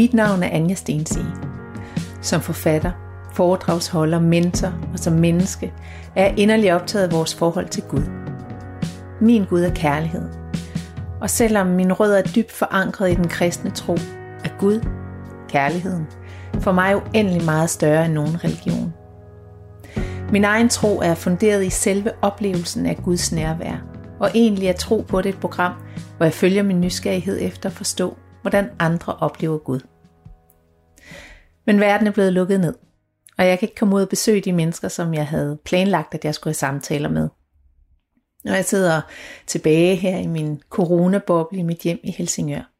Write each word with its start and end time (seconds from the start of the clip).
Mit 0.00 0.14
navn 0.14 0.42
er 0.42 0.48
Anja 0.50 0.74
Stensige. 0.74 1.26
Som 2.22 2.40
forfatter, 2.40 2.90
foredragsholder, 3.32 4.20
mentor 4.20 4.72
og 4.92 4.98
som 4.98 5.12
menneske 5.12 5.72
er 6.16 6.24
jeg 6.24 6.34
inderlig 6.36 6.74
optaget 6.74 7.04
af 7.04 7.12
vores 7.12 7.34
forhold 7.34 7.68
til 7.68 7.82
Gud. 7.82 8.02
Min 9.20 9.44
Gud 9.44 9.60
er 9.60 9.74
kærlighed. 9.74 10.28
Og 11.20 11.30
selvom 11.30 11.66
min 11.66 11.92
rødder 11.92 12.18
er 12.18 12.22
dybt 12.22 12.52
forankret 12.52 13.12
i 13.12 13.14
den 13.14 13.28
kristne 13.28 13.70
tro, 13.70 13.94
er 14.44 14.58
Gud, 14.58 14.86
kærligheden, 15.48 16.06
for 16.60 16.72
mig 16.72 16.96
uendelig 16.96 17.44
meget 17.44 17.70
større 17.70 18.04
end 18.04 18.14
nogen 18.14 18.44
religion. 18.44 18.94
Min 20.32 20.44
egen 20.44 20.68
tro 20.68 21.00
er 21.00 21.14
funderet 21.14 21.64
i 21.64 21.70
selve 21.70 22.10
oplevelsen 22.22 22.86
af 22.86 22.96
Guds 22.96 23.32
nærvær, 23.32 23.84
og 24.20 24.30
egentlig 24.34 24.68
er 24.68 24.72
tro 24.72 25.04
på 25.08 25.22
det 25.22 25.28
et 25.28 25.40
program, 25.40 25.72
hvor 26.16 26.26
jeg 26.26 26.34
følger 26.34 26.62
min 26.62 26.80
nysgerrighed 26.80 27.38
efter 27.40 27.68
at 27.68 27.74
forstå, 27.74 28.16
hvordan 28.42 28.70
andre 28.78 29.14
oplever 29.14 29.58
Gud. 29.58 29.80
Men 31.64 31.80
verden 31.80 32.06
er 32.06 32.10
blevet 32.10 32.32
lukket 32.32 32.60
ned, 32.60 32.74
og 33.38 33.46
jeg 33.46 33.58
kan 33.58 33.66
ikke 33.66 33.78
komme 33.78 33.96
ud 33.96 34.02
og 34.02 34.08
besøge 34.08 34.40
de 34.40 34.52
mennesker, 34.52 34.88
som 34.88 35.14
jeg 35.14 35.26
havde 35.26 35.58
planlagt, 35.64 36.14
at 36.14 36.24
jeg 36.24 36.34
skulle 36.34 36.50
have 36.50 36.54
samtaler 36.54 37.08
med. 37.08 37.28
Når 38.44 38.54
jeg 38.54 38.64
sidder 38.64 39.00
tilbage 39.46 39.96
her 39.96 40.18
i 40.18 40.26
min 40.26 40.62
coronaboble 40.70 41.58
i 41.58 41.62
mit 41.62 41.78
hjem 41.78 42.00
i 42.02 42.10
Helsingør. 42.10 42.72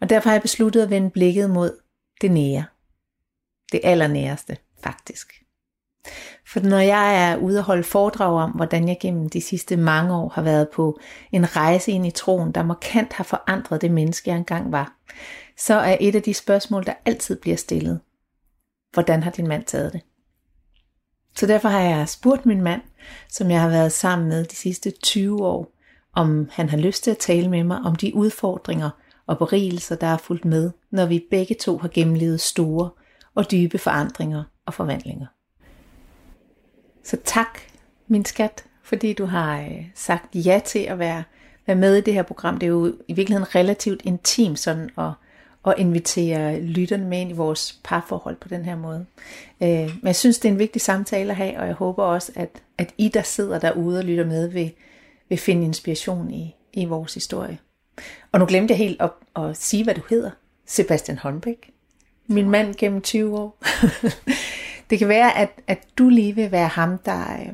Og 0.00 0.10
derfor 0.10 0.28
har 0.28 0.34
jeg 0.34 0.42
besluttet 0.42 0.82
at 0.82 0.90
vende 0.90 1.10
blikket 1.10 1.50
mod 1.50 1.80
det 2.20 2.30
nære. 2.30 2.64
Det 3.72 3.80
allernæreste, 3.84 4.56
faktisk. 4.82 5.32
For 6.52 6.60
når 6.60 6.78
jeg 6.78 7.30
er 7.30 7.36
ude 7.36 7.58
og 7.58 7.64
holde 7.64 7.82
foredrag 7.82 8.42
om, 8.42 8.50
hvordan 8.50 8.88
jeg 8.88 8.96
gennem 9.00 9.28
de 9.28 9.40
sidste 9.40 9.76
mange 9.76 10.14
år 10.14 10.28
har 10.28 10.42
været 10.42 10.68
på 10.68 10.98
en 11.32 11.56
rejse 11.56 11.92
ind 11.92 12.06
i 12.06 12.10
troen, 12.10 12.52
der 12.52 12.62
markant 12.62 13.12
har 13.12 13.24
forandret 13.24 13.82
det 13.82 13.90
menneske, 13.90 14.30
jeg 14.30 14.36
engang 14.36 14.72
var, 14.72 14.96
så 15.58 15.74
er 15.74 15.96
et 16.00 16.14
af 16.14 16.22
de 16.22 16.34
spørgsmål, 16.34 16.86
der 16.86 16.94
altid 17.04 17.40
bliver 17.40 17.56
stillet, 17.56 18.00
hvordan 18.92 19.22
har 19.22 19.30
din 19.30 19.48
mand 19.48 19.64
taget 19.64 19.92
det? 19.92 20.00
Så 21.36 21.46
derfor 21.46 21.68
har 21.68 21.80
jeg 21.80 22.08
spurgt 22.08 22.46
min 22.46 22.62
mand, 22.62 22.82
som 23.28 23.50
jeg 23.50 23.60
har 23.60 23.68
været 23.68 23.92
sammen 23.92 24.28
med 24.28 24.44
de 24.44 24.56
sidste 24.56 24.90
20 24.90 25.46
år, 25.46 25.72
om 26.12 26.48
han 26.52 26.68
har 26.68 26.76
lyst 26.76 27.04
til 27.04 27.10
at 27.10 27.18
tale 27.18 27.50
med 27.50 27.64
mig 27.64 27.78
om 27.78 27.96
de 27.96 28.14
udfordringer 28.14 28.90
og 29.26 29.38
berigelser, 29.38 29.96
der 29.96 30.06
er 30.06 30.16
fulgt 30.16 30.44
med, 30.44 30.70
når 30.90 31.06
vi 31.06 31.26
begge 31.30 31.54
to 31.54 31.78
har 31.78 31.88
gennemlevet 31.88 32.40
store 32.40 32.90
og 33.34 33.50
dybe 33.50 33.78
forandringer 33.78 34.44
og 34.66 34.74
forvandlinger. 34.74 35.26
Så 37.04 37.16
tak, 37.24 37.58
min 38.06 38.24
skat, 38.24 38.64
fordi 38.82 39.12
du 39.12 39.26
har 39.26 39.60
øh, 39.60 39.86
sagt 39.94 40.34
ja 40.34 40.60
til 40.64 40.78
at 40.78 40.98
være, 40.98 41.24
være 41.66 41.76
med 41.76 41.96
i 41.96 42.00
det 42.00 42.14
her 42.14 42.22
program. 42.22 42.58
Det 42.58 42.66
er 42.66 42.70
jo 42.70 42.94
i 43.08 43.12
virkeligheden 43.12 43.54
relativt 43.54 44.02
intimt 44.04 44.58
sådan 44.58 44.90
at, 44.98 45.10
at 45.70 45.78
invitere 45.78 46.60
lytterne 46.60 47.04
med 47.04 47.20
ind 47.20 47.30
i 47.30 47.34
vores 47.34 47.80
parforhold 47.84 48.36
på 48.36 48.48
den 48.48 48.64
her 48.64 48.76
måde. 48.76 49.06
Øh, 49.62 49.68
men 49.68 50.00
jeg 50.04 50.16
synes, 50.16 50.38
det 50.38 50.48
er 50.48 50.52
en 50.52 50.58
vigtig 50.58 50.82
samtale 50.82 51.30
at 51.30 51.36
have, 51.36 51.58
og 51.58 51.66
jeg 51.66 51.74
håber 51.74 52.04
også, 52.04 52.32
at, 52.34 52.62
at 52.78 52.94
I, 52.98 53.08
der 53.08 53.22
sidder 53.22 53.58
derude 53.58 53.98
og 53.98 54.04
lytter 54.04 54.26
med, 54.26 54.48
vil, 54.48 54.72
vil 55.28 55.38
finde 55.38 55.64
inspiration 55.64 56.30
i, 56.30 56.56
i 56.72 56.84
vores 56.84 57.14
historie. 57.14 57.58
Og 58.32 58.40
nu 58.40 58.46
glemte 58.46 58.72
jeg 58.72 58.78
helt 58.78 59.02
at, 59.02 59.10
at 59.36 59.56
sige, 59.56 59.84
hvad 59.84 59.94
du 59.94 60.02
hedder. 60.10 60.30
Sebastian 60.66 61.18
Holmbæk. 61.18 61.70
Min 62.26 62.50
mand 62.50 62.74
gennem 62.74 63.00
20 63.00 63.38
år. 63.38 63.58
det 64.90 64.98
kan 64.98 65.08
være, 65.08 65.38
at, 65.38 65.50
at 65.66 65.78
du 65.98 66.08
lige 66.08 66.34
vil 66.34 66.52
være 66.52 66.68
ham, 66.68 66.98
der, 66.98 67.40
øh, 67.40 67.52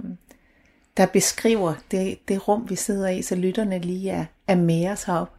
der 0.97 1.07
beskriver 1.07 1.75
det, 1.91 2.19
det 2.29 2.49
rum, 2.49 2.71
vi 2.71 2.77
sidder 2.77 3.09
i, 3.09 3.23
så 3.23 3.35
lytterne 3.35 3.79
lige 3.79 4.11
er, 4.11 4.25
er 4.49 4.55
med 4.55 4.89
os 4.89 5.05
heroppe. 5.05 5.34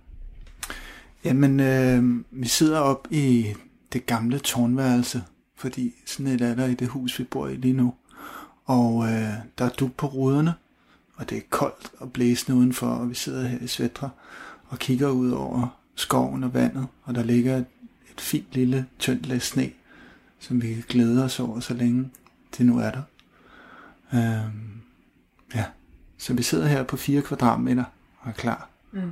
Jamen, 1.26 1.60
øh, 1.60 2.24
vi 2.32 2.48
sidder 2.48 2.80
op 2.80 3.08
i 3.12 3.54
det 3.94 4.06
gamle 4.06 4.40
tårnværelse, 4.40 5.24
fordi 5.56 5.94
sådan 6.06 6.28
et 6.28 6.42
er 6.42 6.56
der 6.56 6.66
i 6.66 6.74
det 6.74 6.88
hus, 6.88 7.20
vi 7.20 7.24
bor 7.24 7.48
i 7.48 7.56
lige 7.56 7.74
nu. 7.74 7.94
Og 8.66 9.04
øh, 9.04 9.34
der 9.58 9.66
er 9.66 9.70
du 9.70 9.88
på 9.88 10.08
ruderne, 10.08 10.54
og 11.16 11.30
det 11.30 11.38
er 11.38 11.42
koldt 11.50 11.92
og 11.98 12.14
blæsende 12.14 12.58
udenfor, 12.58 12.88
og 12.88 13.10
vi 13.10 13.16
sidder 13.16 13.48
her 13.48 13.60
i 13.60 13.68
Svetra 13.68 14.10
og 14.68 14.80
kigger 14.80 15.10
ud 15.10 15.32
over 15.32 15.80
skoven 15.96 16.44
og 16.44 16.54
vandet, 16.54 16.88
og 17.04 17.16
der 17.16 17.24
ligger 17.24 17.58
et, 17.58 17.66
et 18.12 18.22
fint 18.22 18.48
lille 18.52 18.86
tyndt 19.00 19.26
lag 19.28 19.42
sne, 19.42 19.72
som 20.40 20.62
vi 20.62 20.84
glæder 20.90 21.24
os 21.24 21.40
over, 21.40 21.60
så 21.60 21.74
længe 21.74 22.12
det 22.58 22.66
nu 22.66 22.80
er 22.80 22.92
der. 22.92 23.02
Øh, 24.14 24.52
ja, 25.56 25.66
så 26.18 26.34
vi 26.34 26.44
sidder 26.44 26.68
her 26.68 26.84
på 26.84 26.98
4 26.98 27.22
kvadratmeter 27.22 27.84
og 28.20 28.30
er 28.30 28.34
klar. 28.34 28.70
Mm. 28.92 29.12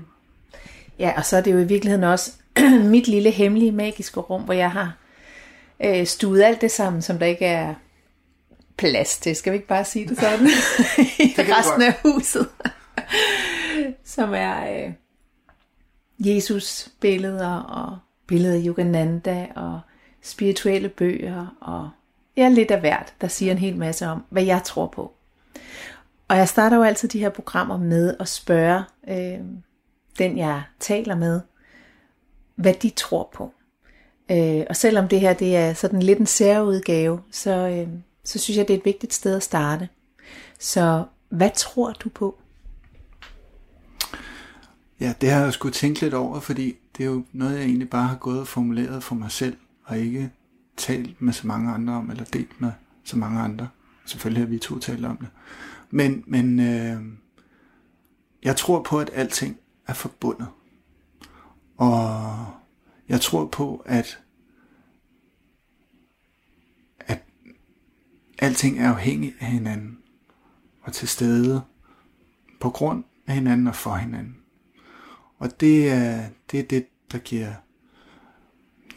Ja, 1.00 1.14
og 1.18 1.26
så 1.26 1.38
er 1.38 1.42
det 1.42 1.54
jo 1.54 1.58
i 1.58 1.64
virkeligheden 1.64 2.04
også 2.04 2.32
mit 2.94 3.08
lille 3.08 3.32
hemmelige 3.32 3.72
magiske 3.72 4.20
rum, 4.20 4.42
hvor 4.42 4.54
jeg 4.54 4.72
har 4.72 4.98
øh, 5.84 6.06
stuet 6.06 6.42
alt 6.42 6.62
det 6.62 6.72
sammen, 6.72 7.02
som 7.02 7.20
der 7.20 7.26
ikke 7.26 7.46
er 7.46 7.74
plads 8.78 9.18
til. 9.18 9.36
Skal 9.36 9.52
vi 9.52 9.56
ikke 9.56 9.68
bare 9.68 9.86
sige 9.86 10.08
det 10.08 10.20
sådan? 10.20 10.48
I 11.20 11.34
det 11.38 11.46
resten 11.58 11.82
af 11.82 12.00
huset. 12.04 12.48
som 14.16 14.34
er 14.34 14.86
øh, 14.86 14.94
Jesus 16.20 16.90
billeder 17.00 17.56
og 17.56 17.98
billeder 18.28 18.56
af 18.56 18.62
Yogananda 18.66 19.48
og 19.56 19.80
spirituelle 20.22 20.90
bøger 20.90 21.58
og 21.62 21.90
ja, 22.38 22.50
lidt 22.50 22.72
af 22.72 22.80
hvert, 22.80 23.14
der 23.22 23.28
siger 23.28 23.52
en 23.52 23.58
hel 23.58 23.78
masse 23.78 24.08
om, 24.08 24.24
hvad 24.30 24.44
jeg 24.44 24.64
tror 24.64 24.88
på. 24.88 25.14
Og 26.28 26.38
jeg 26.38 26.50
starter 26.50 26.78
jo 26.78 26.84
altid 26.84 27.10
de 27.10 27.20
her 27.20 27.30
programmer 27.30 27.78
med 27.78 28.16
at 28.20 28.28
spørge 28.28 28.84
øh, 29.08 29.40
den, 30.20 30.38
jeg 30.38 30.64
taler 30.80 31.16
med, 31.16 31.42
hvad 32.56 32.74
de 32.74 32.90
tror 32.90 33.30
på. 33.34 33.54
Øh, 34.32 34.64
og 34.70 34.76
selvom 34.76 35.08
det 35.08 35.20
her 35.20 35.34
det 35.34 35.56
er 35.56 35.74
sådan 35.74 36.02
lidt 36.02 36.20
en 36.20 36.26
særudgave, 36.26 37.22
så, 37.32 37.68
øh, 37.68 37.88
så 38.24 38.40
synes 38.40 38.58
jeg, 38.58 38.68
det 38.68 38.74
er 38.74 38.78
et 38.78 38.86
vigtigt 38.86 39.14
sted 39.14 39.36
at 39.36 39.44
starte. 39.44 39.90
Så 40.60 41.06
hvad 41.30 41.50
tror 41.56 41.92
du 41.92 42.10
på? 42.10 42.40
Ja, 45.00 45.14
det 45.22 45.32
har 45.32 45.44
jeg 45.44 45.54
sgu 45.54 45.70
tænke 45.70 46.02
lidt 46.02 46.14
over, 46.14 46.40
fordi 46.40 46.76
det 46.98 47.04
er 47.04 47.08
jo 47.08 47.24
noget, 47.32 47.56
jeg 47.56 47.64
egentlig 47.64 47.90
bare 47.90 48.08
har 48.08 48.16
gået 48.16 48.40
og 48.40 48.48
formuleret 48.48 49.04
for 49.04 49.16
mig 49.16 49.32
selv, 49.32 49.58
og 49.86 49.98
ikke 49.98 50.32
talt 50.78 51.22
med 51.22 51.34
så 51.34 51.48
mange 51.48 51.72
andre 51.72 51.94
om, 51.94 52.12
eller 52.12 52.24
delt 52.24 52.62
med 52.62 52.72
så 53.04 53.18
mange 53.18 53.40
andre. 53.40 53.68
Selvfølgelig 54.06 54.44
har 54.44 54.50
vi 54.50 54.58
to 54.58 54.80
talt 54.80 55.06
om 55.06 55.18
det. 55.18 55.28
Men, 55.90 56.24
men 56.28 56.60
øh, 56.60 57.02
jeg 58.44 58.56
tror 58.56 58.84
på, 58.84 59.00
at 59.00 59.10
alting 59.14 59.58
er 59.88 59.94
forbundet. 59.94 60.48
Og 61.78 62.48
jeg 63.10 63.22
tror 63.22 63.46
på, 63.46 63.84
at, 63.86 64.20
at 67.00 67.24
alting 68.40 68.80
er 68.80 68.90
afhængig 68.90 69.34
af 69.40 69.48
hinanden 69.48 70.00
og 70.82 70.94
til 70.94 71.08
stede 71.08 71.62
på 72.60 72.70
grund 72.70 73.04
af 73.28 73.34
hinanden 73.34 73.68
og 73.68 73.76
for 73.76 73.96
hinanden. 73.96 74.38
Og 75.38 75.60
det 75.60 75.90
er 75.90 76.30
det, 76.52 76.60
er 76.60 76.64
det 76.64 76.88
der 77.12 77.18
giver 77.18 77.54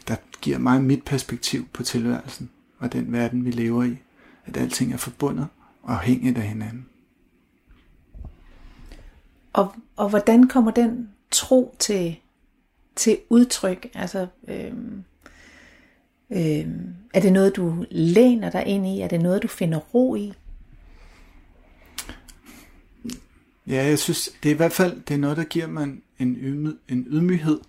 der 0.07 0.15
giver 0.41 0.57
mig 0.57 0.83
mit 0.83 1.03
perspektiv 1.03 1.67
på 1.67 1.83
tilværelsen 1.83 2.51
og 2.79 2.93
den 2.93 3.11
verden, 3.11 3.45
vi 3.45 3.51
lever 3.51 3.83
i. 3.83 3.97
At 4.45 4.57
alting 4.57 4.93
er 4.93 4.97
forbundet 4.97 5.47
og 5.81 5.93
afhængigt 5.93 6.37
af 6.37 6.43
hinanden. 6.43 6.89
Og, 9.53 9.75
og 9.97 10.09
hvordan 10.09 10.47
kommer 10.47 10.71
den 10.71 11.09
tro 11.31 11.75
til, 11.79 12.15
til 12.95 13.17
udtryk? 13.29 13.87
Altså, 13.93 14.27
øhm, 14.47 15.03
øhm, 16.31 16.95
er 17.13 17.19
det 17.19 17.33
noget, 17.33 17.55
du 17.55 17.85
læner 17.91 18.49
dig 18.49 18.65
ind 18.65 18.87
i? 18.87 19.01
Er 19.01 19.07
det 19.07 19.21
noget, 19.21 19.43
du 19.43 19.47
finder 19.47 19.77
ro 19.77 20.15
i? 20.15 20.33
Ja, 23.67 23.85
jeg 23.85 23.99
synes, 23.99 24.29
det 24.43 24.49
er 24.49 24.53
i 24.53 24.57
hvert 24.57 24.71
fald 24.71 25.01
det 25.01 25.13
er 25.13 25.17
noget, 25.17 25.37
der 25.37 25.43
giver 25.43 25.67
mig 25.67 25.83
en, 25.83 26.01
en, 26.19 26.35
ydmy, 26.35 26.69
en 26.89 27.05
ydmyghed 27.09 27.59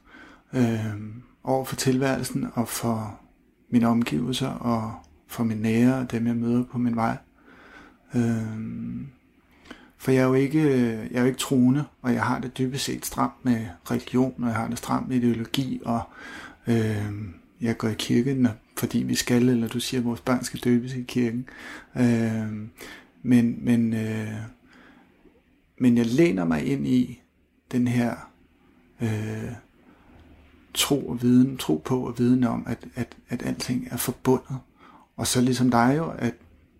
øh, 0.52 0.96
over 1.44 1.64
for 1.64 1.76
tilværelsen 1.76 2.46
og 2.54 2.68
for 2.68 3.20
mine 3.68 3.88
omgivelser 3.88 4.48
og 4.48 4.94
for 5.26 5.44
mine 5.44 5.62
nære 5.62 5.94
og 5.94 6.10
dem, 6.10 6.26
jeg 6.26 6.36
møder 6.36 6.64
på 6.64 6.78
min 6.78 6.96
vej. 6.96 7.16
Øh, 8.14 8.46
for 9.98 10.10
jeg 10.10 10.22
er, 10.22 10.26
jo 10.26 10.34
ikke, 10.34 10.60
øh, 10.60 10.90
jeg 10.90 11.14
er 11.14 11.20
jo 11.20 11.26
ikke 11.26 11.38
troende, 11.38 11.84
og 12.02 12.12
jeg 12.12 12.22
har 12.22 12.38
det 12.38 12.58
dybest 12.58 12.84
set 12.84 13.06
stramt 13.06 13.44
med 13.44 13.66
religion, 13.90 14.34
og 14.38 14.48
jeg 14.48 14.56
har 14.56 14.68
det 14.68 14.78
stramt 14.78 15.08
med 15.08 15.16
ideologi, 15.16 15.80
og 15.84 16.02
øh, 16.66 17.04
jeg 17.60 17.78
går 17.78 17.88
i 17.88 17.94
kirken, 17.98 18.48
fordi 18.76 18.98
vi 18.98 19.14
skal, 19.14 19.48
eller 19.48 19.68
du 19.68 19.80
siger, 19.80 20.00
at 20.00 20.04
vores 20.04 20.20
børn 20.20 20.44
skal 20.44 20.60
døbes 20.60 20.94
i 20.94 21.02
kirken. 21.02 21.48
Øh, 21.96 22.52
men, 23.22 23.58
men, 23.64 23.94
øh, 23.94 24.32
men 25.78 25.96
jeg 25.96 26.06
læner 26.06 26.44
mig 26.44 26.66
ind 26.66 26.86
i 26.86 27.22
den 27.72 27.88
her 27.88 28.14
øh, 29.00 29.52
tro 30.74 31.08
og 31.08 31.22
viden, 31.22 31.56
tro 31.56 31.82
på 31.84 32.06
og 32.06 32.18
viden 32.18 32.44
om, 32.44 32.64
at, 32.66 32.78
at, 32.94 33.16
at 33.28 33.42
alting 33.46 33.88
er 33.90 33.96
forbundet. 33.96 34.58
Og 35.16 35.26
så 35.26 35.40
ligesom 35.40 35.70
dig 35.70 35.94
jo, 35.96 36.12
at 36.18 36.34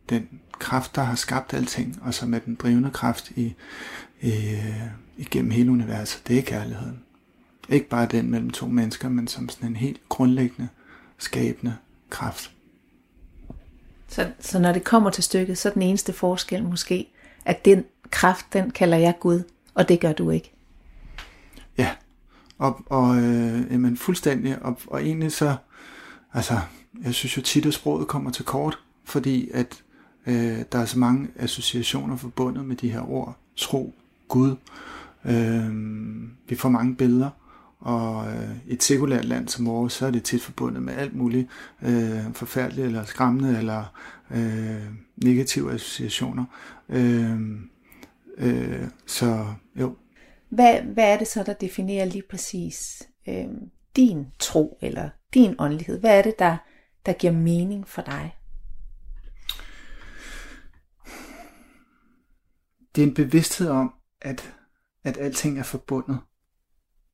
den 0.09 0.29
kraft, 0.59 0.95
der 0.97 1.03
har 1.03 1.15
skabt 1.15 1.55
alting, 1.55 1.99
og 2.03 2.15
som 2.15 2.35
er 2.35 2.39
den 2.39 2.55
drivende 2.55 2.91
kraft 2.91 3.31
i, 3.31 3.55
i, 4.21 4.57
igennem 5.17 5.51
hele 5.51 5.71
universet, 5.71 6.23
det 6.29 6.39
er 6.39 6.43
kærligheden. 6.43 7.03
Ikke 7.69 7.89
bare 7.89 8.07
den 8.11 8.31
mellem 8.31 8.51
to 8.51 8.67
mennesker, 8.67 9.09
men 9.09 9.29
som 9.29 9.49
sådan 9.49 9.69
en 9.69 9.77
helt 9.77 10.01
grundlæggende, 10.09 10.69
skabende 11.19 11.77
kraft. 12.11 12.51
Så, 14.09 14.31
så 14.41 14.59
når 14.59 14.73
det 14.73 14.85
kommer 14.85 15.11
til 15.11 15.25
stykket, 15.25 15.59
så 15.59 15.69
er 15.69 15.73
den 15.73 15.83
eneste 15.83 16.13
forskel 16.13 16.65
måske, 16.65 17.09
at 17.45 17.65
den 17.65 17.85
kraft, 18.11 18.47
den 18.53 18.71
kalder 18.71 18.97
jeg 18.97 19.15
Gud, 19.21 19.43
og 19.75 19.89
det 19.89 20.01
gør 20.01 20.13
du 20.13 20.31
ikke. 20.31 20.53
Ja, 21.79 21.91
og, 22.59 22.81
og 22.87 23.17
øh, 23.17 23.73
jamen, 23.73 23.97
fuldstændig, 23.97 24.63
og, 24.63 24.79
og 24.87 25.03
egentlig 25.03 25.33
så, 25.33 25.57
altså, 26.33 26.61
jeg 27.05 27.15
synes 27.15 27.37
jo 27.37 27.43
tit, 27.43 27.67
at 27.67 27.75
sproget 27.75 28.09
kommer 28.09 28.31
til 28.31 28.45
kort, 28.45 28.79
fordi 29.05 29.51
at 29.55 29.83
øh, 30.29 30.65
der 30.73 30.79
er 30.79 30.85
så 30.85 30.99
mange 30.99 31.29
associationer 31.37 32.17
forbundet 32.17 32.65
med 32.65 32.77
de 32.77 32.93
her 32.93 33.11
ord, 33.11 33.39
tro, 33.57 33.95
Gud. 34.29 34.57
Øh, 35.25 35.73
vi 36.49 36.55
får 36.55 36.69
mange 36.69 36.97
billeder, 36.97 37.31
og 37.81 38.27
øh, 38.27 38.57
et 38.67 38.83
sekulært 38.83 39.25
land 39.25 39.49
som 39.49 39.67
vores, 39.67 39.93
så 39.93 40.07
er 40.07 40.11
det 40.11 40.23
tit 40.23 40.43
forbundet 40.43 40.83
med 40.83 40.95
alt 40.95 41.15
muligt 41.15 41.49
øh, 41.83 42.33
forfærdeligt, 42.33 42.87
eller 42.87 43.05
skræmmende, 43.05 43.59
eller 43.59 43.85
øh, 44.31 44.85
negative 45.17 45.73
associationer. 45.73 46.45
Øh, 46.89 47.41
øh, 48.39 48.89
så 49.07 49.47
jo. 49.77 49.97
Hvad, 50.49 50.81
hvad 50.81 51.13
er 51.13 51.19
det 51.19 51.29
så, 51.29 51.43
der 51.43 51.53
definerer 51.53 52.05
lige 52.05 52.23
præcis 52.31 53.09
øh, 53.29 53.45
din 53.97 54.27
tro, 54.39 54.79
eller 54.83 55.09
din 55.35 55.55
åndelighed? 55.59 56.01
Hvad 56.01 56.19
er 56.19 56.23
det, 56.23 56.39
der, 56.39 56.57
der 57.07 57.13
giver 57.13 57.33
mening 57.33 57.89
for 57.89 58.03
dig? 58.03 58.38
Det 62.95 63.03
er 63.03 63.07
en 63.07 63.15
bevidsthed 63.15 63.69
om, 63.69 63.95
at, 64.21 64.55
at 65.05 65.17
alting 65.17 65.59
er 65.59 65.63
forbundet. 65.63 66.19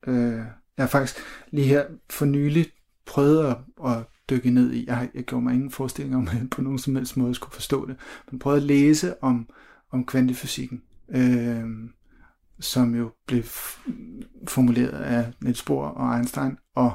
Øh, 0.07 0.45
jeg 0.77 0.83
har 0.83 0.87
faktisk 0.87 1.17
lige 1.51 1.67
her 1.67 1.87
for 2.11 2.25
nylig 2.25 2.67
prøvet 3.07 3.47
at, 3.47 3.57
at 3.87 4.07
dykke 4.31 4.51
ned 4.51 4.73
i, 4.73 4.85
jeg, 4.87 5.11
jeg 5.15 5.25
gjorde 5.25 5.45
mig 5.45 5.55
ingen 5.55 5.71
forestilling 5.71 6.17
om, 6.17 6.29
at 6.29 6.35
jeg 6.35 6.51
på 6.51 6.63
nogen 6.63 6.79
som 6.79 6.97
helst 6.97 7.17
måde 7.17 7.35
skulle 7.35 7.55
forstå 7.55 7.87
det, 7.87 7.97
men 8.31 8.39
prøvede 8.39 8.61
at 8.61 8.67
læse 8.67 9.23
om, 9.23 9.49
om 9.91 10.07
kvantefysikken, 10.07 10.83
øh, 11.09 11.65
som 12.61 12.95
jo 12.95 13.13
blev 13.27 13.43
formuleret 14.49 15.03
af 15.03 15.33
Niels 15.41 15.65
Bohr 15.65 15.87
og 15.87 16.17
Einstein, 16.17 16.57
og 16.75 16.93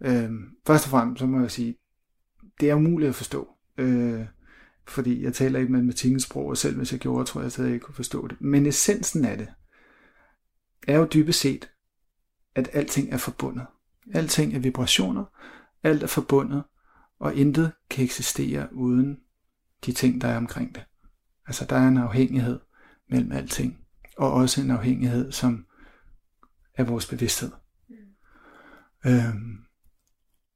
øh, 0.00 0.30
først 0.66 0.84
og 0.84 0.90
fremmest 0.90 1.20
så 1.20 1.26
må 1.26 1.40
jeg 1.40 1.50
sige, 1.50 1.76
det 2.60 2.70
er 2.70 2.74
umuligt 2.74 3.08
at 3.08 3.14
forstå, 3.14 3.48
øh, 3.78 4.26
fordi 4.88 5.22
jeg 5.22 5.34
taler 5.34 5.60
ikke 5.60 5.72
matematikkens 5.72 6.22
sprog, 6.22 6.46
og 6.46 6.56
selv 6.56 6.76
hvis 6.76 6.92
jeg 6.92 7.00
gjorde, 7.00 7.24
tror 7.24 7.40
jeg 7.40 7.46
at 7.46 7.58
jeg 7.58 7.66
ikke 7.68 7.84
kunne 7.84 7.94
forstå 7.94 8.28
det. 8.28 8.40
Men 8.40 8.66
essensen 8.66 9.24
af 9.24 9.38
det 9.38 9.48
er 10.88 10.98
jo 10.98 11.08
dybest 11.14 11.40
set, 11.40 11.70
at 12.54 12.70
alting 12.72 13.12
er 13.12 13.16
forbundet. 13.16 13.66
Alting 14.14 14.54
er 14.54 14.58
vibrationer, 14.58 15.24
alt 15.82 16.02
er 16.02 16.06
forbundet, 16.06 16.62
og 17.18 17.34
intet 17.34 17.72
kan 17.90 18.04
eksistere 18.04 18.68
uden 18.72 19.18
de 19.86 19.92
ting, 19.92 20.20
der 20.20 20.28
er 20.28 20.36
omkring 20.36 20.74
det. 20.74 20.84
Altså 21.46 21.64
der 21.64 21.76
er 21.76 21.88
en 21.88 21.98
afhængighed 21.98 22.60
mellem 23.10 23.32
alting, 23.32 23.78
og 24.16 24.32
også 24.32 24.60
en 24.60 24.70
afhængighed, 24.70 25.32
som 25.32 25.66
er 26.74 26.84
vores 26.84 27.06
bevidsthed. 27.06 27.50
Mm. 27.88 29.10
Øhm, 29.10 29.58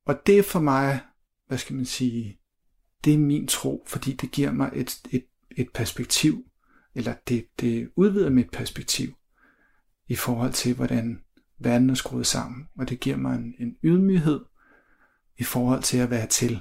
og 0.06 0.26
det 0.26 0.38
er 0.38 0.42
for 0.42 0.60
mig, 0.60 1.00
hvad 1.46 1.58
skal 1.58 1.76
man 1.76 1.84
sige, 1.84 2.40
det 3.04 3.14
er 3.14 3.18
min 3.18 3.46
tro, 3.46 3.84
fordi 3.86 4.12
det 4.12 4.30
giver 4.30 4.52
mig 4.52 4.70
et, 4.74 5.00
et, 5.10 5.24
et 5.50 5.68
perspektiv, 5.74 6.44
eller 6.94 7.14
det, 7.28 7.46
det 7.60 7.90
udvider 7.96 8.30
mit 8.30 8.50
perspektiv 8.50 9.14
i 10.08 10.16
forhold 10.16 10.52
til, 10.52 10.74
hvordan 10.74 11.22
verden 11.58 11.90
er 11.90 11.94
skruet 11.94 12.26
sammen. 12.26 12.68
Og 12.78 12.88
det 12.88 13.00
giver 13.00 13.16
mig 13.16 13.34
en, 13.34 13.54
en 13.58 13.76
ydmyghed 13.82 14.44
i 15.38 15.44
forhold 15.44 15.82
til 15.82 15.98
at 15.98 16.10
være 16.10 16.26
til, 16.26 16.60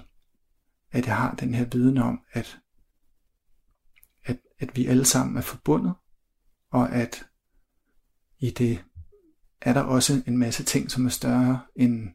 at 0.91 1.07
jeg 1.07 1.17
har 1.17 1.35
den 1.35 1.53
her 1.53 1.65
viden 1.65 1.97
om, 1.97 2.21
at, 2.31 2.59
at, 4.23 4.37
at 4.59 4.75
vi 4.75 4.85
alle 4.85 5.05
sammen 5.05 5.37
er 5.37 5.41
forbundet, 5.41 5.93
og 6.71 6.91
at 6.91 7.25
i 8.39 8.49
det 8.49 8.83
er 9.61 9.73
der 9.73 9.81
også 9.81 10.23
en 10.27 10.37
masse 10.37 10.63
ting, 10.63 10.91
som 10.91 11.05
er 11.05 11.09
større 11.09 11.61
end, 11.75 12.09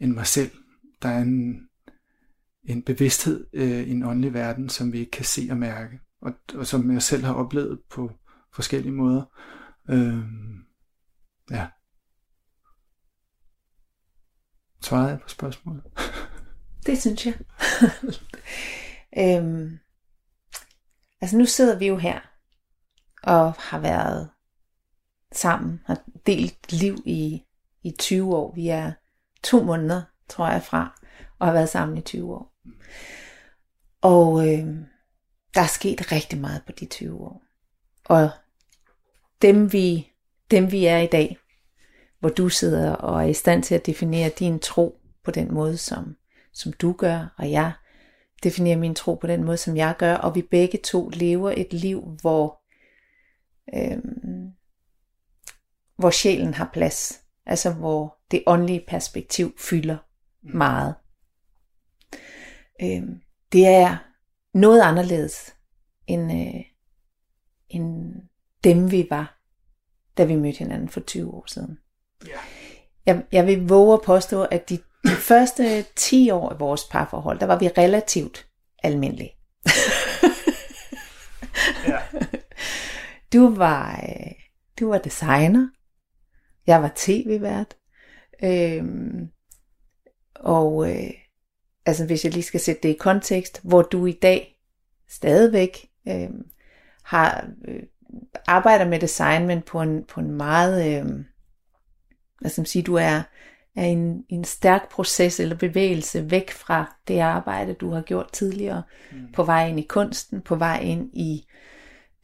end 0.00 0.12
mig 0.12 0.26
selv. 0.26 0.50
Der 1.02 1.08
er 1.08 1.22
en, 1.22 1.68
en 2.64 2.82
bevidsthed 2.82 3.46
øh, 3.52 3.88
i 3.88 3.90
en 3.90 4.02
åndelig 4.02 4.34
verden, 4.34 4.68
som 4.68 4.92
vi 4.92 4.98
ikke 4.98 5.10
kan 5.10 5.24
se 5.24 5.48
og 5.50 5.56
mærke, 5.56 6.00
og, 6.20 6.32
og 6.54 6.66
som 6.66 6.92
jeg 6.92 7.02
selv 7.02 7.24
har 7.24 7.34
oplevet 7.34 7.80
på 7.90 8.10
forskellige 8.52 8.92
måder. 8.92 9.24
Øh, 9.88 10.18
ja. 11.50 11.68
Svarede 14.82 15.08
jeg 15.08 15.20
på 15.20 15.28
spørgsmålet? 15.28 15.84
Det 16.86 17.00
synes 17.00 17.26
jeg. 17.26 17.34
øhm, 19.18 19.78
altså 21.20 21.38
nu 21.38 21.44
sidder 21.44 21.78
vi 21.78 21.86
jo 21.86 21.96
her 21.96 22.20
og 23.22 23.52
har 23.52 23.78
været 23.78 24.30
sammen, 25.32 25.80
har 25.86 26.02
delt 26.26 26.72
liv 26.72 26.96
i, 27.04 27.42
i 27.82 27.90
20 27.98 28.36
år. 28.36 28.54
Vi 28.54 28.68
er 28.68 28.92
to 29.42 29.62
måneder, 29.62 30.02
tror 30.28 30.48
jeg, 30.48 30.62
fra, 30.62 31.00
og 31.38 31.46
har 31.46 31.52
været 31.52 31.68
sammen 31.68 31.98
i 31.98 32.00
20 32.00 32.34
år. 32.34 32.51
Og 34.00 34.48
øh, 34.48 34.66
der 35.54 35.60
er 35.60 35.66
sket 35.66 36.12
rigtig 36.12 36.40
meget 36.40 36.62
på 36.66 36.72
de 36.72 36.86
20 36.86 37.20
år. 37.20 37.42
Og 38.04 38.30
dem 39.42 39.72
vi, 39.72 40.12
dem 40.50 40.72
vi 40.72 40.86
er 40.86 40.98
i 40.98 41.06
dag, 41.06 41.38
hvor 42.20 42.28
du 42.28 42.48
sidder 42.48 42.92
og 42.92 43.22
er 43.22 43.28
i 43.28 43.34
stand 43.34 43.62
til 43.62 43.74
at 43.74 43.86
definere 43.86 44.28
din 44.28 44.58
tro 44.58 45.00
på 45.24 45.30
den 45.30 45.54
måde, 45.54 45.76
som, 45.76 46.16
som 46.52 46.72
du 46.72 46.92
gør, 46.92 47.34
og 47.38 47.50
jeg 47.50 47.72
definerer 48.42 48.76
min 48.76 48.94
tro 48.94 49.14
på 49.14 49.26
den 49.26 49.44
måde, 49.44 49.56
som 49.56 49.76
jeg 49.76 49.94
gør, 49.98 50.14
og 50.14 50.34
vi 50.34 50.42
begge 50.42 50.78
to 50.84 51.08
lever 51.08 51.54
et 51.56 51.72
liv, 51.72 52.16
hvor, 52.20 52.62
øh, 53.74 53.98
hvor 55.96 56.10
sjælen 56.10 56.54
har 56.54 56.70
plads, 56.72 57.20
altså 57.46 57.72
hvor 57.72 58.18
det 58.30 58.42
åndelige 58.46 58.84
perspektiv 58.88 59.54
fylder 59.58 59.96
meget. 60.42 60.94
Øhm, 62.82 63.20
det 63.52 63.66
er 63.66 63.96
noget 64.54 64.80
anderledes 64.80 65.54
end, 66.06 66.32
øh, 66.32 66.60
end 67.68 68.14
dem 68.64 68.90
vi 68.90 69.06
var, 69.10 69.38
da 70.18 70.24
vi 70.24 70.36
mødte 70.36 70.58
hinanden 70.58 70.88
for 70.88 71.00
20 71.00 71.34
år 71.34 71.44
siden. 71.46 71.78
Ja. 72.26 72.38
Jeg, 73.06 73.24
jeg 73.32 73.46
vil 73.46 73.68
våge 73.68 73.94
at 73.94 74.02
påstå, 74.02 74.42
at 74.42 74.68
de, 74.68 74.78
de 75.04 75.10
første 75.16 75.84
10 75.96 76.30
år 76.30 76.50
af 76.50 76.60
vores 76.60 76.84
parforhold, 76.90 77.38
der 77.38 77.46
var 77.46 77.58
vi 77.58 77.68
relativt 77.68 78.48
almindelige. 78.82 79.32
ja. 81.88 81.98
Du 83.32 83.54
var, 83.54 84.00
øh, 84.08 84.32
du 84.80 84.88
var 84.88 84.98
designer. 84.98 85.68
Jeg 86.66 86.82
var 86.82 86.92
tv-vært. 86.96 87.76
Øhm, 88.42 89.28
og 90.34 90.90
øh, 90.90 91.10
altså 91.86 92.06
hvis 92.06 92.24
jeg 92.24 92.32
lige 92.32 92.42
skal 92.42 92.60
sætte 92.60 92.82
det 92.82 92.88
i 92.88 92.98
kontekst, 93.00 93.60
hvor 93.62 93.82
du 93.82 94.06
i 94.06 94.12
dag 94.12 94.58
stadigvæk 95.08 95.88
øh, 96.08 96.30
har 97.02 97.48
øh, 97.68 97.82
arbejder 98.46 98.88
med 98.88 99.00
design, 99.00 99.46
men 99.46 99.62
på 99.62 99.80
en, 99.80 100.04
på 100.04 100.20
en 100.20 100.30
meget 100.30 100.98
øh, 100.98 101.06
hvad 102.42 102.50
skal 102.50 102.60
man 102.60 102.66
sige, 102.66 102.82
du 102.82 102.94
er, 102.94 103.22
er 103.76 103.84
en, 103.84 104.24
en 104.28 104.44
stærk 104.44 104.90
proces 104.90 105.40
eller 105.40 105.56
bevægelse 105.56 106.30
væk 106.30 106.50
fra 106.50 106.96
det 107.08 107.18
arbejde, 107.18 107.74
du 107.74 107.90
har 107.90 108.02
gjort 108.02 108.32
tidligere, 108.32 108.82
mm. 109.12 109.32
på 109.32 109.42
vej 109.42 109.68
ind 109.68 109.78
i 109.78 109.86
kunsten, 109.88 110.40
på 110.40 110.56
vej 110.56 110.80
ind 110.80 111.10
i 111.12 111.46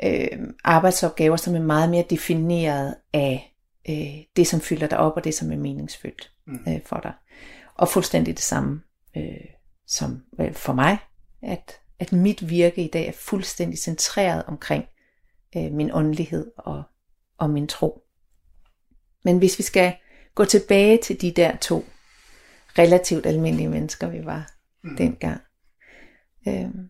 øh, 0.05 0.39
arbejdsopgaver, 0.65 1.37
som 1.37 1.55
er 1.55 1.61
meget 1.61 1.91
mere 1.91 2.05
defineret 2.11 2.95
af 3.13 3.55
øh, 3.89 4.25
det, 4.37 4.47
som 4.47 4.61
fylder 4.61 4.87
dig 4.87 4.99
op, 4.99 5.13
og 5.17 5.25
det, 5.25 5.35
som 5.35 5.53
er 5.53 5.57
meningsfyldt 5.57 6.33
mm. 6.47 6.59
øh, 6.69 6.81
for 6.87 7.01
dig. 7.03 7.13
Og 7.75 7.89
fuldstændig 7.89 8.37
det 8.37 8.45
samme 8.45 8.81
øh, 9.19 9.45
som 9.87 10.23
øh, 10.41 10.55
for 10.55 10.73
mig, 10.73 10.99
at, 11.43 11.81
at 11.99 12.13
mit 12.13 12.51
virke 12.51 12.85
i 12.85 12.91
dag 12.91 13.09
er 13.09 13.13
fuldstændig 13.13 13.79
centreret 13.79 14.45
omkring 14.45 14.85
øh, 15.57 15.73
min 15.73 15.91
åndelighed 15.93 16.51
og, 16.57 16.83
og 17.39 17.51
min 17.51 17.67
tro. 17.67 18.03
Men 19.25 19.39
hvis 19.39 19.59
vi 19.59 19.63
skal 19.63 19.97
gå 20.35 20.45
tilbage 20.45 20.99
til 21.03 21.21
de 21.21 21.33
der 21.33 21.57
to 21.57 21.85
relativt 22.79 23.27
almindelige 23.27 23.69
mennesker, 23.69 24.09
vi 24.09 24.25
var 24.25 24.51
mm. 24.83 24.97
dengang. 24.97 25.41
Øhm, 26.49 26.89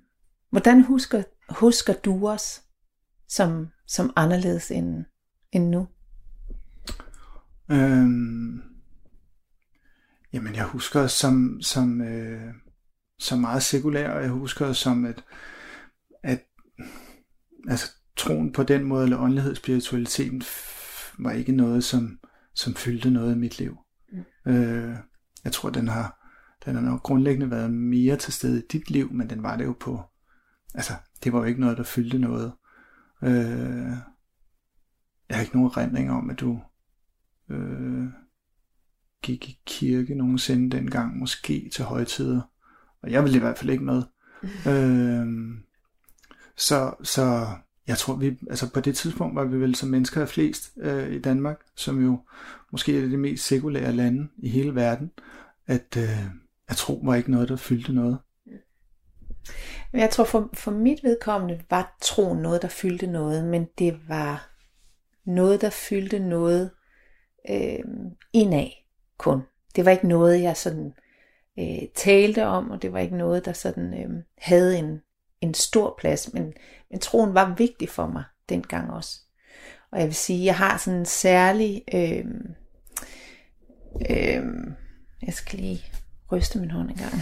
hvordan 0.51 0.83
husker, 0.83 1.23
husker 1.49 1.93
du 1.93 2.29
os 2.29 2.63
som, 3.29 3.69
som 3.87 4.13
anderledes 4.17 4.71
end, 4.71 5.05
end 5.53 5.69
nu? 5.69 5.89
Øhm, 7.71 8.63
jamen, 10.33 10.55
jeg 10.55 10.65
husker 10.65 11.01
os 11.01 11.13
som, 11.13 11.61
som, 11.63 12.01
øh, 12.01 12.55
som 13.19 13.39
meget 13.39 13.63
sekulær, 13.63 14.11
og 14.11 14.23
jeg 14.23 14.31
husker 14.31 14.67
os 14.67 14.79
som, 14.79 15.05
at, 15.05 15.25
at 16.23 16.45
altså, 17.69 17.91
troen 18.17 18.53
på 18.53 18.63
den 18.63 18.85
måde, 18.85 19.05
eller 19.05 19.19
åndelighed, 19.19 19.55
spiritualiteten, 19.55 20.43
var 21.19 21.33
ikke 21.33 21.53
noget, 21.53 21.85
som, 21.85 22.19
som 22.55 22.75
fyldte 22.75 23.11
noget 23.11 23.35
i 23.35 23.39
mit 23.39 23.59
liv. 23.59 23.77
Mm. 24.13 24.53
Øh, 24.53 24.97
jeg 25.45 25.53
tror, 25.53 25.71
den 25.71 25.89
har, 25.89 26.19
den 26.65 26.75
har 26.75 26.83
nok 26.83 27.03
grundlæggende 27.03 27.51
været 27.51 27.71
mere 27.71 28.17
til 28.17 28.33
stede 28.33 28.59
i 28.59 28.67
dit 28.73 28.91
liv, 28.91 29.13
men 29.13 29.31
den 29.31 29.43
var 29.43 29.57
det 29.57 29.65
jo 29.65 29.77
på, 29.81 30.03
altså, 30.75 30.93
det 31.25 31.33
var 31.33 31.39
jo 31.39 31.45
ikke 31.45 31.61
noget, 31.61 31.79
der 31.79 31.83
fyldte 31.83 32.19
noget. 32.19 32.53
Øh, 33.23 33.93
jeg 35.29 35.37
har 35.37 35.41
ikke 35.41 35.57
nogen 35.57 35.77
rendring 35.77 36.11
om, 36.11 36.31
at 36.31 36.41
du 36.41 36.61
øh, 37.51 38.07
gik 39.23 39.49
i 39.49 39.61
kirke 39.67 40.15
nogensinde 40.15 40.77
dengang, 40.77 41.19
måske 41.19 41.71
til 41.75 41.85
højtider. 41.85 42.41
Og 43.03 43.11
jeg 43.11 43.23
ville 43.23 43.37
i 43.37 43.41
hvert 43.41 43.59
fald 43.59 43.71
ikke 43.71 43.85
med. 43.85 44.03
Øh, 44.67 45.27
så, 46.57 46.95
så 47.03 47.47
jeg 47.89 47.99
tror, 47.99 48.15
vi, 48.15 48.39
altså 48.51 48.73
på 48.73 48.81
det 48.81 48.97
tidspunkt 48.97 49.35
var 49.35 49.45
vi 49.45 49.61
vel 49.61 49.75
som 49.75 49.89
mennesker 49.89 50.21
af 50.21 50.29
flest 50.29 50.71
øh, 50.81 51.13
i 51.13 51.19
Danmark, 51.19 51.61
som 51.77 52.05
jo 52.05 52.21
måske 52.73 52.99
er 52.99 53.09
det 53.09 53.19
mest 53.19 53.45
sekulære 53.45 53.93
lande 53.93 54.29
i 54.39 54.49
hele 54.49 54.75
verden, 54.75 55.11
at 55.67 55.97
øh, 55.97 56.25
jeg 56.69 56.77
tror 56.77 57.01
var 57.03 57.15
ikke 57.15 57.31
noget, 57.31 57.49
der 57.49 57.57
fyldte 57.57 57.93
noget. 57.93 58.19
Jeg 59.93 60.11
tror 60.11 60.25
for, 60.25 60.51
for 60.55 60.71
mit 60.71 61.05
vedkommende 61.05 61.61
var 61.71 61.97
troen 62.03 62.43
noget, 62.43 62.63
der 62.63 62.69
fyldte 62.69 63.07
noget, 63.07 63.45
men 63.45 63.67
det 63.79 64.01
var 64.09 64.51
noget, 65.25 65.61
der 65.61 65.71
fyldte 65.71 66.19
noget 66.19 66.71
øh, 67.51 67.85
indad 68.33 68.69
kun. 69.19 69.43
Det 69.77 69.85
var 69.85 69.91
ikke 69.91 70.09
noget, 70.09 70.43
jeg 70.43 70.57
sådan 70.57 70.93
øh, 71.59 71.89
talte 71.95 72.47
om, 72.47 72.71
og 72.71 72.83
det 72.83 72.93
var 72.93 72.99
ikke 72.99 73.17
noget, 73.17 73.45
der 73.45 73.53
sådan 73.53 73.95
øh, 73.95 74.23
havde 74.39 74.79
en, 74.79 75.01
en 75.41 75.55
stor 75.55 75.95
plads, 75.99 76.33
men, 76.33 76.53
men 76.91 77.01
troen 77.01 77.35
var 77.35 77.55
vigtig 77.59 77.89
for 77.89 78.07
mig 78.07 78.25
dengang 78.49 78.91
også. 78.91 79.21
Og 79.91 79.99
jeg 79.99 80.07
vil 80.07 80.15
sige, 80.15 80.45
jeg 80.45 80.57
har 80.57 80.77
sådan 80.77 80.99
en 80.99 81.07
særlig, 81.07 81.85
øh, 81.95 82.25
øh, 84.11 84.45
jeg 85.23 85.35
skal 85.35 85.59
lige 85.59 85.85
ryste 86.33 86.59
min 86.59 86.71
hånd 86.71 86.91
en 86.91 86.97
gang. 86.97 87.15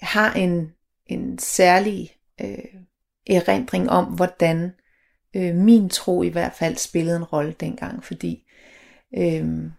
jeg 0.00 0.08
har 0.08 0.34
en, 0.34 0.72
en 1.06 1.38
særlig 1.38 2.16
øh, 2.40 2.80
erindring 3.26 3.90
om, 3.90 4.04
hvordan 4.04 4.72
øh, 5.34 5.54
min 5.54 5.88
tro 5.88 6.22
i 6.22 6.28
hvert 6.28 6.52
fald 6.52 6.76
spillede 6.76 7.16
en 7.16 7.24
rolle 7.24 7.52
dengang, 7.52 8.04
fordi 8.04 8.44
øh, 9.16 9.70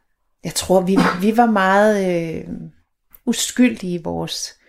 jeg 0.44 0.54
tror, 0.56 0.82
vi, 0.82 0.98
vi 1.22 1.38
var 1.38 1.46
meget 1.46 2.26
øh, 2.36 2.48
uskyldige 3.26 4.00
i 4.00 4.04
vores 4.04 4.60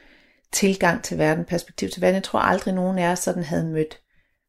tilgang 0.53 1.03
til 1.03 1.19
verden, 1.19 1.45
perspektiv 1.45 1.89
til 1.89 2.03
verden. 2.03 2.15
Jeg 2.15 2.23
tror 2.23 2.39
aldrig 2.39 2.75
nogen 2.75 2.99
af 2.99 3.13
os 3.13 3.19
sådan 3.19 3.43
havde 3.43 3.65
mødt 3.65 4.01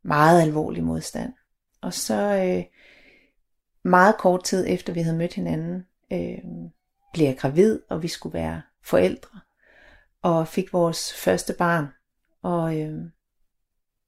meget 0.03 0.41
alvorlig 0.41 0.83
modstand. 0.83 1.33
Og 1.81 1.93
så 1.93 2.43
øh, 2.45 2.63
meget 3.83 4.17
kort 4.17 4.43
tid 4.43 4.65
efter 4.67 4.93
vi 4.93 5.01
havde 5.01 5.17
mødt 5.17 5.33
hinanden, 5.33 5.85
øh, 6.11 6.37
blev 7.13 7.25
jeg 7.25 7.37
gravid, 7.37 7.79
og 7.89 8.03
vi 8.03 8.07
skulle 8.07 8.33
være 8.33 8.61
forældre, 8.83 9.39
og 10.21 10.47
fik 10.47 10.73
vores 10.73 11.13
første 11.13 11.53
barn. 11.53 11.87
Og, 12.43 12.79
øh, 12.79 12.99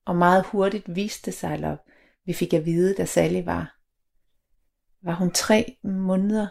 og 0.05 0.15
meget 0.15 0.45
hurtigt 0.45 0.95
viste 0.95 1.25
det 1.25 1.33
sig, 1.33 1.53
eller 1.53 1.77
vi 2.29 2.33
fik 2.33 2.53
at 2.53 2.65
vide, 2.65 2.95
da 2.95 3.05
Sally 3.05 3.43
var, 3.45 3.77
var 5.01 5.13
hun 5.13 5.31
tre 5.31 5.77
måneder, 5.83 6.48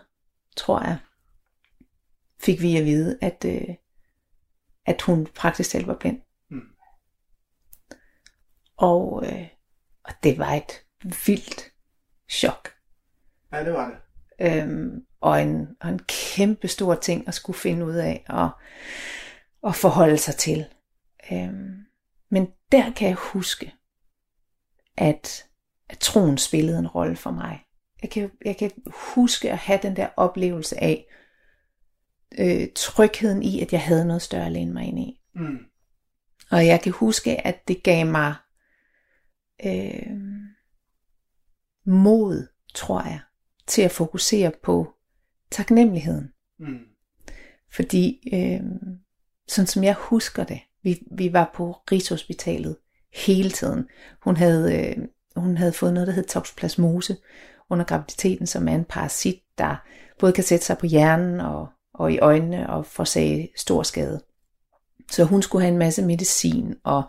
tror 0.57 0.83
jeg, 0.83 0.99
fik 2.41 2.63
vi 2.63 2.77
at 2.77 2.85
vide, 2.85 3.19
at, 3.23 3.45
øh, 3.45 3.75
at 4.87 5.03
hun 5.03 5.27
praktisk 5.27 5.71
talt 5.71 5.87
var 5.87 5.97
blind. 5.99 6.21
Mm. 6.51 6.69
Og, 8.77 9.27
øh, 9.27 9.49
og 10.05 10.13
det 10.23 10.39
var 10.39 10.53
et 10.53 10.85
vildt 11.27 11.73
chok. 12.31 12.69
Ja, 13.53 13.65
det 13.65 13.73
var 13.73 13.89
det. 13.89 13.99
Øhm, 14.47 15.07
og, 15.21 15.43
en, 15.43 15.77
og 15.81 15.89
en 15.89 15.99
kæmpe 15.99 16.69
stor 16.69 16.95
ting 16.95 17.29
at 17.29 17.35
skulle 17.35 17.59
finde 17.59 17.87
ud 17.87 17.95
af 17.95 18.25
og, 18.29 18.51
og 19.63 19.75
forholde 19.75 20.19
sig 20.19 20.35
til. 20.35 20.67
Øhm, 21.33 21.85
men 22.31 22.53
der 22.73 22.93
kan 22.93 23.09
jeg 23.09 23.17
huske, 23.17 23.75
at, 24.97 25.48
at 25.89 25.99
troen 25.99 26.39
spillede 26.39 26.79
en 26.79 26.89
rolle 26.89 27.17
for 27.17 27.31
mig. 27.31 27.65
Jeg 28.03 28.11
kan, 28.11 28.31
jeg 28.45 28.57
kan 28.57 28.71
huske 29.15 29.53
at 29.53 29.59
have 29.59 29.79
den 29.83 29.97
der 29.97 30.09
oplevelse 30.17 30.83
af 30.83 31.07
øh, 32.39 32.69
trygheden 32.75 33.43
i, 33.43 33.61
at 33.61 33.73
jeg 33.73 33.83
havde 33.83 34.05
noget 34.05 34.23
større 34.23 34.47
at 34.47 34.53
læne 34.53 34.73
mig 34.73 34.85
ind 34.85 34.99
i. 34.99 35.21
Mm. 35.35 35.59
Og 36.51 36.67
jeg 36.67 36.81
kan 36.81 36.93
huske, 36.93 37.47
at 37.47 37.69
det 37.69 37.83
gav 37.83 38.07
mig 38.07 38.35
øh, 39.67 40.13
mod, 41.87 42.47
tror 42.75 43.03
jeg, 43.03 43.21
til 43.67 43.83
at 43.83 43.91
fokusere 43.91 44.53
på 44.63 44.95
taknemmeligheden. 45.51 46.33
Mm. 46.59 46.79
Fordi, 47.73 48.31
øh, 48.33 48.61
sådan 49.49 49.67
som 49.67 49.85
jeg 49.85 49.95
husker 49.95 50.45
det, 50.45 50.61
vi, 50.83 51.03
vi 51.11 51.33
var 51.33 51.51
på 51.55 51.73
Rigshospitalet 51.73 52.77
hele 53.15 53.51
tiden. 53.51 53.89
Hun 54.23 54.37
havde, 54.37 54.79
øh, 54.79 55.05
hun 55.39 55.57
havde 55.57 55.73
fået 55.73 55.95
noget, 55.95 56.07
der 56.07 56.13
hed 56.13 56.25
toxoplasmose 56.25 57.17
under 57.71 57.85
graviditeten, 57.85 58.47
som 58.47 58.69
er 58.69 58.75
en 58.75 58.85
parasit, 58.85 59.41
der 59.59 59.77
både 60.19 60.33
kan 60.33 60.45
sætte 60.45 60.65
sig 60.65 60.79
på 60.79 60.87
hjernen 60.87 61.41
og, 61.41 61.69
og 61.95 62.13
i 62.13 62.19
øjnene 62.19 62.71
og 62.71 62.87
forårsage 62.87 63.49
stor 63.57 63.83
skade. 63.83 64.23
Så 65.11 65.25
hun 65.25 65.43
skulle 65.43 65.63
have 65.63 65.73
en 65.73 65.79
masse 65.79 66.03
medicin, 66.03 66.75
og 66.85 67.03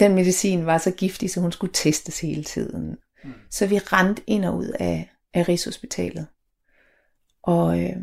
den 0.00 0.14
medicin 0.14 0.66
var 0.66 0.78
så 0.78 0.90
giftig, 0.90 1.30
så 1.30 1.40
hun 1.40 1.52
skulle 1.52 1.72
testes 1.72 2.20
hele 2.20 2.44
tiden. 2.44 2.96
Mm. 3.24 3.32
Så 3.50 3.66
vi 3.66 3.78
rendte 3.78 4.22
ind 4.26 4.44
og 4.44 4.56
ud 4.56 4.68
af, 4.80 5.10
af 5.34 5.48
Rigshospitalet. 5.48 6.26
Og, 7.42 7.82
øh, 7.82 7.96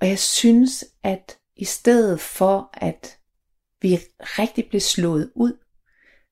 og 0.00 0.08
jeg 0.08 0.18
synes, 0.18 0.84
at 1.02 1.38
i 1.56 1.64
stedet 1.64 2.20
for, 2.20 2.70
at 2.72 3.18
vi 3.82 3.98
rigtig 4.20 4.66
blev 4.68 4.80
slået 4.80 5.30
ud, 5.34 5.52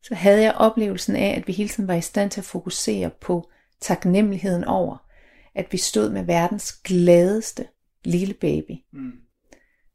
så 0.09 0.15
havde 0.15 0.43
jeg 0.43 0.55
oplevelsen 0.55 1.17
af, 1.17 1.35
at 1.37 1.47
vi 1.47 1.53
hele 1.53 1.69
tiden 1.69 1.89
var 1.89 1.95
i 1.95 2.01
stand 2.01 2.31
til 2.31 2.41
at 2.41 2.45
fokusere 2.45 3.11
på 3.11 3.51
taknemmeligheden 3.81 4.65
over, 4.65 5.07
at 5.55 5.73
vi 5.73 5.79
stod 5.79 6.11
med 6.11 6.25
verdens 6.25 6.73
gladeste 6.73 7.69
lille 8.05 8.35
baby. 8.35 8.73
Mm. 8.93 9.13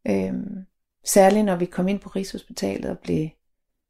Øhm, 0.07 0.65
særligt 1.05 1.45
når 1.45 1.55
vi 1.55 1.65
kom 1.65 1.87
ind 1.87 1.99
på 1.99 2.09
Rigshospitalet 2.09 2.91
og 2.91 2.99
blev 2.99 3.29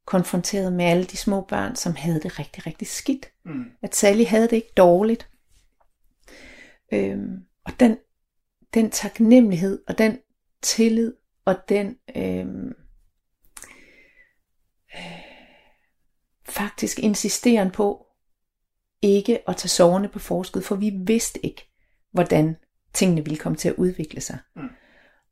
konfronteret 0.05 0.73
med 0.73 0.85
alle 0.85 1.05
de 1.05 1.17
små 1.17 1.41
børn, 1.41 1.75
som 1.75 1.95
havde 1.95 2.21
det 2.21 2.39
rigtig, 2.39 2.67
rigtig 2.67 2.87
skidt. 2.87 3.31
Mm. 3.45 3.65
At 3.81 3.95
Sally 3.95 4.23
havde 4.23 4.47
det 4.47 4.53
ikke 4.53 4.73
dårligt. 4.77 5.29
Øhm, 6.93 7.45
og 7.65 7.79
den, 7.79 7.97
den 8.73 8.89
taknemmelighed 8.89 9.83
og 9.87 9.97
den 9.97 10.19
tillid 10.61 11.13
og 11.45 11.55
den 11.69 11.97
øhm, 12.15 12.73
øh, 14.95 15.31
faktisk 16.81 16.99
insisteren 16.99 17.71
på 17.71 18.05
ikke 19.01 19.49
at 19.49 19.57
tage 19.57 19.69
soverne 19.69 20.07
på 20.07 20.19
forskud, 20.19 20.61
for 20.61 20.75
vi 20.75 20.89
vidste 20.89 21.45
ikke, 21.45 21.69
hvordan 22.11 22.55
tingene 22.93 23.23
ville 23.23 23.37
komme 23.37 23.55
til 23.55 23.69
at 23.69 23.75
udvikle 23.75 24.21
sig. 24.21 24.37
Mm. 24.55 24.69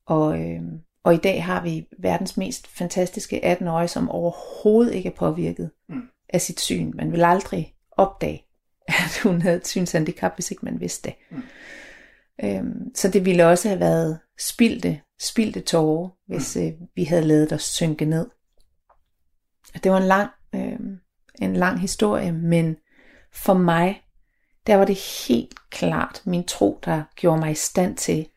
Og, 0.06 0.40
øh, 0.40 0.62
og 1.04 1.14
i 1.14 1.18
dag 1.18 1.44
har 1.44 1.64
vi 1.64 1.88
verdens 2.00 2.38
mest 2.38 2.68
fantastiske 2.68 3.58
18-årige, 3.58 3.88
som 3.88 4.10
overhovedet 4.10 4.94
ikke 4.94 5.10
er 5.10 5.16
påvirket 5.16 5.72
mm. 5.90 6.02
af 6.30 6.42
sit 6.42 6.60
syn. 6.60 6.92
Man 6.96 7.12
vil 7.12 7.24
aldrig 7.24 7.76
opdage, 7.92 8.46
at 8.88 9.20
hun 9.24 9.42
havde 9.42 9.58
et 9.58 9.68
synshandicap, 9.68 10.36
hvis 10.36 10.52
ikke 10.52 10.66
man 10.66 10.80
vidste 10.80 11.10
det. 11.10 11.16
Mm. 11.32 11.44
Øhm, 12.44 12.96
så 12.96 13.10
det 13.10 13.26
ville 13.26 13.48
også 13.48 13.68
have 13.68 13.80
været 13.80 14.20
spildte, 14.40 15.02
spildte 15.22 15.62
tårer, 15.62 16.10
hvis 16.28 16.56
mm. 16.56 16.62
øh, 16.62 16.74
vi 16.96 17.04
havde 17.04 17.24
lavet 17.24 17.54
os 17.54 17.64
synke 17.64 18.06
ned. 18.06 18.30
Det 19.84 19.92
var 19.92 19.98
en 19.98 20.08
lang, 20.08 20.30
øh, 20.56 20.80
en 21.42 21.56
lang 21.56 21.80
historie, 21.80 22.32
men 22.32 22.78
for 23.34 23.54
mig, 23.54 24.02
der 24.68 24.76
var 24.76 24.86
det 24.86 25.00
helt 25.28 25.70
klart 25.70 26.22
min 26.26 26.44
tro, 26.44 26.80
der 26.86 27.04
gjorde 27.16 27.40
mig 27.40 27.52
i 27.52 27.56
stand 27.56 27.98
til 27.98 28.28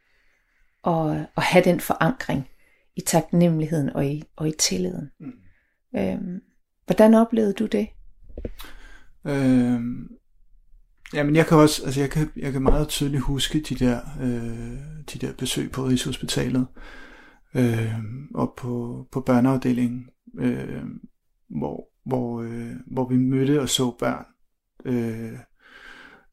at, 0.87 1.27
at 1.37 1.43
have 1.43 1.65
den 1.65 1.81
forankring 1.81 2.49
i 2.97 3.01
taknemmeligheden 3.01 3.91
og 3.91 4.07
i, 4.07 4.23
og 4.37 4.49
i 4.49 4.53
tilliden. 4.59 5.11
Mm. 5.21 5.33
Øhm, 5.97 6.41
hvordan 6.87 7.15
oplevede 7.15 7.53
du 7.53 7.67
det? 7.67 7.89
Øhm, 9.27 10.09
jamen 11.15 11.37
jeg 11.37 11.47
kan 11.47 11.59
også, 11.59 11.85
altså 11.85 12.01
jeg 12.01 12.11
kan, 12.11 12.31
jeg 12.37 12.53
kan 12.53 12.63
meget 12.63 12.89
tydeligt 12.89 13.23
huske 13.23 13.61
de 13.61 13.75
der, 13.75 14.01
øh, 14.21 14.79
de 15.13 15.27
der 15.27 15.33
besøg 15.33 15.71
på 15.71 15.83
Rigshospitalet 15.83 16.67
øh, 17.55 17.99
og 18.35 18.55
på, 18.57 19.05
på 19.13 19.21
børneafdelingen, 19.21 20.09
øh, 20.39 20.83
hvor, 21.49 21.92
hvor, 22.05 22.43
øh, 22.43 22.73
hvor 22.87 23.09
vi 23.09 23.17
mødte 23.17 23.61
og 23.61 23.69
så 23.69 23.97
børn, 23.99 24.25
øh, 24.85 25.39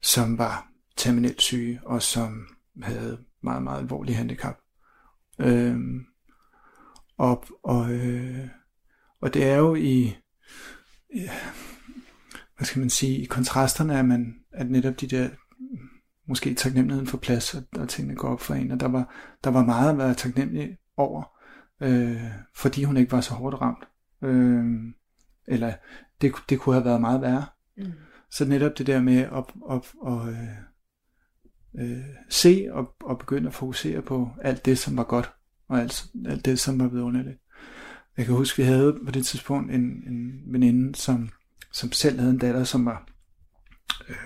som 0.02 0.38
var 0.38 0.68
terminelt 0.96 1.42
syge 1.42 1.80
og 1.84 2.02
som 2.02 2.46
havde 2.82 3.18
meget, 3.42 3.62
meget 3.62 3.78
alvorlige 3.78 4.16
handicap. 4.16 4.58
Øh, 5.38 5.76
og, 7.18 7.44
og, 7.62 7.92
øh, 7.92 8.48
og 9.20 9.34
det 9.34 9.44
er 9.44 9.56
jo 9.56 9.74
i, 9.74 10.16
hvad 12.56 12.66
skal 12.66 12.80
man 12.80 12.90
sige, 12.90 13.18
i 13.18 13.24
kontrasterne, 13.24 13.98
at, 13.98 14.04
man, 14.04 14.34
at 14.52 14.70
netop 14.70 15.00
de 15.00 15.06
der 15.06 15.28
måske 16.28 16.54
taknemmeligheden 16.54 17.06
for 17.06 17.18
plads, 17.18 17.54
og, 17.54 17.62
og 17.76 17.88
tingene 17.88 18.16
går 18.16 18.28
op 18.28 18.40
for 18.40 18.54
en, 18.54 18.70
og 18.70 18.80
der 18.80 18.88
var, 18.88 19.14
der 19.44 19.50
var 19.50 19.64
meget 19.64 19.90
at 19.90 19.98
være 19.98 20.14
taknemmelig 20.14 20.76
over, 20.96 21.22
øh, 21.80 22.22
fordi 22.54 22.84
hun 22.84 22.96
ikke 22.96 23.12
var 23.12 23.20
så 23.20 23.34
hårdt 23.34 23.60
ramt. 23.60 23.88
Øh, 24.22 24.64
eller 25.50 25.72
det, 26.20 26.32
det 26.48 26.60
kunne 26.60 26.74
have 26.74 26.84
været 26.84 27.00
meget 27.00 27.20
værre. 27.20 27.46
Mm. 27.76 27.92
Så 28.30 28.44
netop 28.44 28.78
det 28.78 28.86
der 28.86 29.00
med 29.00 29.16
at, 29.16 29.44
at, 29.70 29.82
at, 30.06 30.12
at 30.12 30.28
øh, 30.28 31.90
øh, 31.90 32.04
se 32.28 32.68
og, 32.70 32.94
og 33.04 33.18
begynde 33.18 33.48
at 33.48 33.54
fokusere 33.54 34.02
på 34.02 34.30
alt 34.42 34.64
det, 34.64 34.78
som 34.78 34.96
var 34.96 35.04
godt, 35.04 35.32
og 35.68 35.80
alt, 35.80 36.06
alt 36.26 36.44
det, 36.44 36.58
som 36.58 36.78
var 36.78 36.88
vidunderligt. 36.88 37.38
Jeg 38.16 38.26
kan 38.26 38.34
huske, 38.34 38.56
vi 38.56 38.62
havde 38.62 38.98
på 39.04 39.10
det 39.10 39.26
tidspunkt 39.26 39.72
en, 39.72 39.82
en 39.82 40.42
veninde, 40.46 40.94
som, 40.94 41.30
som 41.72 41.92
selv 41.92 42.18
havde 42.18 42.32
en 42.32 42.38
datter, 42.38 42.64
som 42.64 42.86
var 42.86 43.08
øh, 44.08 44.16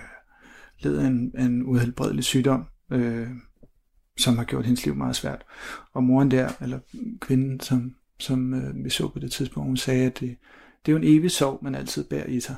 led 0.79 0.97
af 0.97 1.07
en, 1.07 1.39
en 1.39 1.63
uhelbredelig 1.63 2.23
sygdom, 2.23 2.65
øh, 2.91 3.27
som 4.17 4.37
har 4.37 4.43
gjort 4.43 4.65
hendes 4.65 4.85
liv 4.85 4.95
meget 4.95 5.15
svært. 5.15 5.45
Og 5.93 6.03
moren 6.03 6.31
der, 6.31 6.49
eller 6.61 6.79
kvinden, 7.21 7.59
som, 7.59 7.95
som 8.19 8.53
øh, 8.53 8.83
vi 8.83 8.89
så 8.89 9.07
på 9.07 9.19
det 9.19 9.31
tidspunkt, 9.31 9.67
hun 9.67 9.77
sagde, 9.77 10.05
at 10.05 10.19
det, 10.19 10.37
det 10.85 10.91
er 10.91 10.93
jo 10.93 10.97
en 10.97 11.17
evig 11.17 11.31
sorg, 11.31 11.63
man 11.63 11.75
altid 11.75 12.09
bærer 12.09 12.27
i 12.27 12.39
sig. 12.39 12.55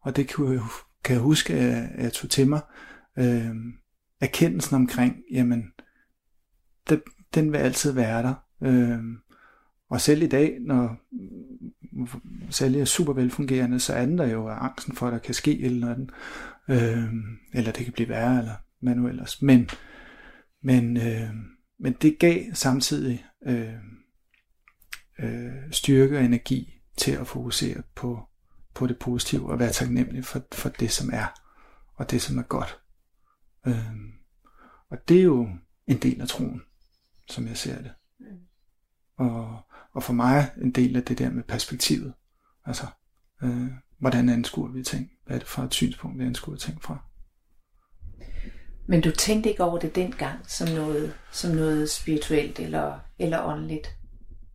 Og 0.00 0.16
det 0.16 0.28
kan 0.28 0.52
jeg, 0.52 0.60
kan 1.04 1.14
jeg 1.14 1.22
huske, 1.22 1.54
at 1.54 2.02
jeg 2.02 2.12
tog 2.12 2.30
til 2.30 2.48
mig. 2.48 2.60
Øh, 3.18 3.56
erkendelsen 4.20 4.76
omkring, 4.76 5.16
jamen, 5.32 5.72
det, 6.88 7.02
den 7.34 7.52
vil 7.52 7.58
altid 7.58 7.92
være 7.92 8.22
der. 8.22 8.34
Øh, 8.62 8.98
og 9.90 10.00
selv 10.00 10.22
i 10.22 10.26
dag, 10.26 10.58
når 10.60 10.96
sælger 12.50 12.80
er 12.80 12.84
super 12.84 13.12
velfungerende, 13.12 13.80
så 13.80 13.92
er 13.92 14.06
den 14.06 14.18
der 14.18 14.26
jo 14.26 14.48
angsten 14.48 14.96
for, 14.96 15.06
at 15.06 15.12
der 15.12 15.18
kan 15.18 15.34
ske 15.34 15.60
eller 15.60 15.78
noget. 15.78 16.10
Øh, 16.68 17.12
eller 17.54 17.72
det 17.72 17.84
kan 17.84 17.92
blive 17.92 18.08
værre, 18.08 18.38
eller 18.38 18.54
hvad 18.80 18.94
nu 18.94 19.08
ellers. 19.08 19.42
Men, 19.42 19.68
men, 20.62 20.96
øh, 20.96 21.30
men 21.80 21.92
det 21.92 22.18
gav 22.18 22.42
samtidig 22.52 23.26
øh, 23.46 23.74
øh, 25.18 25.52
styrke 25.70 26.18
og 26.18 26.24
energi 26.24 26.77
til 26.98 27.12
at 27.12 27.26
fokusere 27.26 27.82
på, 27.94 28.20
på 28.74 28.86
det 28.86 28.98
positive 28.98 29.50
og 29.52 29.58
være 29.58 29.72
taknemmelig 29.72 30.24
for, 30.24 30.42
for 30.52 30.68
det, 30.68 30.90
som 30.90 31.10
er, 31.12 31.26
og 31.94 32.10
det, 32.10 32.22
som 32.22 32.38
er 32.38 32.42
godt. 32.42 32.80
Øh, 33.66 33.94
og 34.90 35.08
det 35.08 35.18
er 35.18 35.22
jo 35.22 35.48
en 35.86 35.98
del 35.98 36.20
af 36.20 36.28
troen, 36.28 36.62
som 37.28 37.46
jeg 37.46 37.56
ser 37.56 37.82
det. 37.82 37.92
Mm. 38.18 38.26
Og, 39.16 39.60
og 39.94 40.02
for 40.02 40.12
mig 40.12 40.50
en 40.62 40.70
del 40.70 40.96
af 40.96 41.02
det 41.02 41.18
der 41.18 41.30
med 41.30 41.42
perspektivet. 41.42 42.14
Altså, 42.64 42.86
øh, 43.42 43.66
hvordan 43.98 44.28
anskuer 44.28 44.68
vi 44.68 44.82
ting? 44.82 45.10
Hvad 45.26 45.36
er 45.36 45.38
det 45.38 45.48
for 45.48 45.62
et 45.62 45.74
synspunkt, 45.74 46.18
vi 46.18 46.24
anskuer 46.24 46.56
ting 46.56 46.82
fra? 46.82 46.98
Men 48.88 49.00
du 49.00 49.10
tænkte 49.10 49.50
ikke 49.50 49.64
over 49.64 49.78
det 49.78 49.94
dengang 49.94 50.50
som 50.50 50.68
noget, 50.68 51.14
som 51.32 51.50
noget 51.50 51.90
spirituelt 51.90 52.58
eller, 52.58 52.98
eller 53.18 53.42
åndeligt? 53.42 53.96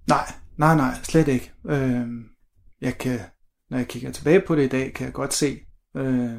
Nej, 0.08 0.34
nej, 0.58 0.76
nej, 0.76 0.94
slet 1.04 1.28
ikke. 1.28 1.52
Øh, 1.66 2.08
jeg 2.84 2.98
kan, 2.98 3.20
når 3.70 3.78
jeg 3.78 3.88
kigger 3.88 4.12
tilbage 4.12 4.42
på 4.48 4.56
det 4.56 4.64
i 4.64 4.68
dag, 4.68 4.94
kan 4.94 5.06
jeg 5.06 5.14
godt 5.14 5.34
se, 5.34 5.60
øh, 5.96 6.32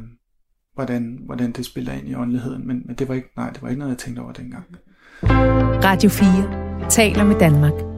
hvordan, 0.75 1.19
hvordan 1.27 1.53
det 1.53 1.67
spiller 1.67 1.93
ind 1.93 2.09
i 2.09 2.15
åndeligheden. 2.15 2.67
Men, 2.67 2.83
men 2.87 2.97
det 2.97 3.09
var 3.09 3.15
ikke, 3.15 3.29
nej, 3.37 3.51
det 3.51 3.63
var 3.63 3.69
ikke 3.69 3.79
noget, 3.79 3.91
jeg 3.91 3.99
tænkte 3.99 4.21
over 4.21 4.33
dengang. 4.33 4.65
Radio 5.85 6.11
4 6.11 6.91
taler 6.91 7.25
med 7.25 7.39
Danmark 7.39 7.95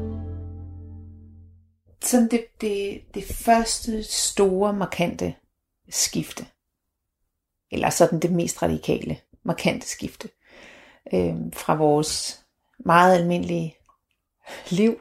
sådan 2.06 2.28
det, 2.28 2.44
det, 2.61 3.02
det 3.14 3.24
første 3.24 4.02
store, 4.02 4.72
markante 4.72 5.35
skifte, 5.88 6.46
eller 7.72 7.90
sådan 7.90 8.20
det 8.20 8.32
mest 8.32 8.62
radikale, 8.62 9.18
markante 9.42 9.88
skifte, 9.88 10.28
øh, 11.12 11.37
fra 11.52 11.74
vores 11.74 12.44
meget 12.78 13.18
almindelige 13.18 13.76
liv 14.70 15.00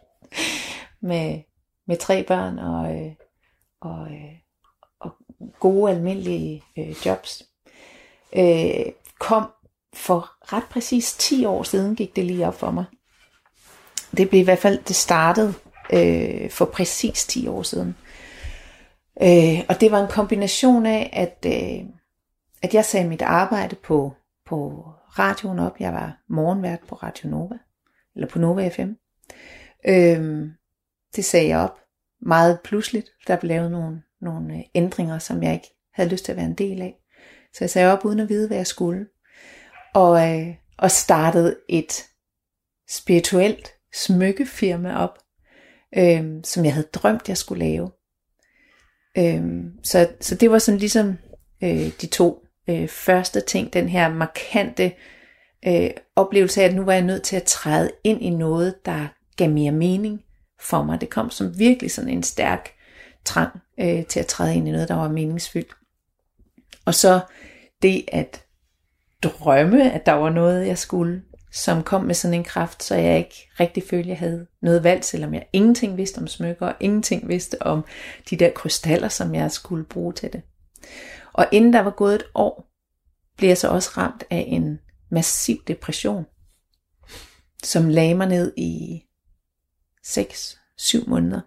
med, 1.00 1.42
med 1.92 1.98
tre 1.98 2.22
børn 2.22 2.58
og, 2.58 2.94
øh, 2.94 3.12
og, 3.80 4.12
øh, 4.12 4.38
og 5.00 5.12
gode 5.60 5.90
almindelige 5.92 6.64
øh, 6.78 7.06
jobs, 7.06 7.42
øh, 8.36 8.92
kom 9.18 9.50
for 9.94 10.52
ret 10.52 10.64
præcis 10.70 11.14
10 11.14 11.44
år 11.44 11.62
siden, 11.62 11.96
gik 11.96 12.16
det 12.16 12.24
lige 12.24 12.46
op 12.46 12.54
for 12.54 12.70
mig. 12.70 12.84
Det 14.16 14.28
blev 14.28 14.40
i 14.40 14.44
hvert 14.44 14.58
fald, 14.58 14.78
det 14.78 14.96
startede 14.96 15.54
øh, 15.92 16.50
for 16.50 16.64
præcis 16.64 17.26
10 17.26 17.48
år 17.48 17.62
siden. 17.62 17.96
Øh, 19.22 19.64
og 19.68 19.80
det 19.80 19.90
var 19.90 20.00
en 20.00 20.10
kombination 20.10 20.86
af, 20.86 21.10
at, 21.12 21.52
øh, 21.52 21.86
at 22.62 22.74
jeg 22.74 22.84
sagde 22.84 23.08
mit 23.08 23.22
arbejde 23.22 23.76
på, 23.76 24.14
på 24.46 24.88
radioen 25.18 25.58
op. 25.58 25.80
Jeg 25.80 25.92
var 25.92 26.18
morgenvært 26.28 26.80
på 26.88 26.94
Radio 26.94 27.30
Nova, 27.30 27.58
eller 28.14 28.28
på 28.28 28.38
Nova 28.38 28.68
FM. 28.68 28.90
Øh, 29.86 30.50
det 31.16 31.24
sagde 31.24 31.48
jeg 31.48 31.58
op 31.58 31.81
meget 32.22 32.60
pludseligt. 32.64 33.08
Der 33.26 33.36
blev 33.36 33.48
lavet 33.48 33.70
nogle, 33.70 34.02
nogle 34.20 34.54
øh, 34.54 34.62
ændringer, 34.74 35.18
som 35.18 35.42
jeg 35.42 35.52
ikke 35.52 35.74
havde 35.94 36.10
lyst 36.10 36.24
til 36.24 36.32
at 36.32 36.36
være 36.36 36.46
en 36.46 36.54
del 36.54 36.82
af. 36.82 36.94
Så 37.54 37.58
jeg 37.60 37.70
sagde 37.70 37.92
op 37.92 38.04
uden 38.04 38.20
at 38.20 38.28
vide, 38.28 38.46
hvad 38.46 38.56
jeg 38.56 38.66
skulle. 38.66 39.06
Og, 39.94 40.30
øh, 40.30 40.54
og 40.78 40.90
startede 40.90 41.56
et 41.68 42.04
spirituelt 42.90 43.72
smykkefirma 43.94 44.96
op, 44.96 45.18
øh, 45.96 46.24
som 46.44 46.64
jeg 46.64 46.74
havde 46.74 46.88
drømt, 46.92 47.28
jeg 47.28 47.36
skulle 47.36 47.64
lave. 47.64 47.90
Øh, 49.18 49.64
så, 49.82 50.08
så 50.20 50.34
det 50.34 50.50
var 50.50 50.58
sådan 50.58 50.78
ligesom 50.78 51.18
øh, 51.62 51.90
de 52.00 52.06
to 52.06 52.46
øh, 52.68 52.88
første 52.88 53.40
ting, 53.40 53.72
den 53.72 53.88
her 53.88 54.08
markante 54.08 54.92
øh, 55.66 55.90
oplevelse 56.16 56.62
af, 56.62 56.68
at 56.68 56.74
nu 56.74 56.84
var 56.84 56.92
jeg 56.92 57.02
nødt 57.02 57.22
til 57.22 57.36
at 57.36 57.42
træde 57.42 57.90
ind 58.04 58.22
i 58.22 58.30
noget, 58.30 58.74
der 58.84 59.08
gav 59.36 59.50
mere 59.50 59.72
mening 59.72 60.20
for 60.62 60.82
mig. 60.82 61.00
Det 61.00 61.10
kom 61.10 61.30
som 61.30 61.58
virkelig 61.58 61.90
sådan 61.90 62.10
en 62.10 62.22
stærk 62.22 62.70
trang 63.24 63.60
øh, 63.80 64.06
til 64.06 64.20
at 64.20 64.26
træde 64.26 64.54
ind 64.54 64.68
i 64.68 64.70
noget, 64.70 64.88
der 64.88 64.94
var 64.94 65.08
meningsfyldt. 65.08 65.76
Og 66.84 66.94
så 66.94 67.20
det 67.82 68.04
at 68.08 68.44
drømme, 69.22 69.92
at 69.92 70.06
der 70.06 70.12
var 70.12 70.30
noget, 70.30 70.66
jeg 70.66 70.78
skulle, 70.78 71.22
som 71.52 71.82
kom 71.82 72.04
med 72.04 72.14
sådan 72.14 72.34
en 72.34 72.44
kraft, 72.44 72.82
så 72.82 72.94
jeg 72.94 73.18
ikke 73.18 73.48
rigtig 73.60 73.82
følte, 73.90 74.08
jeg 74.08 74.18
havde 74.18 74.46
noget 74.62 74.84
valg, 74.84 75.04
selvom 75.04 75.34
jeg 75.34 75.46
ingenting 75.52 75.96
vidste 75.96 76.18
om 76.18 76.26
smykker, 76.26 76.66
og 76.66 76.74
ingenting 76.80 77.28
vidste 77.28 77.62
om 77.62 77.84
de 78.30 78.36
der 78.36 78.50
krystaller, 78.50 79.08
som 79.08 79.34
jeg 79.34 79.52
skulle 79.52 79.84
bruge 79.84 80.12
til 80.12 80.32
det. 80.32 80.42
Og 81.32 81.46
inden 81.52 81.72
der 81.72 81.80
var 81.80 81.90
gået 81.90 82.14
et 82.14 82.24
år, 82.34 82.68
blev 83.36 83.48
jeg 83.48 83.58
så 83.58 83.68
også 83.68 83.90
ramt 83.96 84.24
af 84.30 84.44
en 84.48 84.78
massiv 85.10 85.56
depression, 85.66 86.26
som 87.64 87.88
lagde 87.88 88.14
mig 88.14 88.28
ned 88.28 88.52
i 88.56 89.02
6-7 90.06 91.10
måneder, 91.10 91.40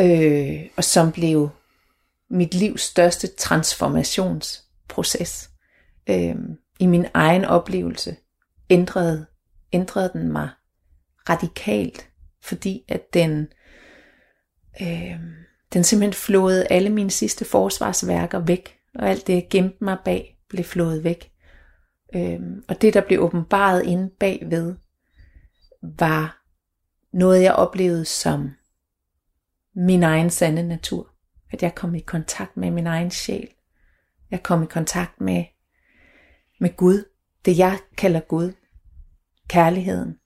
øh, 0.00 0.66
og 0.76 0.84
som 0.84 1.12
blev 1.12 1.50
mit 2.30 2.54
livs 2.54 2.82
største 2.82 3.26
transformationsproces 3.26 5.50
øh, 6.10 6.36
i 6.80 6.86
min 6.86 7.06
egen 7.14 7.44
oplevelse 7.44 8.16
ændrede, 8.70 9.26
ændrede 9.72 10.10
den 10.12 10.32
mig 10.32 10.48
radikalt, 11.28 12.10
fordi 12.42 12.84
at 12.88 13.14
den, 13.14 13.48
øh, 14.82 15.20
den 15.72 15.84
simpelthen 15.84 16.12
flåede 16.12 16.66
alle 16.70 16.90
mine 16.90 17.10
sidste 17.10 17.44
forsvarsværker 17.44 18.38
væk, 18.38 18.78
og 18.94 19.08
alt 19.08 19.26
det 19.26 19.34
jeg 19.34 19.46
gemte 19.50 19.84
mig 19.84 19.98
bag 20.04 20.38
blev 20.48 20.64
flået 20.64 21.04
væk. 21.04 21.30
Øh, 22.14 22.40
og 22.68 22.82
det 22.82 22.94
der 22.94 23.00
blev 23.00 23.20
åbenbaret 23.20 23.82
inde 23.82 24.10
bagved, 24.20 24.74
var 25.82 26.45
noget 27.16 27.42
jeg 27.42 27.54
oplevede 27.54 28.04
som 28.04 28.50
min 29.74 30.02
egen 30.02 30.30
sande 30.30 30.62
natur. 30.62 31.10
At 31.52 31.62
jeg 31.62 31.74
kom 31.74 31.94
i 31.94 32.00
kontakt 32.00 32.56
med 32.56 32.70
min 32.70 32.86
egen 32.86 33.10
sjæl. 33.10 33.48
Jeg 34.30 34.42
kom 34.42 34.62
i 34.62 34.66
kontakt 34.66 35.20
med, 35.20 35.44
med 36.60 36.76
Gud, 36.76 37.04
det 37.44 37.58
jeg 37.58 37.78
kalder 37.96 38.20
Gud, 38.20 38.52
kærligheden, 39.48 40.16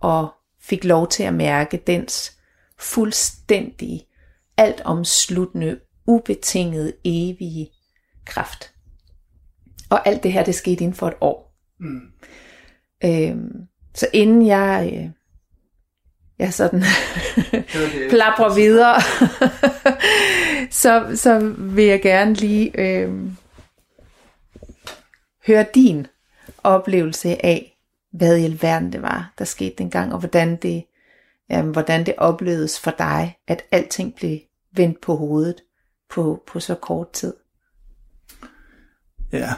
og 0.00 0.28
fik 0.60 0.84
lov 0.84 1.08
til 1.08 1.22
at 1.22 1.34
mærke 1.34 1.82
dens 1.86 2.38
fuldstændig, 2.78 4.06
altomsluttende, 4.56 5.80
ubetingede, 6.06 6.92
evige 7.04 7.70
kraft. 8.24 8.74
Og 9.90 10.08
alt 10.08 10.22
det 10.22 10.32
her, 10.32 10.44
det 10.44 10.54
skete 10.54 10.84
inden 10.84 10.94
for 10.94 11.08
et 11.08 11.16
år. 11.20 11.56
Mm. 11.78 12.12
Øhm, 13.04 13.68
så 13.94 14.08
inden 14.12 14.46
jeg, 14.46 14.90
øh, 14.94 15.10
jeg 16.38 16.54
sådan 16.54 16.82
plapper 18.10 18.54
videre, 18.54 19.00
så, 20.82 21.16
så 21.16 21.54
vil 21.58 21.84
jeg 21.84 22.02
gerne 22.02 22.34
lige 22.34 22.80
øh, 22.80 23.14
høre 25.46 25.66
din 25.74 26.06
oplevelse 26.58 27.46
af, 27.46 27.78
hvad 28.12 28.36
i 28.36 28.44
alverden 28.44 28.92
det 28.92 29.02
var, 29.02 29.32
der 29.38 29.44
skete 29.44 29.74
dengang, 29.78 30.12
og 30.12 30.18
hvordan 30.18 30.56
det, 30.56 30.84
jamen, 31.50 31.72
hvordan 31.72 32.06
det 32.06 32.14
oplevedes 32.18 32.80
for 32.80 32.90
dig, 32.90 33.38
at 33.48 33.62
alting 33.70 34.14
blev 34.14 34.38
vendt 34.72 35.00
på 35.00 35.16
hovedet 35.16 35.62
på, 36.10 36.42
på 36.46 36.60
så 36.60 36.74
kort 36.74 37.12
tid. 37.12 37.34
Ja, 39.32 39.54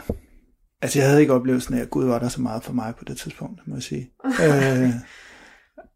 altså 0.81 0.99
jeg 0.99 1.07
havde 1.07 1.21
ikke 1.21 1.33
oplevelsen 1.33 1.73
af, 1.73 1.81
at 1.81 1.89
Gud 1.89 2.05
var 2.05 2.19
der 2.19 2.29
så 2.29 2.41
meget 2.41 2.63
for 2.63 2.73
mig 2.73 2.93
på 2.95 3.05
det 3.05 3.17
tidspunkt, 3.17 3.67
må 3.67 3.75
jeg 3.75 3.83
sige. 3.83 4.11
øh, 4.43 4.89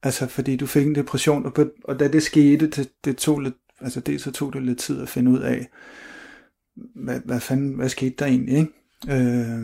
altså 0.04 0.28
fordi 0.28 0.56
du 0.56 0.66
fik 0.66 0.88
en 0.88 0.96
depression, 0.96 1.46
og, 1.46 1.54
på, 1.54 1.70
og 1.84 2.00
da 2.00 2.08
det 2.08 2.24
skete, 2.24 2.68
det, 2.68 2.92
det 3.06 3.18
tog 3.18 3.40
lidt, 3.40 3.56
altså 3.82 4.00
det 4.00 4.22
så 4.22 4.32
tog 4.32 4.54
det 4.54 4.64
lidt 4.64 4.80
tid 4.80 5.02
at 5.02 5.10
finde 5.10 5.32
ud 5.32 5.40
af, 5.40 5.68
hvad, 6.96 7.20
hvad 7.26 7.40
fanden, 7.40 7.74
hvad 7.74 7.90
skete 7.90 8.16
der 8.20 8.26
egentlig, 8.26 8.58
ikke? 8.58 8.72
Øh, 9.10 9.64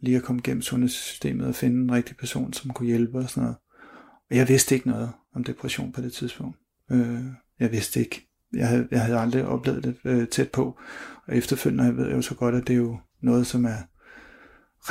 lige 0.00 0.16
at 0.16 0.22
komme 0.22 0.42
gennem 0.44 0.62
sundhedssystemet 0.62 1.46
og 1.46 1.54
finde 1.54 1.82
en 1.82 1.92
rigtig 1.92 2.16
person, 2.16 2.52
som 2.52 2.70
kunne 2.70 2.86
hjælpe 2.86 3.18
og 3.18 3.30
sådan 3.30 3.42
noget. 3.42 3.56
Og 4.30 4.36
jeg 4.36 4.48
vidste 4.48 4.74
ikke 4.74 4.88
noget 4.88 5.12
om 5.34 5.44
depression 5.44 5.92
på 5.92 6.00
det 6.00 6.12
tidspunkt. 6.12 6.56
Øh, 6.90 7.24
jeg 7.60 7.72
vidste 7.72 8.00
ikke. 8.00 8.28
Jeg 8.52 8.68
havde, 8.68 8.88
jeg 8.90 9.00
havde 9.00 9.18
aldrig 9.18 9.44
oplevet 9.44 9.84
det 9.84 9.96
øh, 10.04 10.28
tæt 10.28 10.50
på. 10.50 10.78
Og 11.26 11.36
efterfølgende 11.36 11.84
jeg 11.84 11.96
ved 11.96 12.06
jeg 12.06 12.16
jo 12.16 12.22
så 12.22 12.34
godt, 12.34 12.54
at 12.54 12.66
det 12.66 12.72
er 12.72 12.78
jo 12.78 12.98
noget, 13.22 13.46
som 13.46 13.64
er 13.64 13.78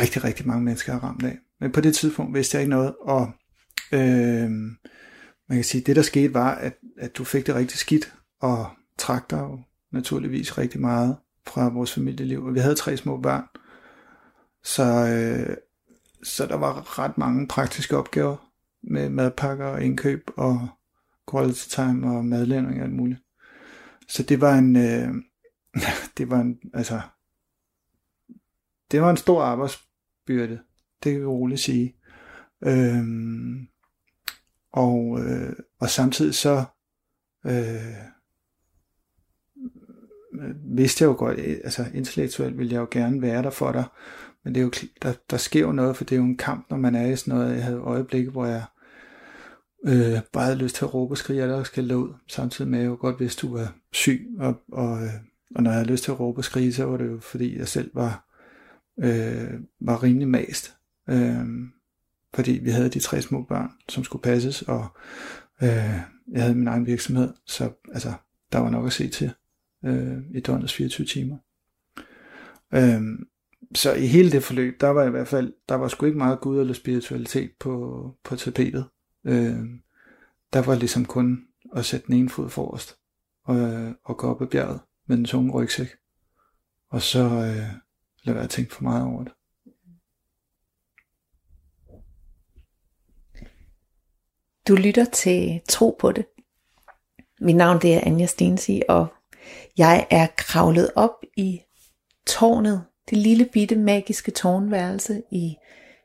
rigtig, 0.02 0.24
rigtig 0.24 0.48
mange 0.48 0.64
mennesker 0.64 0.94
har 0.94 1.00
ramt 1.00 1.24
af. 1.24 1.38
Men 1.60 1.72
på 1.72 1.82
det 1.82 1.96
tidspunkt 1.96 2.36
vidste 2.36 2.56
jeg 2.56 2.62
ikke 2.62 2.76
noget, 2.76 2.96
og 3.02 3.32
øh, 3.92 4.50
man 5.50 5.58
kan 5.58 5.64
sige, 5.64 5.82
det 5.82 5.96
der 5.96 6.02
skete 6.02 6.34
var, 6.34 6.56
at, 6.56 6.78
at 6.98 7.18
du 7.18 7.24
fik 7.24 7.48
det 7.48 7.56
rigtig 7.56 7.78
skidt, 7.78 8.14
og 8.40 8.70
trak 8.98 9.30
dig 9.30 9.40
jo 9.40 9.60
naturligvis 9.92 10.58
rigtig 10.58 10.82
meget 10.82 11.18
fra 11.48 11.70
vores 11.70 11.94
familieliv. 11.94 12.46
Og 12.46 12.54
vi 12.54 12.60
havde 12.60 12.76
tre 12.76 12.98
små 12.98 13.18
børn, 13.18 13.44
så, 14.64 14.84
øh, 14.84 15.58
så 16.24 16.46
der 16.46 16.56
var 16.56 17.00
ret 17.00 17.18
mange 17.18 17.48
praktiske 17.48 17.98
opgaver 17.98 18.52
med 18.84 19.10
madpakker 19.10 19.66
og 19.66 19.84
indkøb 19.84 20.30
og 20.38 20.68
quality 21.32 21.70
time 21.70 22.18
og 22.18 22.26
madlænding 22.26 22.80
og 22.80 22.84
alt 22.84 22.94
muligt. 22.94 23.20
Så 24.08 24.24
det 24.24 24.42
var 24.42 24.58
en, 24.58 24.76
øh, 24.76 25.14
det 26.18 26.30
var 26.30 26.40
en, 26.40 26.60
altså, 26.74 27.02
det 28.92 29.02
var 29.02 29.10
en 29.10 29.18
stor 29.18 29.42
arbejdsbyrde, 29.42 30.60
det 31.04 31.12
kan 31.12 31.22
vi 31.22 31.26
roligt 31.26 31.62
sige. 31.62 31.96
Øhm, 32.64 33.68
og, 34.78 35.20
øh, 35.20 35.54
og 35.80 35.90
samtidig 35.90 36.36
så 36.36 36.64
øh, 37.46 37.96
vidste 40.78 41.04
jeg 41.04 41.08
jo 41.08 41.16
godt, 41.18 41.40
øh, 41.40 41.58
altså 41.64 41.86
intellektuelt 41.94 42.58
ville 42.58 42.74
jeg 42.74 42.80
jo 42.80 42.88
gerne 42.92 43.22
være 43.22 43.44
der 43.44 43.50
for 43.50 43.72
dig, 43.72 43.84
men 44.44 44.56
det 44.56 44.62
er 44.62 44.64
jo, 44.64 44.72
der, 45.02 45.14
der 45.30 45.38
sker 45.38 45.62
jo 45.62 45.72
noget, 45.72 45.98
for 45.98 46.04
det 46.04 46.16
er 46.16 46.20
jo 46.20 46.26
en 46.26 46.38
kamp, 46.38 46.66
når 46.70 46.78
man 46.78 46.96
er 46.96 47.08
i 47.08 47.16
sådan 47.16 47.34
noget. 47.34 47.56
Jeg 47.56 47.64
havde 47.64 47.78
øjeblikke, 47.78 48.32
hvor 48.32 48.46
jeg 48.46 48.64
øh, 49.86 50.22
bare 50.34 50.44
havde 50.44 50.58
lyst 50.58 50.76
til 50.76 50.86
at 50.86 50.94
råbe 50.94 51.14
og 51.14 51.18
skrige, 51.18 51.42
eller 51.42 51.64
skal 51.64 51.96
ud, 51.96 52.14
samtidig 52.28 52.72
med 52.72 52.80
at 52.80 52.84
jeg 52.84 52.90
jo 52.90 52.98
godt 53.00 53.20
vidste, 53.20 53.40
at 53.40 53.52
du 53.52 53.58
var 53.58 53.76
syg, 53.92 54.28
og, 54.40 54.62
og, 54.72 55.04
øh, 55.04 55.14
og 55.56 55.64
når 55.64 55.72
jeg 55.72 55.78
havde 55.78 55.92
lyst 55.92 56.04
til 56.04 56.12
at 56.12 56.20
råbe 56.20 56.40
og 56.40 56.44
skrige, 56.44 56.74
så 56.74 56.86
var 56.86 56.98
det 56.98 57.08
jo 57.08 57.20
fordi, 57.20 57.58
jeg 57.58 57.68
selv 57.68 57.92
var, 57.94 58.26
øh, 59.00 59.60
var 59.82 60.04
rimelig 60.04 60.28
mast. 60.28 60.74
Øh, 61.10 61.46
fordi 62.34 62.52
vi 62.52 62.70
havde 62.70 62.90
de 62.90 63.00
tre 63.00 63.22
små 63.22 63.44
børn, 63.44 63.72
som 63.90 64.04
skulle 64.04 64.22
passes, 64.22 64.62
og 64.62 64.88
øh, 65.62 66.00
jeg 66.32 66.42
havde 66.42 66.56
min 66.56 66.68
egen 66.68 66.86
virksomhed, 66.86 67.34
så 67.46 67.72
altså, 67.94 68.14
der 68.52 68.60
var 68.60 68.70
nok 68.70 68.86
at 68.86 68.94
se 68.94 69.10
til 69.10 69.32
øh, 69.86 70.18
i 70.34 70.40
døgnets 70.40 70.74
24 70.74 71.08
timer. 71.08 71.38
Øh, 72.74 73.02
så 73.76 73.94
i 73.94 74.08
hele 74.08 74.32
det 74.32 74.44
forløb, 74.44 74.82
der 74.82 74.88
var 74.88 75.04
i 75.04 75.10
hvert 75.10 75.28
fald, 75.28 75.54
der 75.70 75.76
var 75.76 75.88
sgu 75.88 76.06
ikke 76.06 76.18
meget 76.18 76.42
Gud 76.42 76.60
eller 76.60 76.74
spiritualitet 76.74 77.52
på, 77.60 78.16
på 78.24 78.36
tapetet. 78.36 78.86
Øh, 79.24 79.60
der 80.54 80.62
var 80.62 80.76
ligesom 80.76 81.06
kun 81.06 81.44
at 81.76 81.86
sætte 81.86 82.08
den 82.08 82.16
ene 82.16 82.30
fod 82.30 82.50
forrest, 82.50 82.98
og, 83.44 83.58
og 84.04 84.18
gå 84.18 84.28
op 84.28 84.42
ad 84.42 84.48
bjerget 84.48 84.80
med 85.08 85.18
den 85.18 85.26
tunge 85.26 85.52
rygsæk. 85.52 85.88
Og 86.90 87.02
så 87.02 87.20
øh, 87.24 87.72
lade 88.24 88.36
være 88.36 88.44
at 88.44 88.50
tænke 88.50 88.76
for 88.76 88.84
meget 88.84 89.04
over 89.04 89.24
det. 89.24 89.34
Du 94.68 94.76
lytter 94.76 95.06
til 95.06 95.62
Tro 95.70 95.96
på 96.00 96.12
det. 96.12 96.26
Mit 97.42 97.56
navn 97.56 97.82
det 97.82 97.96
er 97.96 98.02
Anja 98.04 98.26
Stensi, 98.26 98.82
og 98.90 99.08
jeg 99.78 100.08
er 100.10 100.28
kravlet 100.38 100.92
op 100.96 101.24
i 101.38 101.62
tårnet, 102.26 102.84
det 103.10 103.18
lille 103.18 103.46
bitte 103.46 103.76
magiske 103.76 104.32
tårnværelse 104.32 105.24
i 105.32 105.56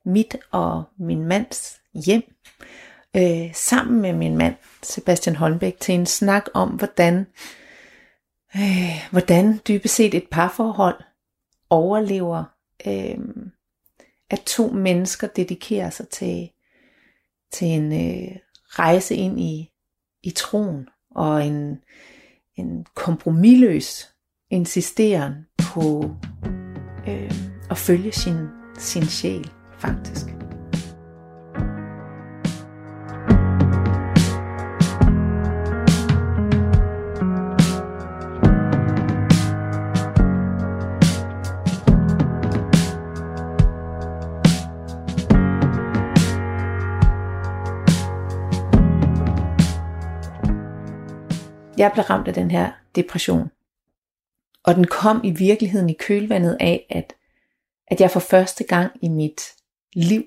mit 0.05 0.37
og 0.51 0.85
min 0.99 1.25
mands 1.25 1.81
hjem, 1.95 2.23
øh, 3.17 3.55
sammen 3.55 4.03
med 4.03 4.13
min 4.13 4.37
mand 4.37 4.55
Sebastian 4.83 5.37
Holmbæk 5.37 5.81
til 5.81 5.95
en 5.95 6.07
snak 6.07 6.45
om, 6.55 6.69
hvordan, 6.69 7.27
øh, 8.57 9.09
hvordan 9.11 9.61
dybest 9.69 9.95
set 9.95 10.15
et 10.15 10.29
parforhold 10.31 11.03
overlever, 11.71 12.45
øh, 12.87 13.19
at 14.31 14.41
to 14.47 14.69
mennesker 14.69 15.27
dedikerer 15.27 15.91
sig 15.91 16.09
til, 16.09 16.51
til 17.53 17.67
en 17.67 17.93
øh, 17.93 18.37
rejse 18.79 19.15
ind 19.15 19.41
i, 19.41 19.71
i 20.23 20.31
troen 20.31 20.89
og 21.11 21.47
en, 21.47 21.79
en 22.57 22.87
kompromilløs 22.95 24.09
insisteren 24.51 25.35
på 25.59 26.11
øh, 27.09 27.33
at 27.71 27.79
følge 27.79 28.13
sin, 28.13 28.47
sin 28.79 29.05
sjæl 29.05 29.51
faktisk. 29.79 30.42
Jeg 51.83 51.93
blev 51.93 52.05
ramt 52.05 52.29
af 52.29 52.35
den 52.35 52.51
her 52.51 52.73
depression. 52.95 53.49
Og 54.65 54.75
den 54.75 54.87
kom 54.87 55.21
i 55.25 55.31
virkeligheden 55.31 55.91
i 55.91 55.97
kølvandet 55.99 56.57
af, 56.61 56.87
at, 56.91 57.15
at 57.87 58.01
jeg 58.01 58.11
for 58.11 58.21
første 58.21 58.65
gang 58.65 58.93
i 59.03 59.09
mit 59.09 59.41
liv 59.95 60.25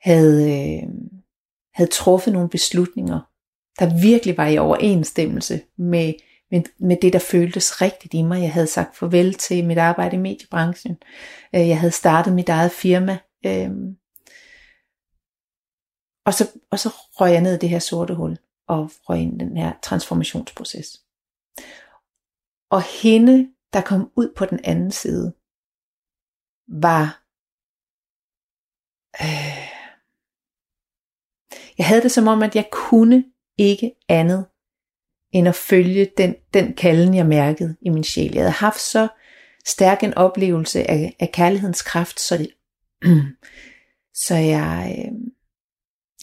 havde, 0.00 0.42
øh, 0.52 0.88
havde 1.74 1.90
truffet 1.90 2.32
nogle 2.32 2.48
beslutninger, 2.48 3.20
der 3.78 4.00
virkelig 4.00 4.36
var 4.36 4.46
i 4.46 4.58
overensstemmelse 4.58 5.60
med, 5.76 6.14
med, 6.50 6.62
med 6.78 6.96
det, 7.02 7.12
der 7.12 7.18
føltes 7.18 7.82
rigtigt 7.82 8.14
i 8.14 8.22
mig. 8.22 8.42
Jeg 8.42 8.52
havde 8.52 8.66
sagt 8.66 8.96
farvel 8.96 9.34
til 9.34 9.66
mit 9.66 9.78
arbejde 9.78 10.16
i 10.16 10.20
mediebranchen. 10.20 10.96
Øh, 11.54 11.68
jeg 11.68 11.80
havde 11.80 11.92
startet 11.92 12.32
mit 12.32 12.48
eget 12.48 12.72
firma. 12.72 13.18
Øh, 13.46 13.70
og, 16.26 16.34
så, 16.34 16.50
og 16.70 16.78
så 16.78 16.88
røg 16.88 17.32
jeg 17.32 17.40
ned 17.40 17.54
i 17.54 17.58
det 17.58 17.68
her 17.68 17.78
sorte 17.78 18.14
hul 18.14 18.36
og 18.68 18.90
røg 19.08 19.20
ind 19.20 19.42
i 19.42 19.44
den 19.44 19.56
her 19.56 19.72
transformationsproces. 19.82 21.02
Og 22.70 22.82
hende, 23.02 23.48
der 23.72 23.80
kom 23.80 24.12
ud 24.16 24.34
på 24.36 24.44
den 24.44 24.60
anden 24.64 24.90
side, 24.90 25.34
var 26.68 27.22
øh, 29.20 29.76
jeg 31.78 31.86
havde 31.86 32.02
det 32.02 32.12
som 32.12 32.28
om, 32.28 32.42
at 32.42 32.56
jeg 32.56 32.68
kunne 32.72 33.24
ikke 33.58 33.92
andet 34.08 34.46
end 35.32 35.48
at 35.48 35.54
følge 35.54 36.10
den, 36.16 36.34
den 36.54 36.74
kalden, 36.74 37.14
jeg 37.14 37.26
mærkede 37.26 37.76
i 37.80 37.88
min 37.88 38.04
sjæl. 38.04 38.32
Jeg 38.34 38.42
havde 38.42 38.50
haft 38.50 38.80
så 38.80 39.08
stærk 39.66 40.02
en 40.02 40.14
oplevelse 40.14 40.90
af, 40.90 41.16
af 41.20 41.30
kærlighedens 41.32 41.82
kraft, 41.82 42.20
så, 42.20 42.38
det, 42.38 42.50
så 44.26 44.34
jeg, 44.34 44.96
øh, 44.98 45.12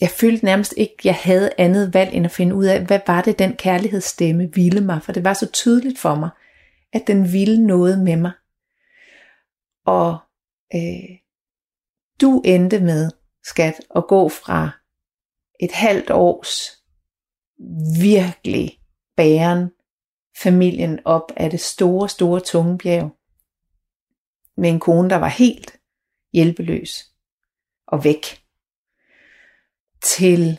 jeg 0.00 0.10
følte 0.10 0.44
nærmest 0.44 0.74
ikke, 0.76 0.94
at 0.98 1.04
jeg 1.04 1.14
havde 1.14 1.50
andet 1.58 1.94
valg 1.94 2.14
end 2.14 2.26
at 2.26 2.32
finde 2.32 2.54
ud 2.54 2.64
af, 2.64 2.84
hvad 2.86 3.00
var 3.06 3.22
det, 3.22 3.38
den 3.38 3.56
kærlighedsstemme 3.56 4.50
ville 4.54 4.80
mig. 4.80 5.02
For 5.02 5.12
det 5.12 5.24
var 5.24 5.34
så 5.34 5.50
tydeligt 5.52 5.98
for 5.98 6.14
mig, 6.14 6.30
at 6.92 7.06
den 7.06 7.32
ville 7.32 7.66
noget 7.66 7.98
med 7.98 8.16
mig. 8.16 8.32
Og 9.86 10.18
øh, 10.74 11.18
du 12.20 12.42
endte 12.44 12.80
med, 12.80 13.10
skat, 13.44 13.80
at 13.96 14.04
gå 14.08 14.28
fra 14.28 14.70
et 15.60 15.72
halvt 15.72 16.10
års 16.10 16.84
virkelig 18.00 18.80
bæren 19.16 19.70
familien 20.42 21.00
op 21.04 21.32
af 21.36 21.50
det 21.50 21.60
store, 21.60 22.08
store 22.08 22.40
tunge 22.40 22.78
bjerg. 22.78 23.10
Med 24.56 24.70
en 24.70 24.80
kone, 24.80 25.10
der 25.10 25.16
var 25.16 25.28
helt 25.28 25.76
hjælpeløs 26.32 27.04
og 27.86 28.04
væk 28.04 28.43
til 30.04 30.58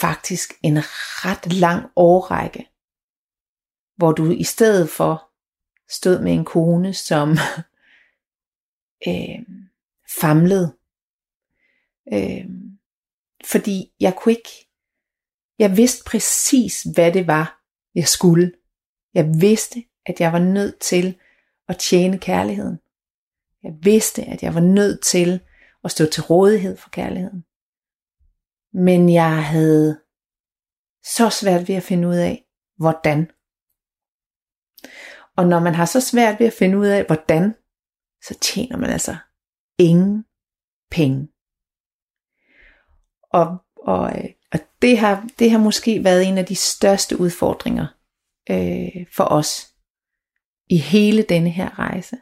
faktisk 0.00 0.52
en 0.62 0.78
ret 1.24 1.52
lang 1.52 1.86
årrække, 1.96 2.68
hvor 3.96 4.12
du 4.12 4.30
i 4.30 4.44
stedet 4.44 4.90
for 4.90 5.30
stod 5.88 6.22
med 6.22 6.32
en 6.32 6.44
kone, 6.44 6.94
som 6.94 7.30
øh, 9.08 9.38
famlede. 10.20 10.76
Øh, 12.12 12.44
fordi 13.44 13.92
jeg 14.00 14.16
kunne 14.16 14.32
ikke, 14.32 14.68
jeg 15.58 15.76
vidste 15.76 16.04
præcis, 16.04 16.82
hvad 16.94 17.12
det 17.12 17.26
var, 17.26 17.62
jeg 17.94 18.08
skulle. 18.08 18.52
Jeg 19.14 19.26
vidste, 19.40 19.84
at 20.06 20.20
jeg 20.20 20.32
var 20.32 20.38
nødt 20.38 20.78
til 20.78 21.18
at 21.68 21.78
tjene 21.78 22.18
kærligheden. 22.18 22.78
Jeg 23.62 23.72
vidste, 23.82 24.22
at 24.22 24.42
jeg 24.42 24.54
var 24.54 24.60
nødt 24.60 25.02
til 25.02 25.40
at 25.84 25.90
stå 25.90 26.06
til 26.06 26.22
rådighed 26.22 26.76
for 26.76 26.90
kærligheden. 26.90 27.44
Men 28.74 29.12
jeg 29.12 29.44
havde 29.44 30.00
så 31.04 31.30
svært 31.30 31.68
ved 31.68 31.74
at 31.74 31.82
finde 31.82 32.08
ud 32.08 32.16
af, 32.16 32.44
hvordan. 32.76 33.30
Og 35.36 35.46
når 35.46 35.60
man 35.60 35.74
har 35.74 35.84
så 35.84 36.00
svært 36.00 36.40
ved 36.40 36.46
at 36.46 36.52
finde 36.52 36.78
ud 36.78 36.86
af, 36.86 37.04
hvordan, 37.06 37.54
så 38.22 38.38
tjener 38.40 38.76
man 38.76 38.90
altså 38.90 39.16
ingen 39.78 40.24
penge. 40.90 41.28
Og, 43.22 43.58
og, 43.76 44.18
øh, 44.18 44.30
og 44.52 44.58
det, 44.82 44.98
har, 44.98 45.28
det 45.38 45.50
har 45.50 45.58
måske 45.58 46.04
været 46.04 46.28
en 46.28 46.38
af 46.38 46.46
de 46.46 46.56
største 46.56 47.20
udfordringer 47.20 47.86
øh, 48.50 49.06
for 49.16 49.24
os 49.24 49.74
i 50.70 50.76
hele 50.78 51.22
denne 51.22 51.50
her 51.50 51.78
rejse. 51.78 52.16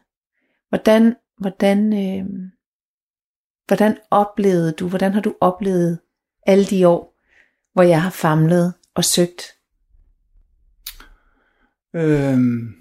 Hvordan, 0.68 1.16
hvordan, 1.38 1.92
øh, 1.92 2.26
hvordan 3.66 3.98
oplevede 4.10 4.72
du, 4.72 4.88
hvordan 4.88 5.12
har 5.12 5.20
du 5.20 5.34
oplevet 5.40 6.00
alle 6.46 6.64
de 6.64 6.88
år, 6.88 7.18
hvor 7.72 7.83
jeg 7.83 8.02
har 8.02 8.11
famlet 8.11 8.74
og 8.94 9.05
søgt? 9.05 9.42
Øhm, 11.94 12.74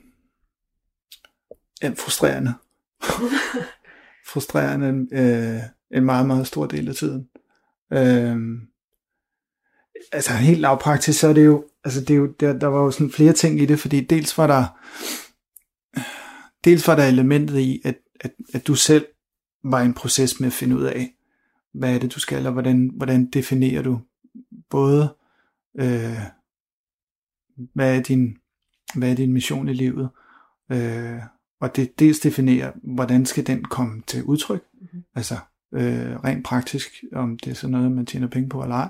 ja, 1.82 1.89
frustrerende. 1.89 2.54
frustrerende 4.32 5.08
øh, 5.12 5.62
en 5.97 6.06
meget, 6.06 6.28
meget 6.28 6.47
stor 6.47 6.65
del 6.65 6.89
af 6.89 6.95
tiden. 6.95 7.30
Øhm, 7.93 8.67
altså 10.12 10.34
helt 10.34 10.60
lavpraktisk, 10.60 11.19
så 11.19 11.28
er 11.28 11.34
det 11.34 11.45
jo, 11.45 11.65
altså 11.84 12.02
det 12.02 12.10
er 12.10 12.17
jo, 12.17 12.34
der, 12.39 12.60
der 12.60 12.67
var 12.67 12.80
jo 12.84 12.91
sådan 12.91 13.12
flere 13.12 13.34
ting 13.34 13.62
i 13.62 13.65
det, 13.65 13.80
fordi 13.80 14.02
dels 14.02 14.38
var 14.38 14.47
der, 14.47 14.65
dels 16.63 16.88
var 16.88 16.95
der 16.95 17.06
elementet 17.06 17.60
i, 17.60 17.82
at, 17.86 17.97
at, 18.19 18.32
at 18.54 18.67
du 18.67 18.76
selv 18.76 19.06
var 19.63 19.82
i 19.82 19.86
en 19.86 19.93
proces 19.93 20.39
med 20.39 20.47
at 20.47 20.54
finde 20.54 20.78
ud 20.78 20.84
af, 20.84 21.15
hvad 21.73 21.95
er 21.95 21.99
det, 21.99 22.15
du 22.15 22.19
skal, 22.19 22.47
og 22.47 22.53
hvordan, 22.53 22.91
hvordan 22.93 23.25
definerer 23.25 23.81
du 23.81 23.99
både, 24.69 25.15
øh, 25.79 26.19
hvad, 27.73 27.97
er 27.97 28.01
din, 28.01 28.38
hvad 28.95 29.12
er 29.12 29.15
din 29.15 29.34
mission 29.34 29.69
i 29.69 29.73
livet, 29.73 30.10
øh, 30.71 31.19
og 31.60 31.75
det 31.75 31.99
dels 31.99 32.19
definerer, 32.19 32.71
hvordan 32.84 33.25
skal 33.25 33.47
den 33.47 33.63
komme 33.63 34.01
til 34.07 34.23
udtryk, 34.23 34.63
mm-hmm. 34.73 35.03
altså 35.15 35.38
øh, 35.73 36.15
rent 36.23 36.45
praktisk, 36.45 37.03
om 37.13 37.39
det 37.39 37.51
er 37.51 37.55
sådan 37.55 37.71
noget, 37.71 37.91
man 37.91 38.05
tjener 38.05 38.27
penge 38.27 38.49
på 38.49 38.63
eller 38.63 38.75
ej, 38.75 38.89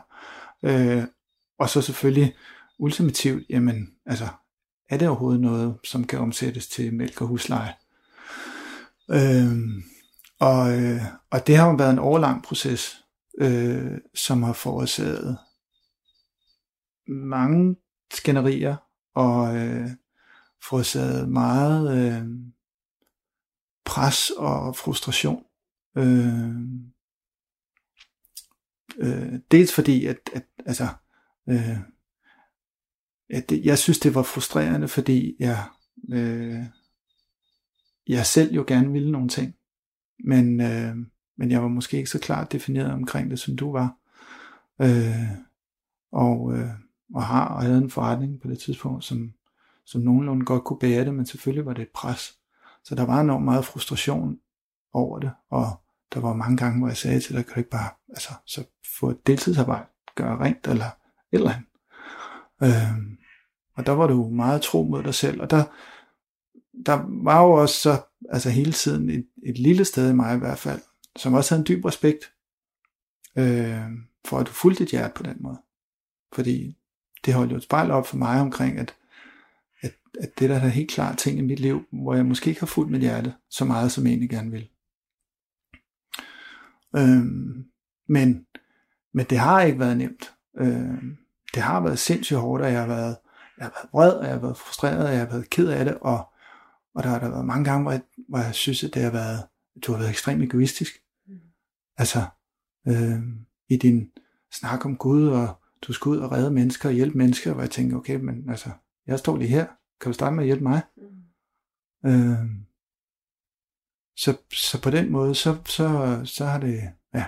øh, 0.64 1.04
og 1.60 1.70
så 1.70 1.82
selvfølgelig 1.82 2.36
ultimativt, 2.80 3.44
jamen, 3.50 3.94
altså, 4.06 4.28
er 4.90 4.98
det 4.98 5.08
overhovedet 5.08 5.42
noget, 5.42 5.76
som 5.84 6.04
kan 6.04 6.20
omsættes 6.20 6.68
til 6.68 6.94
mælk 6.94 7.22
og 7.22 7.28
husleje? 7.28 7.74
Øh, 9.12 9.58
og, 10.42 10.82
øh, 10.82 11.02
og 11.32 11.48
det 11.48 11.58
har 11.58 11.70
jo 11.70 11.76
været 11.76 11.92
en 11.92 12.00
overlang 12.00 12.44
proces, 12.44 13.06
øh, 13.38 13.98
som 14.16 14.44
har 14.44 14.54
forårsaget 14.54 15.38
mange 17.08 17.76
skænderier 18.14 18.76
og 19.16 19.56
øh, 19.56 19.90
forårsaget 20.64 21.30
meget 21.30 21.98
øh, 21.98 22.28
pres 23.86 24.30
og 24.30 24.76
frustration. 24.76 25.44
Øh, 25.98 26.50
øh, 28.98 29.40
dels 29.52 29.74
fordi, 29.74 30.06
at, 30.06 30.18
at 30.34 30.44
altså, 30.66 30.88
øh, 31.50 31.78
at 33.30 33.50
det, 33.50 33.66
jeg 33.66 33.78
synes, 33.78 34.00
det 34.00 34.16
var 34.16 34.24
frustrerende, 34.24 34.88
fordi 34.88 35.36
jeg, 35.40 35.66
øh, 36.10 36.66
jeg 38.08 38.26
selv 38.26 38.54
jo 38.54 38.66
gerne 38.68 38.92
ville 38.92 39.12
nogle 39.12 39.30
ting, 39.30 39.56
men, 40.24 40.62
øh, 40.62 40.96
men 41.38 41.52
jeg 41.52 41.62
var 41.62 41.68
måske 41.68 41.98
ikke 41.98 42.10
så 42.10 42.20
klart 42.20 42.52
defineret 42.52 42.92
omkring 42.92 43.32
det, 43.32 43.40
som 43.40 43.56
du 43.56 43.72
var. 43.72 43.96
Øh, 44.82 45.32
og, 46.12 46.54
øh, 46.58 46.70
og 47.14 47.24
har 47.24 47.46
og 47.46 47.62
havde 47.62 47.78
en 47.78 47.90
forretning 47.90 48.42
på 48.42 48.48
det 48.48 48.60
tidspunkt, 48.60 49.04
som, 49.04 49.34
som 49.86 50.02
nogenlunde 50.02 50.46
godt 50.46 50.64
kunne 50.64 50.80
bære 50.80 51.06
det, 51.06 51.14
men 51.14 51.26
selvfølgelig 51.26 51.66
var 51.66 51.74
det 51.74 51.82
et 51.82 51.90
pres. 51.94 52.38
Så 52.84 52.96
der 52.96 53.06
var 53.06 53.22
enormt 53.22 53.46
meget 53.46 53.66
frustration 53.66 54.40
over 54.94 55.20
det, 55.20 55.32
og 55.50 55.82
der 56.14 56.20
var 56.20 56.34
mange 56.34 56.58
gange, 56.58 56.80
hvor 56.80 56.88
jeg 56.88 56.98
sagde 56.98 57.20
til 57.20 57.36
dig, 57.36 57.46
kan 57.46 57.54
du 57.54 57.60
ikke 57.60 57.70
bare 57.70 57.90
altså, 58.10 58.30
så 58.46 58.64
få 59.00 59.10
et 59.10 59.28
deltidsarbejde, 59.28 59.86
gøre 60.16 60.40
rent 60.40 60.68
eller 60.68 60.86
et 60.86 61.38
eller 61.38 61.52
andet. 61.52 61.68
Øh, 62.64 63.18
og 63.76 63.86
der 63.86 63.92
var 63.92 64.08
du 64.08 64.30
meget 64.30 64.62
tro 64.62 64.84
mod 64.84 65.04
dig 65.04 65.14
selv, 65.14 65.42
og 65.42 65.50
der, 65.50 65.64
der 66.86 67.24
var 67.24 67.42
jo 67.42 67.52
også 67.52 67.76
så, 67.76 68.02
altså 68.32 68.50
hele 68.50 68.72
tiden 68.72 69.10
et, 69.10 69.28
et 69.44 69.58
lille 69.58 69.86
sted 69.86 70.10
i 70.10 70.14
mig 70.14 70.36
i 70.36 70.40
hvert 70.40 70.60
fald, 70.60 70.82
som 71.16 71.34
også 71.34 71.54
havde 71.54 71.62
en 71.62 71.68
dyb 71.68 71.86
respekt 71.86 72.34
øh, 73.38 73.86
for, 74.26 74.40
at 74.40 74.48
du 74.48 74.52
fulgte 74.52 74.84
dit 74.84 74.92
hjerte 74.92 75.14
på 75.16 75.24
den 75.24 75.38
måde. 75.40 75.62
Fordi 76.34 76.78
det 77.26 77.34
holdt 77.34 77.52
jo 77.52 77.58
et 77.58 77.64
spejl 77.64 77.92
op 77.92 78.08
for 78.08 78.18
mig 78.18 78.42
omkring, 78.42 78.80
at, 78.80 78.96
at, 79.82 79.94
at 80.20 80.40
det 80.40 80.50
der 80.50 80.56
er 80.56 80.68
helt 80.68 80.92
klart 80.92 81.18
ting 81.18 81.38
i 81.40 81.42
mit 81.42 81.60
liv, 81.60 81.86
hvor 81.92 82.16
jeg 82.16 82.26
måske 82.26 82.50
ikke 82.50 82.60
har 82.60 82.68
fulgt 82.68 82.92
mit 82.92 83.02
hjerte 83.02 83.34
så 83.50 83.66
meget, 83.66 83.92
som 83.92 84.04
jeg 84.04 84.12
egentlig 84.12 84.30
gerne 84.30 84.52
vil. 84.52 84.70
Øh, 86.96 87.26
men, 88.08 88.46
men 89.14 89.26
det 89.30 89.38
har 89.38 89.62
ikke 89.62 89.80
været 89.80 89.98
nemt. 89.98 90.34
Øh, 90.58 91.04
det 91.54 91.64
har 91.64 91.82
været 91.82 92.00
sindssygt 92.00 92.40
hårdt, 92.40 92.64
og 92.64 92.72
jeg 92.72 92.80
har 92.80 92.88
været, 92.88 93.18
jeg 93.58 93.66
har 93.66 93.72
været 93.72 93.90
vred, 93.94 94.14
og 94.14 94.26
jeg 94.26 94.34
har 94.34 94.40
været 94.40 94.58
frustreret, 94.58 95.06
og 95.06 95.12
jeg 95.12 95.20
har 95.20 95.30
været 95.30 95.50
ked 95.50 95.68
af 95.68 95.86
det, 95.86 95.98
og 96.02 96.31
og 96.96 97.04
der 97.04 97.10
har 97.10 97.20
der 97.20 97.30
været 97.30 97.46
mange 97.46 97.66
gange, 97.66 97.82
hvor 97.82 97.92
jeg, 97.92 98.02
hvor 98.30 98.40
jeg 98.40 98.56
synes, 98.56 98.84
at 98.84 98.94
det 98.94 99.02
har 99.02 99.12
været, 99.12 99.48
du 99.86 99.92
har 99.92 100.00
været 100.00 100.10
ekstremt 100.10 100.44
egoistisk. 100.44 100.94
Mm. 101.28 101.40
Altså, 101.98 102.26
øh, 102.88 103.20
i 103.70 103.78
din 103.78 104.12
snak 104.52 104.86
om 104.86 104.98
Gud, 104.98 105.28
og 105.28 105.62
du 105.82 105.94
skal 105.94 106.10
ud 106.10 106.18
og 106.18 106.32
redde 106.32 106.52
mennesker 106.52 106.90
og 106.90 106.96
hjælpe 106.96 107.18
mennesker, 107.18 107.54
hvor 107.54 107.62
jeg 107.62 107.72
tænker, 107.72 107.98
okay, 107.98 108.16
men 108.16 108.50
altså, 108.50 108.70
jeg 109.08 109.20
står 109.20 109.38
lige 109.38 109.50
her. 109.50 109.66
Kan 110.02 110.10
du 110.10 110.14
starte 110.14 110.36
med 110.36 110.44
at 110.44 110.48
hjælpe 110.48 110.64
mig? 110.64 110.82
Mm. 110.98 112.10
Øh, 112.10 112.38
så, 114.18 114.38
så 114.54 114.82
på 114.82 114.90
den 114.90 115.12
måde, 115.12 115.36
så, 115.36 115.58
så, 115.66 116.22
så 116.26 116.46
har 116.46 116.60
det, 116.60 116.94
ja, 117.14 117.26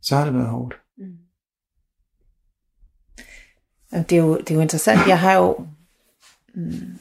så 0.00 0.16
har 0.16 0.24
det 0.24 0.34
været 0.34 0.48
hårdt. 0.48 0.74
Mm. 0.96 1.18
Det 3.92 4.12
er, 4.12 4.22
jo, 4.22 4.38
det 4.38 4.50
er 4.50 4.54
jo 4.54 4.60
interessant. 4.60 5.08
Jeg 5.08 5.20
har 5.20 5.34
jo, 5.34 5.66
mm, 6.54 6.98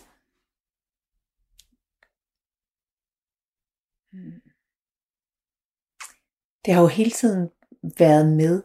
det 6.65 6.73
har 6.73 6.81
jo 6.81 6.87
hele 6.87 7.11
tiden 7.11 7.49
været 7.97 8.27
med 8.27 8.63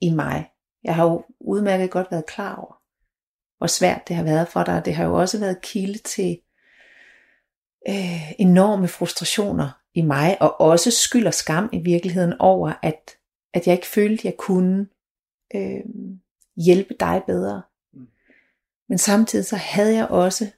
i 0.00 0.10
mig. 0.10 0.50
Jeg 0.84 0.94
har 0.94 1.04
jo 1.04 1.24
udmærket 1.40 1.90
godt 1.90 2.10
været 2.10 2.26
klar 2.26 2.56
over, 2.56 2.82
hvor 3.58 3.66
svært 3.66 4.08
det 4.08 4.16
har 4.16 4.24
været 4.24 4.48
for 4.48 4.64
dig. 4.64 4.84
Det 4.84 4.94
har 4.94 5.04
jo 5.04 5.14
også 5.14 5.38
været 5.40 5.62
kilde 5.62 5.98
til 5.98 6.40
øh, 7.88 8.32
enorme 8.40 8.88
frustrationer 8.88 9.70
i 9.94 10.02
mig, 10.02 10.42
og 10.42 10.60
også 10.60 10.90
skyld 10.90 11.26
og 11.26 11.34
skam 11.34 11.68
i 11.72 11.78
virkeligheden 11.78 12.34
over, 12.38 12.72
at, 12.82 13.16
at 13.54 13.66
jeg 13.66 13.74
ikke 13.74 13.86
følte, 13.86 14.26
jeg 14.26 14.36
kunne 14.36 14.88
øh, 15.54 15.84
hjælpe 16.56 16.94
dig 17.00 17.22
bedre. 17.26 17.62
Mm. 17.92 18.08
Men 18.88 18.98
samtidig 18.98 19.44
så 19.44 19.56
havde 19.56 19.94
jeg 19.94 20.08
også 20.08 20.50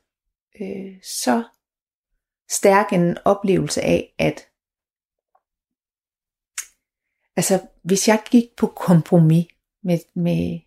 øh, 0.61 1.03
så 1.03 1.45
stærk 2.51 2.93
en 2.93 3.19
oplevelse 3.25 3.83
af, 3.83 4.15
at 4.19 4.47
altså 7.37 7.61
hvis 7.83 8.09
jeg 8.09 8.23
gik 8.31 8.45
på 8.57 8.67
kompromis 8.67 9.47
med, 9.83 9.99
med, 10.15 10.61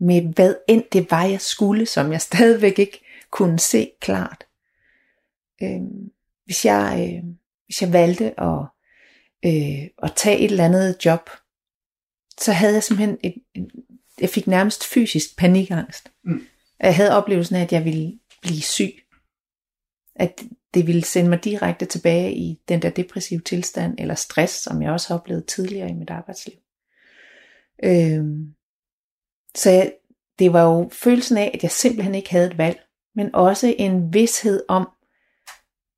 med 0.00 0.34
hvad 0.34 0.54
end 0.68 0.84
det 0.92 1.10
var, 1.10 1.24
jeg 1.24 1.40
skulle, 1.40 1.86
som 1.86 2.12
jeg 2.12 2.20
stadigvæk 2.30 2.78
ikke 2.78 3.04
kunne 3.30 3.58
se 3.58 3.90
klart. 4.00 4.44
Øh, 5.62 5.80
hvis, 6.44 6.64
jeg, 6.64 7.10
øh, 7.16 7.30
hvis 7.66 7.82
jeg 7.82 7.92
valgte 7.92 8.40
at, 8.40 8.60
øh, 9.44 9.88
at 10.02 10.12
tage 10.16 10.38
et 10.38 10.50
eller 10.50 10.64
andet 10.64 11.04
job, 11.04 11.30
så 12.40 12.52
havde 12.52 12.74
jeg 12.74 12.82
simpelthen, 12.82 13.18
et, 13.22 13.34
et, 13.54 13.68
jeg 14.20 14.28
fik 14.28 14.46
nærmest 14.46 14.84
fysisk 14.84 15.36
panikangst. 15.38 16.12
Mm. 16.24 16.46
Jeg 16.80 16.96
havde 16.96 17.16
oplevelsen 17.16 17.56
af, 17.56 17.62
at 17.62 17.72
jeg 17.72 17.84
ville 17.84 18.18
blive 18.42 18.60
syg. 18.60 18.92
At 20.14 20.42
det 20.74 20.86
ville 20.86 21.04
sende 21.04 21.30
mig 21.30 21.44
direkte 21.44 21.86
tilbage 21.86 22.34
i 22.34 22.60
den 22.68 22.82
der 22.82 22.90
depressive 22.90 23.40
tilstand, 23.40 23.94
eller 23.98 24.14
stress, 24.14 24.54
som 24.54 24.82
jeg 24.82 24.92
også 24.92 25.08
har 25.08 25.20
oplevet 25.20 25.46
tidligere 25.46 25.90
i 25.90 25.94
mit 25.94 26.10
arbejdsliv. 26.10 26.54
Øhm, 27.84 28.54
så 29.54 29.70
jeg, 29.70 29.92
det 30.38 30.52
var 30.52 30.62
jo 30.62 30.88
følelsen 30.92 31.36
af, 31.36 31.50
at 31.54 31.62
jeg 31.62 31.70
simpelthen 31.70 32.14
ikke 32.14 32.30
havde 32.30 32.46
et 32.46 32.58
valg, 32.58 32.80
men 33.14 33.34
også 33.34 33.74
en 33.78 34.14
vidshed 34.14 34.62
om, 34.68 34.88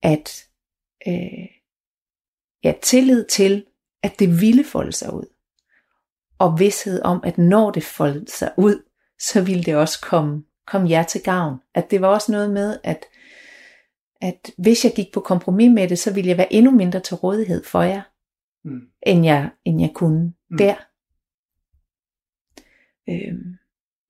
at 0.03 0.45
øh, 1.09 1.49
ja, 2.65 2.75
tillid 2.83 3.25
til, 3.25 3.67
at 4.03 4.19
det 4.19 4.41
ville 4.41 4.65
folde 4.65 4.93
sig 4.93 5.13
ud. 5.13 5.35
Og 6.39 6.59
vidshed 6.59 7.03
om, 7.03 7.21
at 7.25 7.39
når 7.39 7.71
det 7.71 7.85
foldede 7.85 8.31
sig 8.31 8.53
ud, 8.57 8.83
så 9.19 9.43
ville 9.43 9.65
det 9.65 9.77
også 9.77 10.01
komme, 10.01 10.45
komme 10.67 10.91
jer 10.91 11.03
til 11.03 11.23
gavn. 11.23 11.59
At 11.75 11.91
det 11.91 12.01
var 12.01 12.09
også 12.09 12.33
noget 12.33 12.51
med, 12.51 12.79
at 12.85 13.05
at 14.21 14.51
hvis 14.59 14.85
jeg 14.85 14.93
gik 14.97 15.07
på 15.15 15.21
kompromis 15.21 15.71
med 15.75 15.89
det, 15.89 15.99
så 15.99 16.13
ville 16.15 16.29
jeg 16.29 16.37
være 16.37 16.53
endnu 16.53 16.71
mindre 16.71 17.01
til 17.01 17.17
rådighed 17.17 17.65
for 17.65 17.83
jer, 17.83 18.03
Mm. 18.65 18.81
end 19.07 19.25
jeg, 19.25 19.51
end 19.65 19.81
jeg 19.81 19.91
kunne 19.95 20.33
Mm. 20.51 20.57
der. 20.59 20.75
Øhm, 23.09 23.55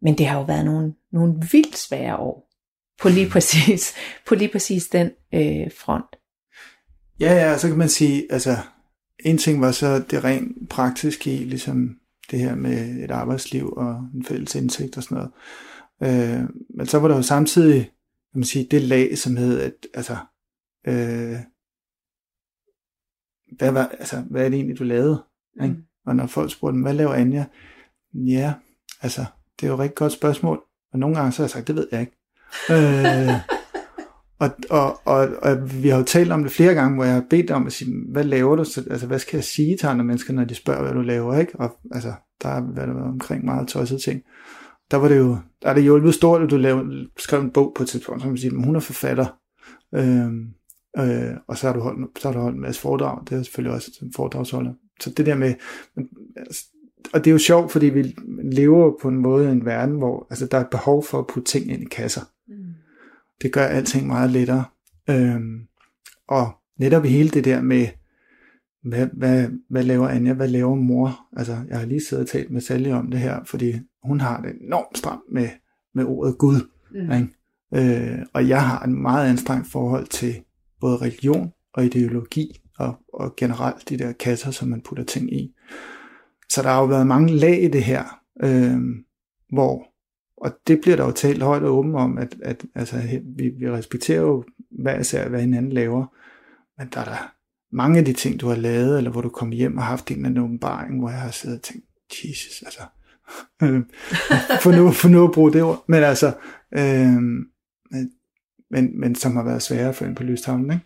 men 0.02 0.18
det 0.18 0.26
har 0.26 0.38
jo 0.38 0.44
været 0.44 0.64
nogle, 0.64 0.94
nogle 1.12 1.34
vildt 1.52 1.76
svære 1.76 2.16
år 2.16 2.50
på 3.00 3.08
lige 3.08 3.30
præcis, 3.34 3.94
på 4.26 4.34
lige 4.34 4.52
præcis 4.52 4.86
den 4.88 5.10
øh, 5.34 5.70
front. 5.76 6.16
Ja, 7.20 7.32
ja, 7.34 7.58
så 7.58 7.68
kan 7.68 7.78
man 7.78 7.88
sige, 7.88 8.32
altså, 8.32 8.56
en 9.24 9.38
ting 9.38 9.60
var 9.60 9.72
så 9.72 9.98
det 10.10 10.24
rent 10.24 10.68
praktiske 10.70 11.34
i, 11.34 11.44
ligesom 11.44 11.96
det 12.30 12.38
her 12.38 12.54
med 12.54 13.04
et 13.04 13.10
arbejdsliv 13.10 13.72
og 13.76 14.08
en 14.14 14.24
fælles 14.24 14.54
indsigt 14.54 14.96
og 14.96 15.02
sådan 15.02 15.16
noget. 15.16 15.32
Øh, 16.02 16.48
men 16.76 16.86
så 16.86 16.98
var 16.98 17.08
der 17.08 17.16
jo 17.16 17.22
samtidig, 17.22 17.90
kan 18.32 18.38
man 18.38 18.44
sige, 18.44 18.68
det 18.70 18.82
lag, 18.82 19.18
som 19.18 19.36
hed, 19.36 19.60
at, 19.60 19.72
altså, 19.94 20.16
øh, 20.86 21.36
hvad, 23.58 23.72
var, 23.72 23.86
altså, 23.86 24.22
hvad 24.30 24.44
er 24.44 24.48
det 24.48 24.56
egentlig, 24.56 24.78
du 24.78 24.84
lavede? 24.84 25.24
Ikke? 25.62 25.74
Mm. 25.74 25.82
Og 26.06 26.16
når 26.16 26.26
folk 26.26 26.50
spurgte, 26.50 26.80
hvad 26.80 26.94
laver 26.94 27.14
Anja? 27.14 27.44
Ja, 28.14 28.54
altså, 29.00 29.24
det 29.60 29.66
er 29.66 29.70
jo 29.70 29.74
et 29.74 29.80
rigtig 29.80 29.96
godt 29.96 30.12
spørgsmål. 30.12 30.62
Og 30.92 30.98
nogle 30.98 31.16
gange 31.16 31.32
så 31.32 31.42
har 31.42 31.44
jeg 31.44 31.50
sagt, 31.50 31.66
det 31.66 31.76
ved 31.76 31.88
jeg 31.92 32.00
ikke. 32.00 32.16
øh, 32.70 33.34
og, 34.42 34.50
og, 34.70 35.00
og, 35.04 35.28
og 35.42 35.82
vi 35.82 35.88
har 35.88 35.98
jo 35.98 36.04
talt 36.04 36.32
om 36.32 36.42
det 36.42 36.52
flere 36.52 36.74
gange, 36.74 36.94
hvor 36.94 37.04
jeg 37.04 37.14
har 37.14 37.26
bedt 37.30 37.50
om 37.50 37.66
at 37.66 37.72
sige, 37.72 37.94
hvad 38.12 38.24
laver 38.24 38.56
du? 38.56 38.64
Så, 38.64 38.84
altså, 38.90 39.06
hvad 39.06 39.18
skal 39.18 39.36
jeg 39.36 39.44
sige 39.44 39.76
til 39.76 39.86
andre 39.86 40.04
mennesker, 40.04 40.32
når 40.32 40.44
de 40.44 40.54
spørger, 40.54 40.82
hvad 40.82 40.92
du 40.92 41.00
laver? 41.00 41.38
Ikke? 41.38 41.60
Og 41.60 41.78
altså, 41.92 42.12
der 42.42 42.48
har 42.48 42.72
været 42.74 42.90
omkring 42.90 43.44
meget 43.44 43.68
tosset 43.68 44.02
ting. 44.02 44.22
Der 44.90 44.96
var 44.96 45.08
det 45.08 45.18
jo, 45.18 45.36
der 45.62 45.68
er 45.68 45.74
det 45.74 45.82
hjulpet 45.82 46.14
stort, 46.14 46.42
at 46.42 46.50
du 46.50 46.56
lavede, 46.56 47.08
skrev 47.16 47.40
en 47.40 47.50
bog 47.50 47.72
på 47.76 47.82
et 47.82 47.88
tidspunkt, 47.88 48.22
som 48.22 48.36
siger, 48.36 48.54
men 48.54 48.64
hun 48.64 48.76
er 48.76 48.80
forfatter. 48.80 49.26
Øhm, 49.94 50.48
øh, 50.98 51.36
og 51.48 51.58
så 51.58 51.66
har, 51.66 51.74
du 51.74 51.80
holdt, 51.80 52.18
så 52.18 52.28
har 52.28 52.32
du 52.32 52.40
holdt 52.40 52.56
en 52.56 52.62
masse 52.62 52.80
foredrag. 52.80 53.20
Det 53.30 53.38
er 53.38 53.42
selvfølgelig 53.42 53.74
også 53.74 53.90
en 54.02 54.12
foredragsholder. 54.16 54.72
Så 55.00 55.10
det 55.10 55.26
der 55.26 55.34
med, 55.34 55.54
altså, 56.36 56.64
og 57.12 57.24
det 57.24 57.30
er 57.30 57.32
jo 57.32 57.38
sjovt, 57.38 57.72
fordi 57.72 57.86
vi 57.86 58.16
lever 58.42 58.92
på 59.02 59.08
en 59.08 59.16
måde 59.16 59.48
i 59.48 59.52
en 59.52 59.64
verden, 59.64 59.96
hvor 59.96 60.26
altså, 60.30 60.46
der 60.46 60.58
er 60.58 60.62
et 60.62 60.70
behov 60.70 61.04
for 61.04 61.18
at 61.18 61.26
putte 61.26 61.50
ting 61.50 61.72
ind 61.72 61.82
i 61.82 61.88
kasser. 61.90 62.22
Mm. 62.48 62.54
Det 63.42 63.52
gør 63.52 63.64
alting 63.64 64.06
meget 64.06 64.30
lettere. 64.30 64.64
Øhm, 65.10 65.60
og 66.28 66.52
netop 66.78 67.04
hele 67.04 67.30
det 67.30 67.44
der 67.44 67.62
med, 67.62 67.86
hvad, 68.82 69.08
hvad, 69.12 69.48
hvad 69.68 69.84
laver 69.84 70.08
Anja, 70.08 70.32
hvad 70.32 70.48
laver 70.48 70.74
mor? 70.74 71.20
Altså, 71.36 71.56
jeg 71.68 71.78
har 71.78 71.86
lige 71.86 72.00
siddet 72.00 72.24
og 72.24 72.30
talt 72.30 72.50
med 72.50 72.60
Sally 72.60 72.90
om 72.90 73.10
det 73.10 73.20
her, 73.20 73.44
fordi 73.44 73.74
hun 74.02 74.20
har 74.20 74.40
det 74.40 74.52
enormt 74.60 74.98
stramt 74.98 75.22
med, 75.32 75.48
med 75.94 76.04
ordet 76.04 76.38
Gud. 76.38 76.60
Mm. 76.90 77.12
Ikke? 77.12 77.28
Øh, 77.74 78.18
og 78.32 78.48
jeg 78.48 78.66
har 78.68 78.84
en 78.84 79.02
meget 79.02 79.30
anstrengt 79.30 79.70
forhold 79.70 80.06
til 80.06 80.34
både 80.80 80.96
religion 80.96 81.52
og 81.74 81.84
ideologi, 81.84 82.60
og, 82.78 82.94
og 83.12 83.36
generelt 83.36 83.88
de 83.88 83.98
der 83.98 84.12
kasser, 84.12 84.50
som 84.50 84.68
man 84.68 84.80
putter 84.80 85.04
ting 85.04 85.32
i. 85.32 85.54
Så 86.48 86.62
der 86.62 86.68
har 86.68 86.80
jo 86.80 86.86
været 86.86 87.06
mange 87.06 87.32
lag 87.32 87.62
i 87.62 87.68
det 87.68 87.84
her, 87.84 88.20
øh, 88.42 88.80
hvor, 89.52 89.86
og 90.36 90.50
det 90.66 90.80
bliver 90.80 90.96
der 90.96 91.04
jo 91.04 91.10
talt 91.10 91.42
højt 91.42 91.62
og 91.62 91.78
åbent 91.78 91.96
om, 91.96 92.18
at, 92.18 92.36
at 92.42 92.66
altså, 92.74 92.96
vi, 93.36 93.48
vi 93.48 93.70
respekterer 93.70 94.20
jo 94.20 94.44
hvad 94.70 95.00
især, 95.00 95.28
hvad 95.28 95.40
hinanden 95.40 95.72
laver, 95.72 96.06
men 96.78 96.88
der 96.94 97.00
er 97.00 97.04
der 97.04 97.34
mange 97.72 97.98
af 97.98 98.04
de 98.04 98.12
ting, 98.12 98.40
du 98.40 98.48
har 98.48 98.56
lavet, 98.56 98.98
eller 98.98 99.10
hvor 99.10 99.20
du 99.20 99.28
kom 99.28 99.50
hjem 99.50 99.78
og 99.78 99.84
haft 99.84 100.10
en 100.10 100.16
eller 100.16 100.28
anden 100.28 100.44
åbenbaring, 100.44 100.98
hvor 100.98 101.10
jeg 101.10 101.20
har 101.20 101.30
siddet 101.30 101.56
og 101.58 101.62
tænkt, 101.62 101.84
Jesus, 102.24 102.62
altså, 102.62 102.80
for, 104.62 104.72
nu, 104.72 104.90
for 104.92 105.08
nu 105.08 105.24
at 105.24 105.32
bruge 105.32 105.52
det 105.52 105.62
ord, 105.62 105.84
men 105.88 106.02
altså, 106.02 106.32
øh, 106.72 107.16
men, 108.70 109.00
men, 109.00 109.14
som 109.14 109.36
har 109.36 109.42
været 109.42 109.62
sværere 109.62 109.94
for 109.94 110.04
en 110.04 110.14
på 110.14 110.22
lystavlen, 110.22 110.70
ikke? 110.70 110.84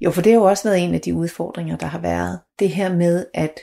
Jo, 0.00 0.10
for 0.10 0.22
det 0.22 0.32
har 0.32 0.38
jo 0.38 0.44
også 0.44 0.68
været 0.68 0.84
en 0.84 0.94
af 0.94 1.00
de 1.00 1.14
udfordringer, 1.14 1.76
der 1.76 1.86
har 1.86 1.98
været. 1.98 2.40
Det 2.58 2.68
her 2.68 2.96
med, 2.96 3.26
at, 3.34 3.60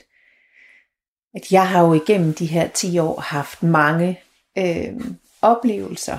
at 1.34 1.52
jeg 1.52 1.70
har 1.70 1.86
jo 1.86 1.94
igennem 1.94 2.34
de 2.34 2.46
her 2.46 2.68
10 2.68 3.00
år 3.00 3.20
haft 3.20 3.64
mange 3.64 4.20
øh, 4.58 5.02
oplevelser. 5.42 6.18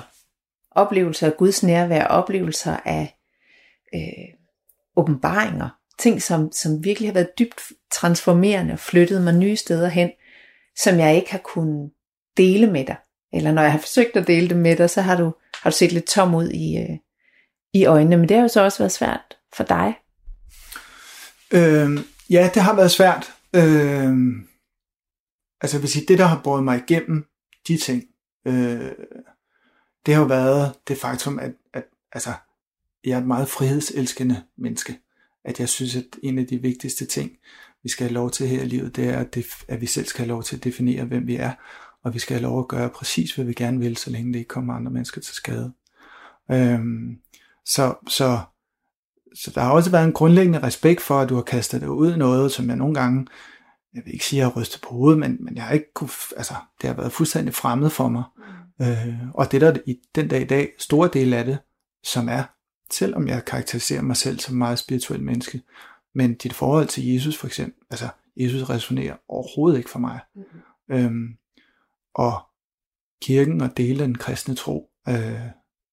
Oplevelser 0.71 1.27
af 1.27 1.37
Guds 1.37 1.63
nærvær, 1.63 2.03
oplevelser 2.03 2.77
af 2.85 3.15
øh, 3.95 4.40
åbenbaringer. 4.97 5.69
Ting, 5.99 6.21
som, 6.21 6.51
som 6.51 6.83
virkelig 6.83 7.09
har 7.09 7.13
været 7.13 7.39
dybt 7.39 7.61
transformerende 7.91 8.73
og 8.73 8.79
flyttet 8.79 9.21
mig 9.21 9.33
nye 9.33 9.55
steder 9.55 9.87
hen, 9.87 10.11
som 10.77 10.99
jeg 10.99 11.15
ikke 11.15 11.31
har 11.31 11.41
kunnet 11.43 11.91
dele 12.37 12.71
med 12.71 12.85
dig. 12.85 12.95
Eller 13.33 13.51
når 13.51 13.61
jeg 13.61 13.71
har 13.71 13.79
forsøgt 13.79 14.15
at 14.15 14.27
dele 14.27 14.49
det 14.49 14.57
med 14.57 14.75
dig, 14.75 14.89
så 14.89 15.01
har 15.01 15.17
du, 15.17 15.33
har 15.53 15.69
du 15.69 15.75
set 15.75 15.91
lidt 15.91 16.05
tom 16.05 16.35
ud 16.35 16.49
i, 16.49 16.77
øh, 16.77 16.97
i 17.73 17.85
øjnene. 17.85 18.17
Men 18.17 18.29
det 18.29 18.37
har 18.37 18.41
jo 18.41 18.47
så 18.47 18.61
også 18.61 18.77
været 18.77 18.91
svært 18.91 19.37
for 19.53 19.63
dig. 19.63 19.93
Øh, 21.51 21.99
ja, 22.29 22.49
det 22.53 22.61
har 22.61 22.75
været 22.75 22.91
svært. 22.91 23.33
Øh, 23.55 24.13
altså 25.61 25.77
jeg 25.77 25.81
vil 25.81 25.89
sige, 25.89 26.05
det 26.07 26.17
der 26.17 26.25
har 26.25 26.41
båret 26.43 26.63
mig 26.63 26.77
igennem 26.77 27.25
de 27.67 27.77
ting, 27.77 28.03
øh, 28.47 28.91
det 30.05 30.13
har 30.13 30.21
jo 30.21 30.27
været 30.27 30.73
det 30.87 30.97
faktum, 30.97 31.39
at, 31.39 31.51
at 31.73 31.83
altså, 32.11 32.33
jeg 33.05 33.13
er 33.13 33.17
et 33.17 33.27
meget 33.27 33.47
frihedselskende 33.47 34.43
menneske. 34.57 34.99
At 35.45 35.59
jeg 35.59 35.69
synes, 35.69 35.95
at 35.95 36.05
en 36.23 36.37
af 36.37 36.45
de 36.47 36.61
vigtigste 36.61 37.05
ting, 37.05 37.31
vi 37.83 37.89
skal 37.89 38.07
have 38.07 38.13
lov 38.13 38.31
til 38.31 38.47
her 38.47 38.61
i 38.61 38.67
livet, 38.67 38.95
det 38.95 39.09
er, 39.09 39.19
at, 39.19 39.35
det, 39.35 39.45
at 39.67 39.81
vi 39.81 39.85
selv 39.85 40.05
skal 40.05 40.19
have 40.19 40.29
lov 40.29 40.43
til 40.43 40.55
at 40.55 40.63
definere, 40.63 41.05
hvem 41.05 41.27
vi 41.27 41.35
er. 41.35 41.51
Og 42.03 42.13
vi 42.13 42.19
skal 42.19 42.35
have 42.35 42.43
lov 42.43 42.59
at 42.59 42.67
gøre 42.67 42.89
præcis, 42.89 43.35
hvad 43.35 43.45
vi 43.45 43.53
gerne 43.53 43.79
vil, 43.79 43.97
så 43.97 44.09
længe 44.09 44.33
det 44.33 44.39
ikke 44.39 44.47
kommer 44.47 44.73
andre 44.73 44.91
mennesker 44.91 45.21
til 45.21 45.33
skade. 45.33 45.73
Øhm, 46.51 47.17
så, 47.65 47.95
så, 48.07 48.39
så 49.35 49.51
der 49.55 49.61
har 49.61 49.71
også 49.71 49.91
været 49.91 50.05
en 50.05 50.13
grundlæggende 50.13 50.63
respekt 50.63 51.01
for, 51.01 51.19
at 51.19 51.29
du 51.29 51.35
har 51.35 51.41
kastet 51.41 51.81
dig 51.81 51.89
ud 51.89 52.13
i 52.13 52.17
noget, 52.17 52.51
som 52.51 52.67
jeg 52.67 52.75
nogle 52.75 52.93
gange, 52.93 53.27
jeg 53.93 54.01
vil 54.05 54.13
ikke 54.13 54.25
sige, 54.25 54.39
at 54.39 54.41
jeg 54.41 54.51
har 54.51 54.61
rystet 54.61 54.81
på 54.81 54.89
hovedet, 54.89 55.19
men, 55.19 55.37
men 55.39 55.55
jeg 55.55 55.63
har 55.63 55.73
ikke 55.73 55.93
kunne, 55.93 56.09
altså, 56.37 56.53
det 56.81 56.87
har 56.89 56.95
været 56.95 57.11
fuldstændig 57.11 57.53
fremmed 57.53 57.89
for 57.89 58.09
mig. 58.09 58.23
Mm. 58.37 58.85
Øh, 58.85 59.15
og 59.33 59.51
det 59.51 59.61
der 59.61 59.77
i 59.85 59.99
den 60.15 60.27
dag 60.27 60.41
i 60.41 60.45
dag, 60.45 60.69
store 60.79 61.09
del 61.13 61.33
af 61.33 61.45
det, 61.45 61.57
som 62.03 62.29
er, 62.29 62.43
selvom 62.93 63.27
jeg 63.27 63.45
karakteriserer 63.45 64.01
mig 64.01 64.17
selv 64.17 64.39
som 64.39 64.55
meget 64.55 64.79
spirituel 64.79 65.23
menneske, 65.23 65.61
men 66.13 66.33
dit 66.33 66.53
forhold 66.53 66.87
til 66.87 67.13
Jesus 67.13 67.37
for 67.37 67.47
eksempel, 67.47 67.83
altså 67.89 68.09
Jesus 68.37 68.69
resonerer 68.69 69.15
overhovedet 69.27 69.77
ikke 69.77 69.89
for 69.89 69.99
mig. 69.99 70.19
Mm. 70.35 70.43
Øhm, 70.89 71.37
og 72.13 72.41
kirken 73.21 73.61
og 73.61 73.77
dele 73.77 74.01
af 74.01 74.07
den 74.07 74.17
kristne 74.17 74.55
tro, 74.55 74.91
øh, 75.07 75.41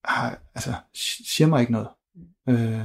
har, 0.05 0.39
altså, 0.55 0.75
siger 0.95 1.49
mig 1.49 1.61
ikke 1.61 1.73
noget. 1.73 1.89
Øh, 2.49 2.85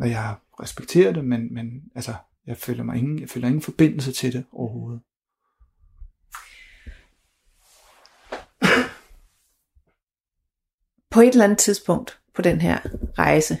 og 0.00 0.10
jeg 0.10 0.36
respekterer 0.60 1.12
det, 1.12 1.24
men, 1.24 1.54
men 1.54 1.82
altså, 1.94 2.14
jeg 2.46 2.56
føler, 2.56 2.82
mig 2.82 2.96
ingen, 2.96 3.20
jeg 3.20 3.28
føler 3.28 3.48
ingen 3.48 3.62
forbindelse 3.62 4.12
til 4.12 4.32
det 4.32 4.44
overhovedet. 4.52 5.00
På 11.10 11.20
et 11.20 11.28
eller 11.28 11.44
andet 11.44 11.58
tidspunkt 11.58 12.20
på 12.38 12.42
den 12.42 12.60
her 12.60 12.78
rejse, 13.18 13.58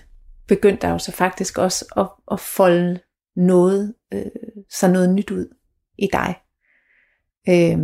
begyndte 0.48 0.86
der 0.86 0.92
jo 0.92 0.98
så 0.98 1.12
faktisk 1.12 1.58
også 1.58 1.84
at, 1.96 2.08
at 2.32 2.40
folde 2.40 3.00
noget, 3.36 3.94
øh, 4.12 4.22
så 4.70 4.88
noget 4.88 5.14
nyt 5.14 5.30
ud 5.30 5.54
i 5.98 6.08
dig. 6.12 6.34
Øh, 7.48 7.78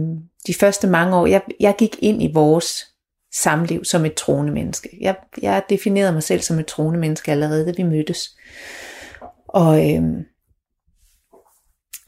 de 0.47 0.55
første 0.55 0.86
mange 0.86 1.16
år, 1.16 1.26
jeg, 1.26 1.42
jeg 1.61 1.74
gik 1.78 1.97
ind 2.03 2.22
i 2.22 2.32
vores 2.34 2.86
samliv 3.32 3.84
som 3.84 4.05
et 4.05 4.14
troende 4.14 4.53
menneske. 4.53 4.99
Jeg, 5.01 5.16
jeg 5.42 5.62
definerede 5.68 6.12
mig 6.12 6.22
selv 6.22 6.40
som 6.40 6.59
et 6.59 6.66
troende 6.66 7.01
menneske 7.01 7.32
allerede, 7.32 7.66
da 7.66 7.72
vi 7.76 7.82
mødtes. 7.82 8.36
Og, 9.49 9.95
øh, 9.95 10.03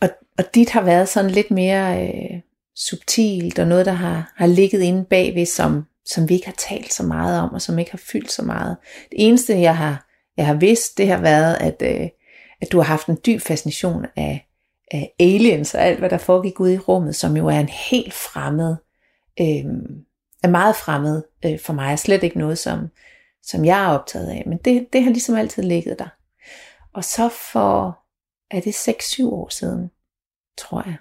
og, 0.01 0.09
og 0.39 0.55
dit 0.55 0.71
har 0.71 0.83
været 0.83 1.09
sådan 1.09 1.31
lidt 1.31 1.51
mere 1.51 2.09
øh, 2.09 2.41
subtilt, 2.77 3.59
og 3.59 3.67
noget, 3.67 3.87
der 3.87 3.93
har, 3.93 4.33
har 4.37 4.47
ligget 4.47 4.83
inde 4.83 5.05
bagved, 5.05 5.47
som, 5.47 5.85
som 6.07 6.29
vi 6.29 6.35
ikke 6.35 6.47
har 6.47 6.55
talt 6.59 6.93
så 6.93 7.03
meget 7.03 7.41
om, 7.41 7.53
og 7.53 7.63
som 7.63 7.79
ikke 7.79 7.91
har 7.91 8.03
fyldt 8.13 8.33
så 8.33 8.43
meget. 8.43 8.77
Det 9.11 9.27
eneste, 9.27 9.61
jeg 9.61 9.77
har, 9.77 10.07
jeg 10.37 10.47
har 10.47 10.55
vidst, 10.55 10.99
det 10.99 11.09
har 11.09 11.21
været, 11.21 11.55
at, 11.55 11.83
øh, 11.83 12.09
at 12.61 12.73
du 12.73 12.79
har 12.79 12.85
haft 12.85 13.07
en 13.07 13.19
dyb 13.27 13.41
fascination 13.41 14.07
af, 14.17 14.49
af 14.91 15.13
aliens 15.21 15.75
og 15.75 15.81
alt, 15.81 15.99
hvad 15.99 16.11
der 16.11 16.19
foregik 16.19 16.61
ude 16.61 16.75
i 16.75 16.79
rummet, 16.79 17.17
som 17.17 17.37
jo 17.37 17.47
er 17.47 17.61
en 17.61 17.69
helt 17.69 18.15
fremmed 18.15 18.77
øh, 19.41 19.65
er 20.43 20.49
meget 20.49 20.77
fremmed 20.77 21.23
øh, 21.45 21.59
for 21.59 21.73
mig, 21.73 21.93
er 21.93 21.97
slet 21.97 22.23
ikke 22.23 22.39
noget, 22.39 22.59
som, 22.59 22.89
som 23.43 23.65
jeg 23.65 23.85
er 23.85 23.89
optaget 23.89 24.31
af, 24.31 24.43
men 24.47 24.59
det, 24.59 24.89
det 24.93 25.03
har 25.03 25.11
ligesom 25.11 25.37
altid 25.37 25.63
ligget 25.63 25.99
der. 25.99 26.09
Og 26.95 27.05
så 27.05 27.29
for, 27.29 27.99
er 28.51 28.61
det 28.61 28.89
6-7 28.89 29.27
år 29.27 29.49
siden, 29.49 29.91
tror 30.59 30.83
jeg, 30.87 30.97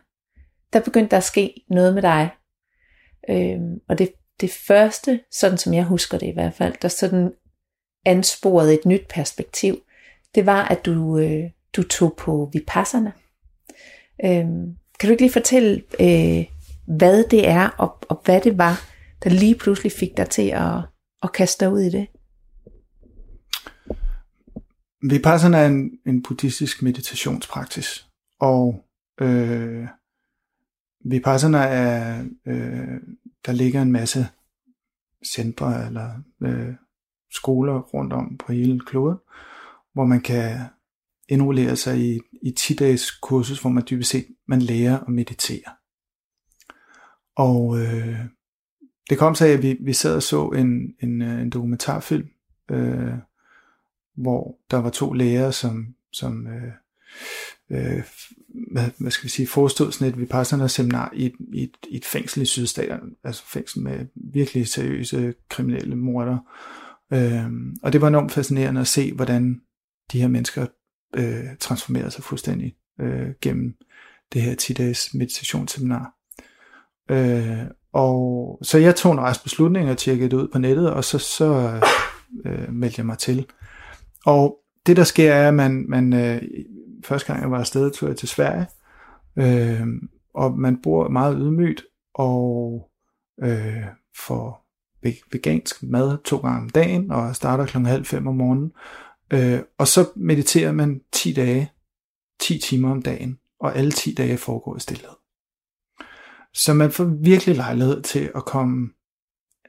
der 0.74 0.80
begyndte 0.80 1.12
der 1.12 1.18
at 1.18 1.24
ske 1.24 1.66
noget 1.70 1.93
med 1.93 2.01
dig. 2.01 2.30
Øhm, 3.30 3.80
og 3.89 3.97
det, 3.97 4.14
det 4.41 4.51
første, 4.51 5.19
sådan 5.31 5.57
som 5.57 5.73
jeg 5.73 5.83
husker 5.83 6.17
det 6.17 6.27
i 6.27 6.33
hvert 6.33 6.53
fald, 6.53 6.73
der 6.81 6.88
sådan 6.88 7.31
ansporede 8.05 8.73
et 8.73 8.86
nyt 8.86 9.07
perspektiv, 9.09 9.81
det 10.36 10.45
var, 10.45 10.63
at 10.63 10.86
du, 10.86 11.17
øh, 11.17 11.49
du 11.75 11.83
tog 11.83 12.15
på 12.17 12.49
Vipassana. 12.53 13.11
Øhm, 14.25 14.75
kan 14.99 15.07
du 15.07 15.11
ikke 15.11 15.23
lige 15.23 15.33
fortælle, 15.33 15.83
øh, 15.99 16.45
hvad 16.88 17.23
det 17.31 17.47
er, 17.47 17.69
og, 17.69 17.97
og 18.09 18.21
hvad 18.25 18.41
det 18.41 18.57
var, 18.57 18.81
der 19.23 19.29
lige 19.29 19.55
pludselig 19.55 19.91
fik 19.91 20.17
dig 20.17 20.29
til 20.29 20.49
at, 20.49 20.77
at 21.23 21.31
kaste 21.33 21.65
dig 21.65 21.73
ud 21.73 21.79
i 21.79 21.89
det? 21.89 22.07
Vipassana 25.09 25.57
er 25.57 25.67
en, 25.67 25.91
en 26.05 26.23
buddhistisk 26.23 26.81
meditationspraksis, 26.81 28.07
og 28.39 28.86
øh, 29.21 29.88
Vipassana 31.05 31.57
er, 31.57 32.25
øh, 32.45 32.99
der 33.45 33.51
ligger 33.51 33.81
en 33.81 33.91
masse 33.91 34.27
centre 35.25 35.85
eller 35.85 36.11
øh, 36.43 36.73
skoler 37.31 37.79
rundt 37.79 38.13
om 38.13 38.37
på 38.37 38.51
hele 38.51 38.79
kloden, 38.79 39.17
hvor 39.93 40.05
man 40.05 40.21
kan 40.21 40.59
indrullere 41.29 41.75
sig 41.75 41.99
i, 41.99 42.19
i 42.41 42.51
10 42.51 42.75
dages 42.75 43.11
kursus, 43.11 43.61
hvor 43.61 43.69
man 43.69 43.83
dybest 43.89 44.09
set 44.09 44.27
man 44.47 44.61
lærer 44.61 44.99
at 44.99 45.09
meditere. 45.09 45.75
Og 47.35 47.79
øh, 47.79 48.19
det 49.09 49.17
kom 49.17 49.35
så 49.35 49.45
at 49.45 49.63
vi, 49.63 49.77
vi 49.81 49.93
sad 49.93 50.15
og 50.15 50.23
så 50.23 50.47
en, 50.47 50.95
en, 50.99 51.21
øh, 51.21 51.41
en 51.41 51.49
dokumentarfilm, 51.49 52.29
øh, 52.71 53.13
hvor 54.15 54.57
der 54.71 54.77
var 54.77 54.89
to 54.89 55.13
lærere, 55.13 55.51
som, 55.51 55.95
som 56.11 56.47
øh, 56.47 56.71
øh, 57.69 58.03
hvad, 58.72 58.89
hvad 58.97 59.12
skal 59.12 59.24
vi 59.24 59.30
sige, 59.30 59.47
forestod 59.47 59.91
sådan 59.91 60.08
et 60.08 60.20
Vipassana 60.20 60.68
seminar 60.68 61.12
i, 61.16 61.32
i, 61.53 61.64
et, 61.64 61.78
i 61.89 61.97
et 61.97 62.06
fængsel 62.06 62.41
i 62.41 62.45
Sydstaten, 62.45 63.16
altså 63.24 63.43
fængsel 63.47 63.82
med 63.82 64.06
virkelig 64.16 64.68
seriøse 64.68 65.34
kriminelle 65.49 65.95
morder. 65.95 66.38
Øh, 67.14 67.51
og 67.84 67.93
det 67.93 68.01
var 68.01 68.08
enormt 68.08 68.32
fascinerende 68.32 68.82
at 68.82 68.88
se, 68.88 69.14
hvordan 69.14 69.62
de 70.12 70.22
her 70.22 70.28
mennesker 70.28 70.66
øh, 71.16 71.58
transformerede 71.60 72.12
sig 72.12 72.24
fuldstændig 72.24 72.76
øh, 73.01 73.28
gennem 73.41 73.76
det 74.34 74.41
her 74.41 74.56
10-dages 74.62 75.14
meditationsseminar. 75.14 76.14
Øh, 77.12 77.66
og 77.93 78.60
så 78.62 78.78
jeg 78.78 78.95
tog 78.95 79.12
en 79.12 79.20
rejse 79.20 79.43
beslutning 79.43 79.89
og 79.89 79.97
tjekkede 79.97 80.30
det 80.30 80.38
ud 80.38 80.47
på 80.47 80.60
nettet, 80.60 80.91
og 80.91 81.03
så, 81.03 81.18
så 81.18 81.80
øh, 82.45 82.74
meldte 82.74 82.99
jeg 82.99 83.06
mig 83.06 83.18
til. 83.18 83.45
Og 84.26 84.58
det 84.86 84.97
der 84.97 85.03
sker 85.03 85.34
er, 85.34 85.47
at 85.47 85.53
man, 85.53 85.86
man 85.89 86.14
øh, 86.14 86.41
første 87.06 87.28
gang 87.28 87.41
jeg 87.41 87.51
var 87.51 87.60
afsted, 87.60 87.91
tog 87.91 88.10
jeg 88.10 88.18
til 88.18 88.28
Sverige, 88.28 88.68
øh, 89.38 89.88
og 90.34 90.60
man 90.60 90.82
bor 90.82 91.08
meget 91.08 91.38
ydmygt, 91.39 91.84
og 92.14 92.89
øh, 93.43 93.86
får 94.18 94.66
vegansk 95.32 95.84
mad 95.84 96.18
to 96.24 96.38
gange 96.38 96.62
om 96.62 96.70
dagen, 96.70 97.12
og 97.12 97.36
starter 97.36 97.66
klokken 97.66 97.86
halv 97.86 98.06
fem 98.06 98.28
om 98.28 98.36
morgenen. 98.36 98.72
Øh, 99.34 99.60
og 99.78 99.88
så 99.88 100.10
mediterer 100.16 100.72
man 100.72 101.01
10 101.12 101.34
dage, 101.34 101.72
10 102.39 102.60
timer 102.60 102.91
om 102.91 103.01
dagen, 103.01 103.39
og 103.60 103.76
alle 103.76 103.91
10 103.91 104.14
dage 104.14 104.38
foregår 104.38 104.76
i 104.78 104.80
stillhed. 104.80 105.10
Så 106.53 106.74
man 106.74 106.91
får 106.91 107.03
virkelig 107.03 107.56
lejlighed 107.56 108.01
til 108.01 108.32
at 108.36 108.45
komme 108.45 108.89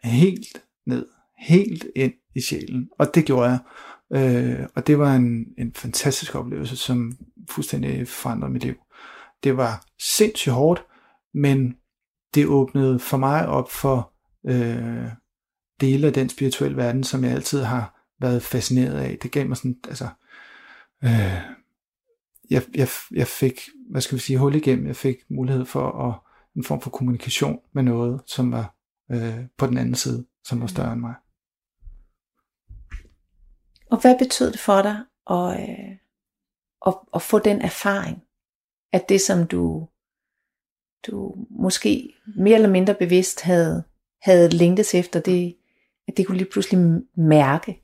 helt 0.04 0.62
ned, 0.86 1.06
helt 1.38 1.86
ind 1.96 2.12
i 2.34 2.40
sjælen. 2.40 2.88
Og 2.98 3.14
det 3.14 3.24
gjorde 3.24 3.48
jeg. 3.48 3.58
Øh, 4.12 4.66
og 4.74 4.86
det 4.86 4.98
var 4.98 5.14
en, 5.14 5.46
en 5.58 5.74
fantastisk 5.74 6.34
oplevelse, 6.34 6.76
som 6.76 7.12
fuldstændig 7.50 8.08
forandrede 8.08 8.52
mit 8.52 8.64
liv. 8.64 8.74
Det 9.44 9.56
var 9.56 9.84
sindssygt 10.16 10.54
hårdt, 10.54 10.84
men 11.34 11.76
det 12.34 12.46
åbnede 12.46 12.98
for 12.98 13.16
mig 13.16 13.48
op 13.48 13.70
for 13.70 14.12
øh, 14.48 15.08
dele 15.80 16.06
af 16.06 16.12
den 16.12 16.28
spirituelle 16.28 16.76
verden, 16.76 17.04
som 17.04 17.24
jeg 17.24 17.32
altid 17.32 17.62
har 17.62 18.06
været 18.20 18.42
fascineret 18.42 18.98
af. 19.00 19.18
Det 19.22 19.30
gav 19.30 19.48
mig 19.48 19.56
sådan, 19.56 19.76
altså, 19.88 20.08
øh, 21.04 21.56
jeg, 22.50 22.62
jeg, 22.74 22.88
jeg 23.10 23.26
fik, 23.26 23.60
hvad 23.90 24.00
skal 24.00 24.16
vi 24.16 24.20
sige, 24.20 24.38
hul 24.38 24.54
igennem. 24.54 24.86
Jeg 24.86 24.96
fik 24.96 25.16
mulighed 25.30 25.64
for 25.64 26.08
at, 26.08 26.14
en 26.56 26.64
form 26.64 26.80
for 26.80 26.90
kommunikation 26.90 27.58
med 27.72 27.82
noget, 27.82 28.20
som 28.26 28.52
var 28.52 28.74
øh, 29.12 29.44
på 29.58 29.66
den 29.66 29.78
anden 29.78 29.94
side, 29.94 30.26
som 30.44 30.60
var 30.60 30.66
større 30.66 30.92
end 30.92 31.00
mig. 31.00 31.14
Og 33.90 34.00
hvad 34.00 34.18
betød 34.18 34.52
det 34.52 34.60
for 34.60 34.82
dig 34.82 35.00
at, 35.30 35.60
øh, 35.60 35.96
at, 36.86 36.94
at 37.14 37.22
få 37.22 37.38
den 37.38 37.60
erfaring, 37.60 38.22
at 38.92 39.08
det 39.08 39.20
som 39.20 39.46
du, 39.46 39.88
du 41.06 41.34
måske 41.50 42.14
mere 42.36 42.54
eller 42.54 42.70
mindre 42.70 42.94
bevidst 42.94 43.40
havde, 43.40 43.84
havde 44.22 44.48
længtes 44.48 44.94
efter, 44.94 45.20
det, 45.20 45.56
at 46.08 46.16
det 46.16 46.26
kunne 46.26 46.38
lige 46.38 46.50
pludselig 46.50 47.02
mærke? 47.16 47.82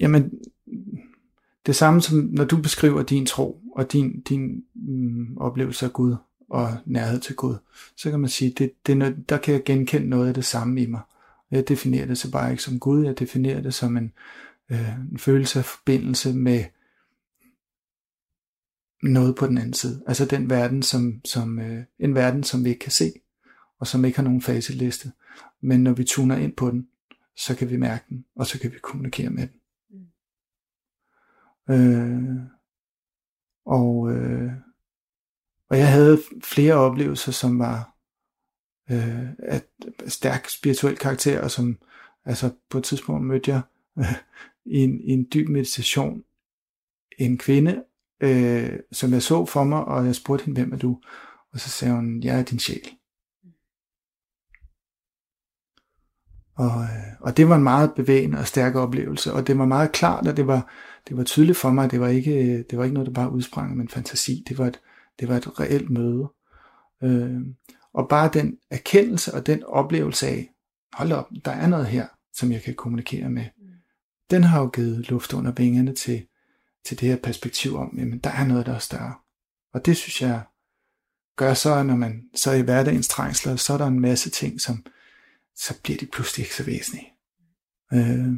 Jamen, 0.00 0.32
det 1.66 1.76
samme 1.76 2.02
som 2.02 2.28
når 2.32 2.44
du 2.44 2.56
beskriver 2.56 3.02
din 3.02 3.26
tro 3.26 3.60
og 3.76 3.92
din, 3.92 4.20
din 4.20 4.64
mm, 4.74 5.36
oplevelse 5.38 5.86
af 5.86 5.92
Gud 5.92 6.16
og 6.50 6.68
nærhed 6.86 7.20
til 7.20 7.36
Gud, 7.36 7.56
så 7.96 8.10
kan 8.10 8.20
man 8.20 8.30
sige, 8.30 8.50
det, 8.50 8.72
det, 8.86 9.28
der 9.28 9.38
kan 9.38 9.54
jeg 9.54 9.64
genkende 9.64 10.08
noget 10.08 10.28
af 10.28 10.34
det 10.34 10.44
samme 10.44 10.82
i 10.82 10.86
mig. 10.86 11.00
Jeg 11.54 11.68
definerer 11.68 12.06
det 12.06 12.18
så 12.18 12.30
bare 12.30 12.50
ikke 12.50 12.62
som 12.62 12.80
Gud, 12.80 13.04
jeg 13.04 13.18
definerer 13.18 13.60
det 13.60 13.74
som 13.74 13.96
en, 13.96 14.12
øh, 14.70 14.98
en 14.98 15.18
følelse 15.18 15.58
af 15.58 15.64
forbindelse 15.64 16.34
med 16.34 16.64
noget 19.02 19.36
på 19.36 19.46
den 19.46 19.58
anden 19.58 19.72
side. 19.72 20.02
Altså 20.06 20.24
den 20.24 20.50
verden, 20.50 20.82
som, 20.82 21.20
som 21.24 21.58
øh, 21.58 21.84
en 21.98 22.14
verden, 22.14 22.44
som 22.44 22.64
vi 22.64 22.68
ikke 22.68 22.80
kan 22.80 22.92
se, 22.92 23.12
og 23.78 23.86
som 23.86 24.04
ikke 24.04 24.18
har 24.18 24.24
nogen 24.24 24.42
faseliste. 24.42 25.12
Men 25.60 25.82
når 25.82 25.92
vi 25.92 26.04
tuner 26.04 26.36
ind 26.36 26.56
på 26.56 26.70
den, 26.70 26.88
så 27.36 27.56
kan 27.56 27.70
vi 27.70 27.76
mærke 27.76 28.04
den, 28.08 28.24
og 28.36 28.46
så 28.46 28.60
kan 28.60 28.72
vi 28.72 28.78
kommunikere 28.82 29.30
med 29.30 29.48
den. 29.48 29.60
Mm. 31.68 31.74
Øh, 31.74 32.36
og, 33.66 34.12
øh, 34.12 34.52
og 35.70 35.78
jeg 35.78 35.92
havde 35.92 36.18
flere 36.42 36.74
oplevelser, 36.74 37.32
som 37.32 37.58
var 37.58 37.93
øh, 38.90 39.28
af 39.38 39.62
stærk 40.06 40.48
spirituel 40.48 40.96
karakter, 40.96 41.40
og 41.40 41.50
som 41.50 41.78
altså 42.24 42.50
på 42.70 42.78
et 42.78 42.84
tidspunkt 42.84 43.26
mødte 43.26 43.50
jeg 43.50 43.60
øh, 43.98 44.14
i, 44.64 44.78
en, 44.78 45.00
i 45.00 45.10
en 45.10 45.26
dyb 45.34 45.48
meditation 45.48 46.24
en 47.18 47.38
kvinde, 47.38 47.84
øh, 48.20 48.78
som 48.92 49.12
jeg 49.12 49.22
så 49.22 49.46
for 49.46 49.64
mig, 49.64 49.84
og 49.84 50.06
jeg 50.06 50.14
spurgte 50.14 50.44
hende, 50.44 50.60
hvem 50.60 50.72
er 50.72 50.76
du? 50.76 51.00
Og 51.52 51.60
så 51.60 51.68
sagde 51.68 51.94
hun, 51.94 52.22
jeg 52.22 52.38
er 52.38 52.42
din 52.42 52.58
sjæl. 52.58 52.88
Og, 56.56 56.82
øh, 56.82 57.20
og 57.20 57.36
det 57.36 57.48
var 57.48 57.56
en 57.56 57.62
meget 57.62 57.94
bevægende 57.94 58.38
og 58.38 58.46
stærk 58.46 58.74
oplevelse, 58.74 59.32
og 59.32 59.46
det 59.46 59.58
var 59.58 59.66
meget 59.66 59.92
klart, 59.92 60.28
og 60.28 60.36
det 60.36 60.46
var, 60.46 60.70
det 61.08 61.16
var 61.16 61.24
tydeligt 61.24 61.58
for 61.58 61.70
mig, 61.70 61.84
at 61.84 61.90
det 61.90 62.00
var 62.00 62.08
ikke, 62.08 62.32
øh, 62.34 62.64
det 62.70 62.78
var 62.78 62.84
ikke 62.84 62.94
noget, 62.94 63.06
der 63.06 63.12
bare 63.12 63.32
udsprang 63.32 63.70
af 63.70 63.76
min 63.76 63.88
fantasi, 63.88 64.44
det 64.48 64.58
var 64.58 64.66
et, 64.66 64.80
det 65.20 65.28
var 65.28 65.36
et 65.36 65.60
reelt 65.60 65.90
møde. 65.90 66.28
Øh, 67.02 67.40
og 67.94 68.08
bare 68.08 68.30
den 68.32 68.58
erkendelse 68.70 69.34
og 69.34 69.46
den 69.46 69.64
oplevelse 69.64 70.26
af, 70.26 70.50
hold 70.92 71.12
op, 71.12 71.28
der 71.44 71.50
er 71.50 71.66
noget 71.66 71.86
her, 71.86 72.06
som 72.32 72.52
jeg 72.52 72.62
kan 72.62 72.74
kommunikere 72.74 73.30
med, 73.30 73.44
den 74.30 74.44
har 74.44 74.60
jo 74.60 74.66
givet 74.66 75.10
luft 75.10 75.32
under 75.32 75.52
vingerne 75.52 75.94
til, 75.94 76.26
til 76.84 77.00
det 77.00 77.08
her 77.08 77.16
perspektiv 77.16 77.76
om, 77.76 77.94
jamen 77.98 78.18
der 78.18 78.30
er 78.30 78.44
noget, 78.44 78.66
der 78.66 78.74
er 78.74 78.78
større. 78.78 79.14
Og 79.74 79.86
det 79.86 79.96
synes 79.96 80.22
jeg 80.22 80.42
gør 81.36 81.54
så, 81.54 81.82
når 81.82 81.96
man 81.96 82.28
så 82.34 82.52
i 82.52 82.62
hverdagens 82.62 83.08
trængsler, 83.08 83.56
så 83.56 83.72
er 83.72 83.78
der 83.78 83.86
en 83.86 84.00
masse 84.00 84.30
ting, 84.30 84.60
som 84.60 84.86
så 85.56 85.74
bliver 85.82 85.98
de 85.98 86.06
pludselig 86.06 86.44
ikke 86.44 86.56
så 86.56 86.64
væsentlige. 86.64 87.12
Øh, 87.92 88.32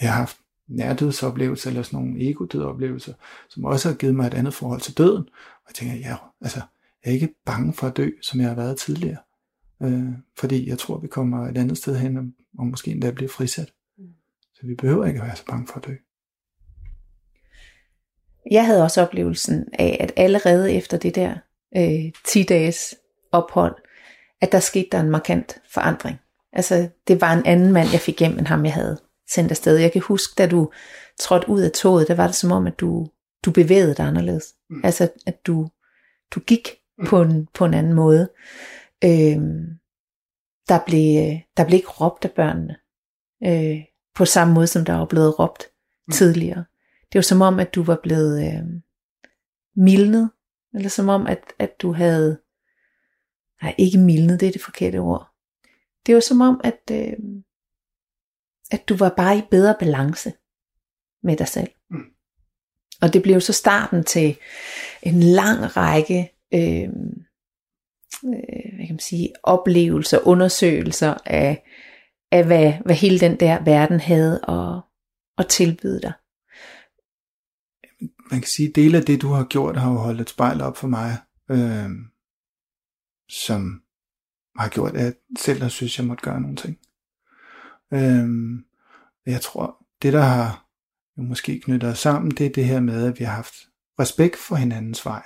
jeg 0.00 0.12
har 0.12 0.18
haft 0.18 0.36
nærdødsoplevelser, 0.68 1.70
eller 1.70 1.82
sådan 1.82 1.98
nogle 1.98 2.30
ego-dødoplevelser, 2.30 3.14
som 3.48 3.64
også 3.64 3.88
har 3.88 3.96
givet 3.96 4.14
mig 4.14 4.26
et 4.26 4.34
andet 4.34 4.54
forhold 4.54 4.80
til 4.80 4.98
døden. 4.98 5.22
Og 5.32 5.68
jeg 5.68 5.74
tænker, 5.74 5.96
ja, 5.96 6.16
altså, 6.40 6.60
jeg 7.04 7.10
er 7.10 7.14
ikke 7.14 7.34
bange 7.46 7.72
for 7.72 7.86
at 7.86 7.96
dø, 7.96 8.10
som 8.22 8.40
jeg 8.40 8.48
har 8.48 8.54
været 8.54 8.78
tidligere. 8.78 9.18
Øh, 9.82 10.08
fordi 10.38 10.68
jeg 10.68 10.78
tror, 10.78 10.98
vi 10.98 11.08
kommer 11.08 11.48
et 11.48 11.58
andet 11.58 11.78
sted 11.78 11.96
hen, 11.96 12.16
og, 12.16 12.24
og 12.58 12.66
måske 12.66 12.90
endda 12.90 13.10
bliver 13.10 13.28
frisat. 13.28 13.72
Mm. 13.98 14.04
Så 14.54 14.66
vi 14.66 14.74
behøver 14.74 15.06
ikke 15.06 15.20
at 15.20 15.26
være 15.26 15.36
så 15.36 15.44
bange 15.44 15.66
for 15.66 15.76
at 15.76 15.86
dø. 15.86 15.94
Jeg 18.50 18.66
havde 18.66 18.82
også 18.82 19.02
oplevelsen 19.02 19.68
af, 19.72 19.96
at 20.00 20.12
allerede 20.16 20.72
efter 20.72 20.96
det 20.96 21.14
der 21.14 21.34
øh, 21.76 22.12
10 22.24 22.42
dages 22.42 22.94
ophold, 23.32 23.74
at 24.40 24.52
der 24.52 24.60
skete 24.60 24.88
der 24.92 25.00
en 25.00 25.10
markant 25.10 25.58
forandring. 25.74 26.18
Altså, 26.52 26.88
det 27.08 27.20
var 27.20 27.32
en 27.32 27.46
anden 27.46 27.72
mand, 27.72 27.88
jeg 27.92 28.00
fik 28.00 28.20
hjem, 28.20 28.38
end 28.38 28.46
ham, 28.46 28.64
jeg 28.64 28.72
havde 28.72 29.00
sendt 29.30 29.50
afsted. 29.50 29.76
Jeg 29.76 29.92
kan 29.92 30.02
huske, 30.02 30.34
da 30.38 30.46
du 30.46 30.70
trådte 31.18 31.48
ud 31.48 31.60
af 31.60 31.70
toget, 31.70 32.08
der 32.08 32.14
var 32.14 32.26
det 32.26 32.36
som 32.36 32.52
om, 32.52 32.66
at 32.66 32.80
du, 32.80 33.08
du 33.44 33.50
bevægede 33.50 33.94
dig 33.94 34.06
anderledes. 34.06 34.54
Mm. 34.70 34.80
Altså, 34.84 35.08
at 35.26 35.46
du, 35.46 35.68
du 36.30 36.40
gik. 36.40 36.68
På, 37.06 37.22
en, 37.22 37.48
på 37.54 37.64
en 37.64 37.74
anden 37.74 37.92
måde. 37.92 38.30
Øhm, 39.04 39.78
der, 40.68 40.80
blev, 40.86 41.38
der 41.56 41.64
blev 41.66 41.76
ikke 41.76 41.88
råbt 41.88 42.24
af 42.24 42.30
børnene, 42.30 42.76
øh, 43.44 43.84
på 44.14 44.24
samme 44.24 44.54
måde, 44.54 44.66
som 44.66 44.84
der 44.84 44.94
var 44.94 45.04
blevet 45.04 45.38
råbt 45.38 45.64
mm. 46.06 46.12
tidligere. 46.12 46.64
Det 47.12 47.18
var 47.18 47.22
som 47.22 47.40
om, 47.40 47.60
at 47.60 47.74
du 47.74 47.82
var 47.82 47.98
blevet 48.02 48.46
øh, 48.46 48.64
mildnet, 49.76 50.30
eller 50.74 50.88
som 50.88 51.08
om, 51.08 51.26
at, 51.26 51.44
at 51.58 51.80
du 51.82 51.92
havde, 51.92 52.40
nej, 53.62 53.74
ikke 53.78 53.98
mildnet, 53.98 54.40
det 54.40 54.48
er 54.48 54.52
det 54.52 54.62
forkerte 54.62 54.96
ord, 54.96 55.28
det 56.06 56.14
var 56.14 56.20
som 56.20 56.40
om, 56.40 56.60
at, 56.64 56.80
øh, 56.92 57.16
at 58.70 58.88
du 58.88 58.96
var 58.96 59.14
bare 59.16 59.38
i 59.38 59.42
bedre 59.50 59.76
balance 59.78 60.32
med 61.22 61.36
dig 61.36 61.48
selv. 61.48 61.70
Mm. 61.90 62.04
Og 63.02 63.12
det 63.12 63.22
blev 63.22 63.40
så 63.40 63.52
starten 63.52 64.04
til 64.04 64.36
en 65.02 65.22
lang 65.22 65.76
række 65.76 66.32
øh, 66.54 66.88
øh, 68.24 68.74
hvad 68.74 68.86
kan 68.86 68.94
man 68.94 68.98
sige, 68.98 69.32
oplevelser, 69.42 70.26
undersøgelser 70.26 71.14
af, 71.26 71.64
af 72.32 72.46
hvad, 72.46 72.72
hvad 72.84 72.94
hele 72.94 73.20
den 73.20 73.40
der 73.40 73.64
verden 73.64 74.00
havde 74.00 74.40
at, 74.48 74.82
at 75.38 75.48
tilbyde 75.48 76.00
dig. 76.00 76.12
man 78.30 78.40
kan 78.40 78.48
sige, 78.48 78.72
dele 78.74 78.98
af 78.98 79.04
det, 79.04 79.22
du 79.22 79.28
har 79.28 79.44
gjort, 79.44 79.76
har 79.76 79.90
jo 79.90 79.98
holdt 79.98 80.20
et 80.20 80.30
spejl 80.30 80.60
op 80.60 80.76
for 80.76 80.88
mig, 80.88 81.18
øh, 81.50 81.90
som 83.28 83.82
har 84.56 84.68
gjort, 84.68 84.96
at 84.96 85.04
jeg 85.04 85.14
selv 85.38 85.62
har 85.62 85.68
synes, 85.68 85.98
jeg 85.98 86.06
måtte 86.06 86.24
gøre 86.24 86.40
nogle 86.40 86.56
ting. 86.56 86.78
Øh, 87.92 88.28
jeg 89.26 89.40
tror, 89.40 89.86
det 90.02 90.12
der 90.12 90.22
har 90.22 90.68
jo 91.18 91.22
måske 91.22 91.60
knyttet 91.60 91.90
os 91.90 91.98
sammen, 91.98 92.30
det 92.30 92.46
er 92.46 92.50
det 92.50 92.64
her 92.64 92.80
med, 92.80 93.06
at 93.06 93.18
vi 93.18 93.24
har 93.24 93.34
haft 93.34 93.54
respekt 94.00 94.36
for 94.36 94.56
hinandens 94.56 95.06
vej, 95.06 95.22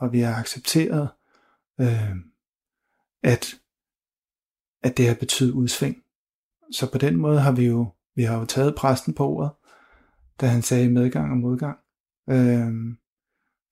og 0.00 0.12
vi 0.12 0.20
har 0.20 0.34
accepteret, 0.34 1.08
øh, 1.80 2.16
at, 3.22 3.54
at 4.82 4.96
det 4.96 5.08
har 5.08 5.14
betydet 5.14 5.52
udsving. 5.52 6.02
Så 6.72 6.92
på 6.92 6.98
den 6.98 7.16
måde 7.16 7.40
har 7.40 7.52
vi 7.52 7.66
jo, 7.66 7.86
vi 8.14 8.22
har 8.22 8.38
jo 8.38 8.44
taget 8.44 8.74
præsten 8.74 9.14
på 9.14 9.28
ordet, 9.28 9.50
da 10.40 10.46
han 10.46 10.62
sagde 10.62 10.90
medgang 10.90 11.30
og 11.30 11.36
modgang. 11.36 11.78
Øh, 12.30 12.96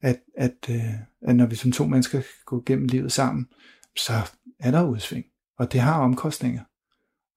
at, 0.01 0.21
at, 0.37 0.57
øh, 0.71 0.95
at 1.23 1.37
når 1.37 1.47
vi 1.47 1.55
som 1.55 1.73
to 1.73 1.87
mennesker 1.87 2.23
går 2.47 2.63
gennem 2.67 2.87
livet 2.87 3.13
sammen, 3.13 3.49
så 3.97 4.13
er 4.59 4.71
der 4.71 4.89
udsving, 4.89 5.27
og 5.59 5.73
det 5.73 5.81
har 5.81 6.01
omkostninger. 6.01 6.65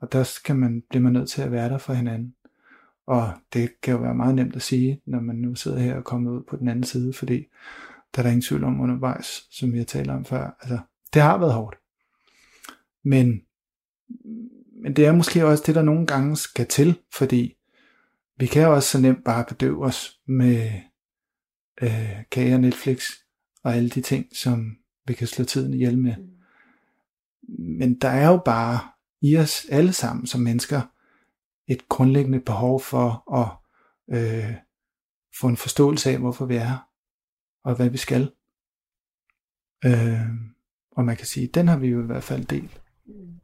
Og 0.02 0.12
der 0.12 0.24
skal 0.24 0.56
man, 0.56 0.84
bliver 0.90 1.04
man 1.04 1.14
nødt 1.14 1.30
til 1.30 1.42
at 1.42 1.52
være 1.52 1.70
der 1.70 1.78
for 1.78 1.94
hinanden. 1.94 2.36
Og 3.08 3.34
det 3.54 3.82
kan 3.82 3.94
jo 3.94 4.00
være 4.00 4.16
meget 4.16 4.36
nemt 4.36 4.56
at 4.56 4.62
sige, 4.62 5.02
når 5.06 5.20
man 5.20 5.36
nu 5.36 5.56
sidder 5.56 5.80
her 5.80 5.96
og 5.96 6.04
kommer 6.04 6.32
ud 6.32 6.44
på 6.44 6.56
den 6.56 6.68
anden 6.68 6.84
side, 6.84 7.14
fordi 7.14 7.46
der 8.16 8.20
er 8.20 8.24
der 8.24 8.30
ingen 8.30 8.42
tvivl 8.42 8.64
om 8.64 8.82
undervejs, 8.82 9.48
som 9.52 9.74
vi 9.74 9.78
har 9.78 9.86
talt 9.86 10.10
om 10.10 10.26
før. 10.26 10.58
Altså, 10.62 10.80
det 11.14 11.22
har 11.22 11.38
været 11.38 11.54
hårdt. 11.54 11.78
Men, 13.04 13.42
men 14.84 14.96
det 14.96 15.06
er 15.06 15.12
måske 15.12 15.46
også 15.46 15.64
det, 15.68 15.76
der 15.76 15.82
nogle 15.82 16.08
gange 16.08 16.38
skal 16.38 16.68
til, 16.68 17.00
fordi 17.14 17.54
vi 18.38 18.46
kan 18.46 18.68
også 18.68 18.90
så 18.90 19.00
nemt 19.00 19.24
bare 19.26 19.46
bedøve 19.48 19.86
os 19.86 20.20
med 20.28 20.72
øh, 21.82 22.24
kage 22.32 22.56
og 22.56 22.62
Netflix 22.62 23.10
og 23.64 23.76
alle 23.76 23.90
de 23.90 24.02
ting, 24.02 24.26
som 24.36 24.78
vi 25.08 25.14
kan 25.14 25.28
slå 25.28 25.46
tiden 25.46 25.74
ihjel 25.74 25.98
med. 25.98 26.16
Men 27.60 28.00
der 28.00 28.10
er 28.10 28.28
jo 28.28 28.42
bare 28.46 28.80
i 29.22 29.38
os 29.38 29.66
alle 29.70 29.94
sammen 29.94 30.28
som 30.28 30.42
mennesker 30.42 30.82
et 31.68 31.90
grundlæggende 31.90 32.40
behov 32.40 32.82
for 32.82 33.34
at 33.40 33.48
øh, 34.18 34.56
få 35.40 35.48
en 35.48 35.58
forståelse 35.58 36.12
af, 36.12 36.18
hvorfor 36.18 36.46
vi 36.46 36.56
er 36.56 36.64
her, 36.64 36.91
og 37.64 37.76
hvad 37.76 37.90
vi 37.90 37.98
skal. 37.98 38.32
Øh, 39.86 40.30
og 40.92 41.06
man 41.06 41.18
kan 41.18 41.26
sige, 41.26 41.48
den 41.48 41.68
har 41.68 41.78
vi 41.78 41.88
jo 41.88 42.04
i 42.04 42.06
hvert 42.06 42.24
fald 42.24 42.46
delt. 42.46 42.82
Mm. 43.06 43.40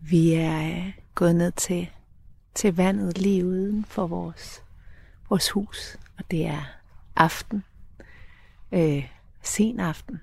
Vi 0.00 0.32
er 0.32 0.86
øh, 0.86 0.92
gået 1.14 1.36
ned 1.36 1.52
til, 1.52 1.90
til 2.54 2.76
vandet 2.76 3.18
lige 3.18 3.46
uden 3.46 3.84
for 3.84 4.06
vores, 4.06 4.64
vores 5.28 5.50
hus, 5.50 5.98
og 6.18 6.30
det 6.30 6.46
er 6.46 6.62
aften, 7.16 7.64
øh, 8.72 9.08
sen 9.42 9.80
aften. 9.80 10.20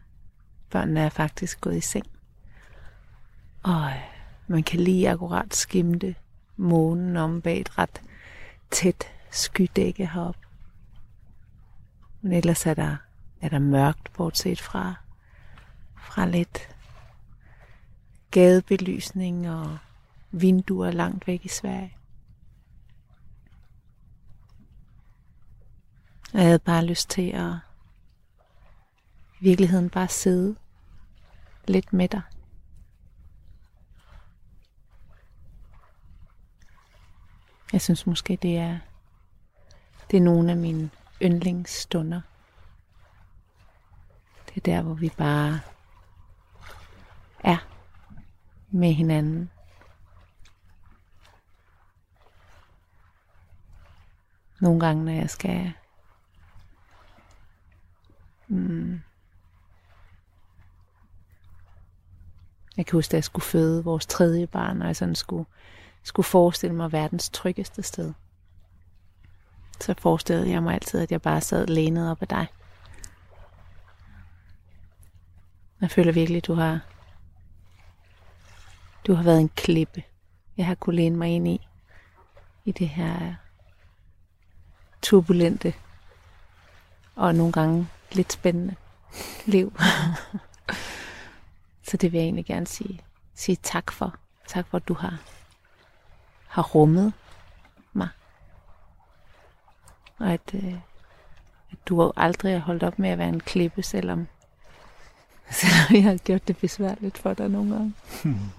Børnene 0.69 0.99
er 0.99 1.09
faktisk 1.09 1.61
gået 1.61 1.77
i 1.77 1.81
seng. 1.81 2.05
Og 3.63 3.89
øh, 3.89 4.10
man 4.51 4.63
kan 4.63 4.79
lige 4.79 5.09
akkurat 5.09 5.55
skimte 5.55 6.15
månen 6.57 7.17
om 7.17 7.41
bag 7.41 7.61
et 7.61 7.77
ret 7.77 8.01
tæt 8.71 9.11
skydække 9.31 10.07
heroppe. 10.07 10.39
Men 12.21 12.33
ellers 12.33 12.65
er 12.65 12.73
der, 12.73 12.97
er 13.41 13.49
der 13.49 13.59
mørkt, 13.59 14.13
bortset 14.13 14.61
fra, 14.61 14.95
fra 15.95 16.25
lidt 16.25 16.75
gadebelysning 18.31 19.49
og 19.49 19.77
vinduer 20.31 20.91
langt 20.91 21.27
væk 21.27 21.45
i 21.45 21.49
Sverige. 21.49 21.95
Jeg 26.33 26.41
havde 26.41 26.59
bare 26.59 26.85
lyst 26.85 27.09
til 27.09 27.31
at 27.31 27.53
i 29.39 29.43
virkeligheden 29.43 29.89
bare 29.89 30.07
sidde 30.07 30.55
lidt 31.67 31.93
med 31.93 32.07
dig. 32.07 32.21
Jeg 37.73 37.81
synes 37.81 38.07
måske, 38.07 38.35
det 38.41 38.57
er, 38.57 38.79
det 40.11 40.17
er 40.17 40.21
nogle 40.21 40.51
af 40.51 40.57
mine 40.57 40.89
yndlingsstunder. 41.21 42.21
Det 44.47 44.57
er 44.57 44.61
der, 44.61 44.81
hvor 44.81 44.93
vi 44.93 45.11
bare 45.17 45.59
er 47.43 47.57
med 48.69 48.93
hinanden. 48.93 49.51
Nogle 54.59 54.79
gange, 54.79 55.05
når 55.05 55.11
jeg 55.11 55.29
skal 55.29 55.73
mm, 58.47 59.01
Jeg 62.77 62.85
kan 62.85 62.97
huske, 62.97 63.11
da 63.11 63.17
jeg 63.17 63.23
skulle 63.23 63.45
føde 63.45 63.83
vores 63.83 64.05
tredje 64.05 64.47
barn, 64.47 64.81
og 64.81 64.87
jeg 64.87 64.95
sådan 64.95 65.15
skulle, 65.15 65.45
skulle 66.03 66.23
forestille 66.23 66.75
mig 66.75 66.91
verdens 66.91 67.29
tryggeste 67.29 67.83
sted. 67.83 68.13
Så 69.79 69.95
forestillede 69.97 70.49
jeg 70.49 70.63
mig 70.63 70.73
altid, 70.73 70.99
at 70.99 71.11
jeg 71.11 71.21
bare 71.21 71.41
sad 71.41 71.67
lænet 71.67 72.11
op 72.11 72.21
af 72.21 72.27
dig. 72.27 72.47
Jeg 75.81 75.91
føler 75.91 76.11
virkelig, 76.11 76.47
du 76.47 76.53
har, 76.53 76.79
du 79.07 79.13
har 79.13 79.23
været 79.23 79.41
en 79.41 79.49
klippe, 79.49 80.03
jeg 80.57 80.65
har 80.65 80.75
kunnet 80.75 80.95
læne 80.95 81.17
mig 81.17 81.29
ind 81.29 81.47
i, 81.47 81.67
i 82.65 82.71
det 82.71 82.89
her 82.89 83.35
turbulente 85.01 85.73
og 87.15 87.35
nogle 87.35 87.53
gange 87.53 87.87
lidt 88.11 88.33
spændende 88.33 88.75
liv. 89.45 89.73
Så 91.87 91.97
det 91.97 92.11
vil 92.11 92.17
jeg 92.17 92.25
egentlig 92.25 92.45
gerne 92.45 92.67
sige, 92.67 93.01
sige 93.35 93.57
tak 93.63 93.91
for. 93.91 94.15
Tak 94.47 94.67
for, 94.67 94.77
at 94.77 94.87
du 94.87 94.93
har, 94.93 95.17
har 96.51 96.61
rummet 96.61 97.13
mig. 97.93 98.07
Og 100.19 100.31
at, 100.31 100.53
øh, 100.53 100.73
at 101.71 101.77
du 101.85 102.11
aldrig 102.15 102.53
har 102.53 102.59
holdt 102.59 102.83
op 102.83 102.99
med 102.99 103.09
at 103.09 103.17
være 103.17 103.29
en 103.29 103.39
klippe, 103.39 103.83
selvom, 103.83 104.27
selvom 105.61 105.95
jeg 105.95 106.03
har 106.03 106.17
gjort 106.17 106.47
det 106.47 106.57
besværligt 106.57 107.17
for 107.17 107.33
dig 107.33 107.49
nogle 107.49 107.71
gange. 107.71 107.93
Hmm. 108.23 108.51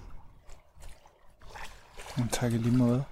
Tak 2.31 2.53
i 2.53 2.57
lige 2.57 2.77
måde. 2.77 3.03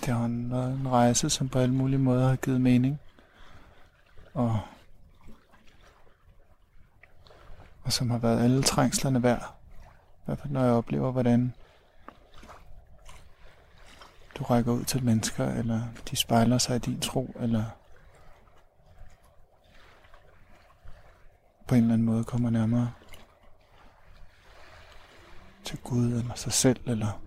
Det 0.00 0.14
har 0.14 0.24
en, 0.24 0.52
en 0.52 0.88
rejse, 0.88 1.30
som 1.30 1.48
på 1.48 1.58
alle 1.58 1.74
mulige 1.74 1.98
måder 1.98 2.28
har 2.28 2.36
givet 2.36 2.60
mening. 2.60 3.00
Og 4.34 4.60
og 7.86 7.92
som 7.92 8.10
har 8.10 8.18
været 8.18 8.44
alle 8.44 8.62
trængslerne 8.62 9.22
værd. 9.22 9.55
Hvert 10.26 10.38
fald 10.38 10.52
når 10.52 10.64
jeg 10.64 10.72
oplever, 10.72 11.10
hvordan 11.10 11.54
du 14.38 14.44
rækker 14.44 14.72
ud 14.72 14.84
til 14.84 15.04
mennesker, 15.04 15.48
eller 15.48 15.82
de 16.10 16.16
spejler 16.16 16.58
sig 16.58 16.76
i 16.76 16.78
din 16.78 17.00
tro, 17.00 17.36
eller 17.40 17.64
på 21.66 21.74
en 21.74 21.80
eller 21.80 21.94
anden 21.94 22.06
måde 22.06 22.24
kommer 22.24 22.50
nærmere 22.50 22.92
til 25.64 25.78
Gud, 25.78 26.06
eller 26.06 26.34
sig 26.34 26.52
selv, 26.52 26.80
eller 26.86 27.22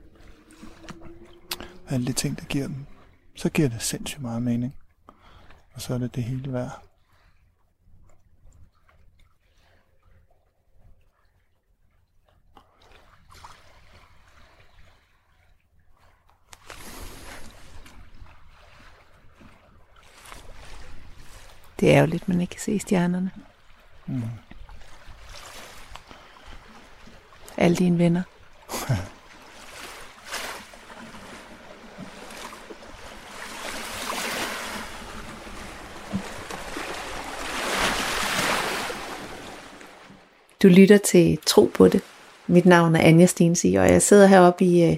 alle 1.90 2.08
de 2.08 2.14
ting, 2.14 2.40
der 2.40 2.46
giver 2.46 2.68
dem, 2.68 2.86
så 3.36 3.50
giver 3.50 3.70
det 3.70 3.82
sindssygt 3.82 4.22
meget 4.22 4.42
mening. 4.42 4.76
Og 5.74 5.82
så 5.82 5.94
er 5.94 5.98
det 5.98 6.16
det 6.16 6.24
hele 6.24 6.54
værd. 6.54 6.89
Det 21.80 21.94
er 21.94 22.00
jo 22.00 22.06
lidt, 22.06 22.30
man 22.30 22.42
ikke 22.42 22.52
kan 22.52 22.62
se 22.62 22.80
stjernerne. 22.80 23.32
Mm. 24.08 24.22
Alle 27.58 27.76
dine 27.78 27.98
venner. 27.98 28.22
Du 40.64 40.68
lytter 40.68 40.98
til 40.98 41.40
Tro 41.46 41.72
på 41.74 41.88
det. 41.88 42.02
Mit 42.48 42.66
navn 42.66 42.96
er 42.96 43.00
Anja 43.00 43.26
Stensi, 43.26 43.76
og 43.76 43.90
jeg 43.90 44.02
sidder 44.02 44.28
heroppe 44.28 44.66
i, 44.66 44.84
øh, 44.84 44.98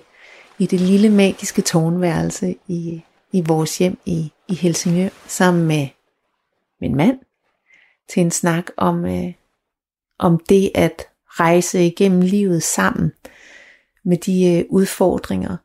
i 0.59 0.65
det 0.65 0.81
lille 0.81 1.09
magiske 1.09 1.61
tårnværelse 1.61 2.55
i, 2.67 3.03
i 3.31 3.43
vores 3.47 3.77
hjem 3.77 3.97
i, 4.05 4.31
i 4.47 4.55
Helsingør, 4.55 5.09
sammen 5.27 5.65
med 5.65 5.87
min 6.81 6.95
mand 6.95 7.19
til 8.09 8.21
en 8.21 8.31
snak 8.31 8.65
om, 8.77 9.05
øh, 9.05 9.33
om 10.19 10.39
det 10.49 10.71
at 10.75 11.07
rejse 11.25 11.85
igennem 11.85 12.21
livet 12.21 12.63
sammen 12.63 13.11
med 14.03 14.17
de 14.17 14.57
øh, 14.57 14.65
udfordringer, 14.69 15.57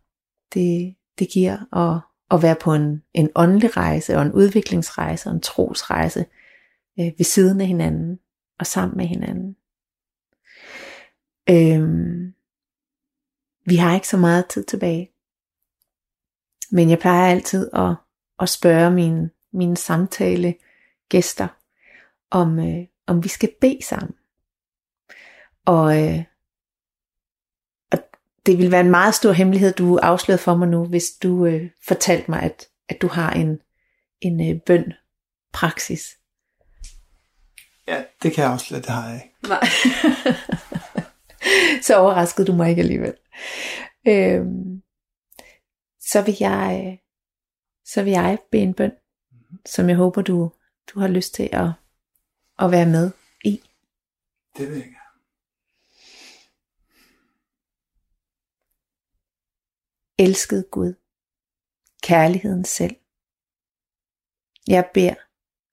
det, 0.54 0.94
det 1.18 1.28
giver 1.28 1.74
at, 1.76 2.00
at 2.30 2.42
være 2.42 2.56
på 2.60 2.74
en, 2.74 3.02
en 3.14 3.30
åndelig 3.34 3.76
rejse 3.76 4.16
og 4.16 4.22
en 4.22 4.32
udviklingsrejse 4.32 5.28
og 5.28 5.34
en 5.34 5.40
trosrejse 5.40 6.26
øh, 7.00 7.12
ved 7.18 7.24
siden 7.24 7.60
af 7.60 7.66
hinanden 7.66 8.18
og 8.58 8.66
sammen 8.66 8.96
med 8.96 9.06
hinanden. 9.06 9.56
Øhm, 11.50 12.34
vi 13.64 13.76
har 13.76 13.94
ikke 13.94 14.08
så 14.08 14.16
meget 14.16 14.46
tid 14.46 14.64
tilbage. 14.64 15.10
Men 16.70 16.90
jeg 16.90 16.98
plejer 16.98 17.30
altid 17.30 17.70
at, 17.72 17.94
at 18.40 18.48
spørge 18.48 18.90
mine, 18.90 19.30
mine 19.52 19.76
samtale 19.76 20.54
gæster, 21.08 21.48
om, 22.30 22.58
øh, 22.58 22.86
om 23.06 23.24
vi 23.24 23.28
skal 23.28 23.52
bede 23.60 23.84
sammen. 23.84 24.14
Og, 25.64 26.02
øh, 26.02 26.24
og 27.92 27.98
det 28.46 28.58
vil 28.58 28.70
være 28.70 28.80
en 28.80 28.90
meget 28.90 29.14
stor 29.14 29.32
hemmelighed, 29.32 29.72
du 29.72 29.98
afslørede 29.98 30.42
for 30.42 30.54
mig 30.54 30.68
nu, 30.68 30.84
hvis 30.84 31.10
du 31.22 31.46
øh, 31.46 31.70
fortalte 31.86 32.30
mig, 32.30 32.42
at, 32.42 32.66
at 32.88 33.02
du 33.02 33.08
har 33.08 33.32
en, 33.32 33.58
en 34.20 34.50
øh, 34.50 34.60
bøn 34.60 34.92
praksis. 35.52 36.18
Ja, 37.88 38.04
det 38.22 38.32
kan 38.32 38.44
jeg 38.44 38.52
afsløre, 38.52 38.80
det 38.80 38.90
har 38.90 39.08
jeg 39.08 39.22
ikke. 39.24 39.48
Nej. 39.48 39.68
så 41.86 41.96
overraskede 41.96 42.46
du 42.46 42.52
mig 42.52 42.70
ikke 42.70 42.82
alligevel. 42.82 43.14
Øhm, 44.08 44.82
så 46.00 46.22
vil 46.22 46.36
jeg 46.40 46.86
øh, 46.86 46.98
så 47.86 48.02
vil 48.02 48.10
jeg 48.10 48.38
bede 48.50 48.62
en 48.62 48.74
bøn, 48.74 48.92
som 49.66 49.88
jeg 49.88 49.96
håber 49.96 50.22
du 50.22 50.52
du 50.88 51.00
har 51.00 51.08
lyst 51.08 51.34
til 51.34 51.48
at 51.52 51.72
at 52.58 52.70
være 52.70 52.86
med 52.86 53.10
i. 53.44 53.62
Det 54.56 54.68
vil 54.68 54.76
jeg 54.76 54.84
gerne. 54.84 54.96
Elsket 60.18 60.70
Gud, 60.70 60.94
kærligheden 62.02 62.64
selv. 62.64 62.96
Jeg 64.68 64.90
beder, 64.94 65.14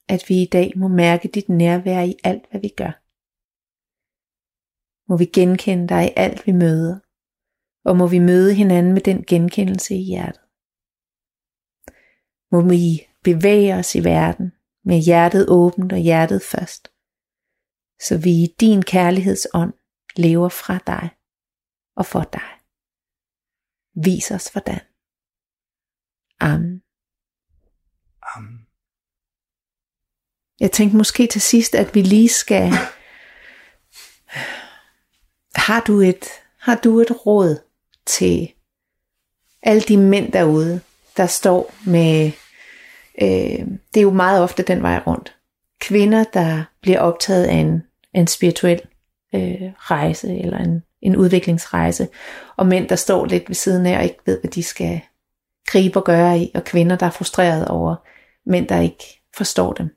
at 0.07 0.30
vi 0.30 0.41
i 0.41 0.45
dag 0.45 0.74
må 0.76 0.88
mærke 0.88 1.28
dit 1.28 1.49
nærvær 1.49 2.01
i 2.01 2.16
alt, 2.24 2.49
hvad 2.49 2.61
vi 2.61 2.70
gør. 2.78 2.99
Må 5.09 5.18
vi 5.18 5.26
genkende 5.26 5.88
dig 5.88 6.05
i 6.07 6.14
alt, 6.16 6.47
vi 6.47 6.51
møder, 6.51 6.99
og 7.84 7.97
må 7.97 8.07
vi 8.07 8.20
møde 8.20 8.53
hinanden 8.53 8.93
med 8.93 9.01
den 9.01 9.26
genkendelse 9.26 9.95
i 9.95 10.03
hjertet. 10.03 10.41
Må 12.51 12.61
vi 12.70 13.07
bevæge 13.24 13.76
os 13.76 13.95
i 13.95 14.03
verden 14.03 14.51
med 14.86 14.99
hjertet 14.99 15.49
åbent 15.49 15.91
og 15.91 15.99
hjertet 15.99 16.41
først, 16.41 16.91
så 18.01 18.17
vi 18.17 18.29
i 18.29 18.55
din 18.59 18.81
kærlighedsånd 18.81 19.73
lever 20.15 20.49
fra 20.49 20.77
dig 20.88 21.09
og 21.95 22.05
for 22.05 22.23
dig. 22.23 22.49
Vis 24.03 24.31
os 24.31 24.47
hvordan. 24.47 24.79
Amen. 26.39 26.84
Amen. 28.36 28.67
Jeg 30.59 30.71
tænkte 30.71 30.97
måske 30.97 31.27
til 31.27 31.41
sidst, 31.41 31.75
at 31.75 31.95
vi 31.95 32.01
lige 32.01 32.29
skal... 32.29 32.71
Har 35.55 35.84
du 35.88 35.99
et, 35.99 36.25
har 36.59 36.75
du 36.75 36.99
et 36.99 37.25
råd 37.25 37.67
til 38.05 38.53
alle 39.61 39.81
de 39.81 39.97
mænd 39.97 40.31
derude, 40.31 40.81
der 41.17 41.27
står 41.27 41.73
med... 41.86 42.31
Øh, 43.22 43.68
det 43.93 43.97
er 43.97 44.01
jo 44.01 44.11
meget 44.11 44.43
ofte 44.43 44.64
den 44.64 44.82
vej 44.82 45.01
rundt. 45.07 45.36
Kvinder, 45.80 46.24
der 46.24 46.64
bliver 46.82 46.99
optaget 46.99 47.45
af 47.45 47.53
en, 47.55 47.84
en 48.14 48.28
spirituel 48.28 48.82
øh, 49.36 49.72
rejse, 49.78 50.38
eller 50.38 50.57
en, 50.57 50.84
en 51.01 51.16
udviklingsrejse, 51.16 52.07
og 52.57 52.68
mænd, 52.68 52.89
der 52.89 52.95
står 52.95 53.26
lidt 53.26 53.49
ved 53.49 53.55
siden 53.55 53.86
af 53.86 53.97
og 53.97 54.03
ikke 54.03 54.20
ved, 54.26 54.39
hvad 54.41 54.51
de 54.51 54.64
skal 54.64 55.01
gribe 55.68 55.99
og 55.99 56.05
gøre 56.05 56.39
i, 56.39 56.51
og 56.55 56.64
kvinder, 56.64 56.95
der 56.95 57.05
er 57.05 57.11
frustreret 57.11 57.68
over 57.68 57.95
mænd, 58.45 58.68
der 58.68 58.80
ikke 58.80 59.03
forstår 59.38 59.74
dem. 59.74 59.95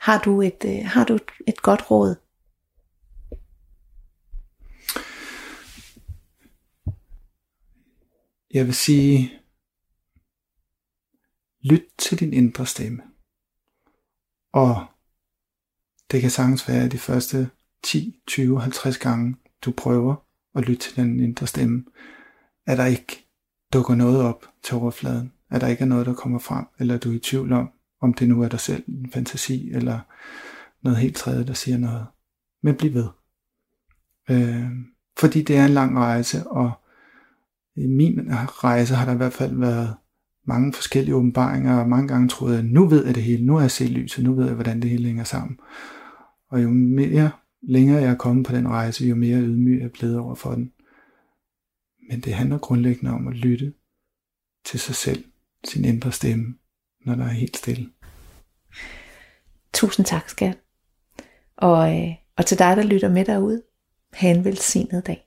Har 0.00 0.18
du 0.18 0.42
et, 0.42 0.64
øh, 0.66 0.84
har 0.84 1.04
du 1.04 1.14
et, 1.14 1.30
et 1.46 1.62
godt 1.62 1.90
råd? 1.90 2.14
Jeg 8.54 8.66
vil 8.66 8.74
sige, 8.74 9.32
lyt 11.64 11.84
til 11.98 12.20
din 12.20 12.32
indre 12.32 12.66
stemme. 12.66 13.02
Og 14.52 14.86
det 16.10 16.20
kan 16.20 16.30
sagtens 16.30 16.68
være 16.68 16.88
de 16.88 16.98
første 16.98 17.50
10, 17.82 18.20
20, 18.26 18.60
50 18.60 18.98
gange, 18.98 19.36
du 19.64 19.72
prøver 19.72 20.14
at 20.54 20.64
lytte 20.64 20.82
til 20.82 20.96
den 20.96 21.20
indre 21.20 21.46
stemme, 21.46 21.84
at 22.66 22.78
der 22.78 22.84
ikke 22.84 23.26
dukker 23.72 23.94
noget 23.94 24.22
op 24.22 24.46
til 24.62 24.74
overfladen, 24.74 25.32
at 25.50 25.60
der 25.60 25.66
ikke 25.66 25.82
er 25.82 25.86
noget, 25.86 26.06
der 26.06 26.14
kommer 26.14 26.38
frem, 26.38 26.64
eller 26.78 26.98
du 26.98 27.10
er 27.10 27.16
i 27.16 27.18
tvivl 27.18 27.52
om, 27.52 27.70
om 28.00 28.14
det 28.14 28.28
nu 28.28 28.42
er 28.42 28.48
dig 28.48 28.60
selv, 28.60 28.84
en 28.88 29.10
fantasi, 29.12 29.70
eller 29.72 30.00
noget 30.82 30.98
helt 30.98 31.16
tredje, 31.16 31.46
der 31.46 31.52
siger 31.52 31.78
noget. 31.78 32.06
Men 32.62 32.76
bliv 32.76 32.94
ved. 32.94 33.08
Øh, 34.30 34.70
fordi 35.18 35.42
det 35.42 35.56
er 35.56 35.64
en 35.64 35.74
lang 35.74 35.98
rejse, 35.98 36.46
og 36.46 36.72
i 37.76 37.86
min 37.86 38.20
rejse 38.64 38.94
har 38.94 39.04
der 39.04 39.12
i 39.12 39.16
hvert 39.16 39.32
fald 39.32 39.56
været 39.56 39.96
mange 40.44 40.72
forskellige 40.72 41.14
åbenbaringer, 41.14 41.76
og 41.76 41.88
mange 41.88 42.08
gange 42.08 42.28
troede 42.28 42.54
jeg, 42.56 42.64
nu 42.64 42.86
ved 42.86 43.06
jeg 43.06 43.14
det 43.14 43.22
hele, 43.22 43.46
nu 43.46 43.54
har 43.54 43.60
jeg 43.60 43.70
set 43.70 43.90
lyset, 43.90 44.24
nu 44.24 44.34
ved 44.34 44.46
jeg, 44.46 44.54
hvordan 44.54 44.82
det 44.82 44.90
hele 44.90 45.06
hænger 45.06 45.24
sammen. 45.24 45.58
Og 46.50 46.62
jo 46.62 46.70
mere 46.70 47.30
længere 47.62 48.02
jeg 48.02 48.10
er 48.10 48.16
kommet 48.16 48.46
på 48.46 48.52
den 48.52 48.68
rejse, 48.68 49.06
jo 49.06 49.14
mere 49.14 49.40
ydmyg 49.40 49.82
er 49.82 49.88
blevet 49.88 50.18
over 50.18 50.34
for 50.34 50.54
den. 50.54 50.72
Men 52.10 52.20
det 52.20 52.34
handler 52.34 52.58
grundlæggende 52.58 53.10
om 53.10 53.28
at 53.28 53.34
lytte 53.34 53.72
til 54.64 54.80
sig 54.80 54.94
selv, 54.94 55.24
sin 55.64 55.84
indre 55.84 56.12
stemme, 56.12 56.54
når 57.04 57.14
der 57.14 57.24
er 57.24 57.28
helt 57.28 57.56
stille. 57.56 57.90
Tusind 59.72 60.06
tak, 60.06 60.28
skat. 60.28 60.58
Og, 61.56 62.00
øh, 62.00 62.14
og 62.36 62.46
til 62.46 62.58
dig, 62.58 62.76
der 62.76 62.82
lytter 62.82 63.08
med 63.08 63.24
derude, 63.24 63.62
have 64.12 64.36
en 64.38 64.44
velsignet 64.44 65.06
dag. 65.06 65.23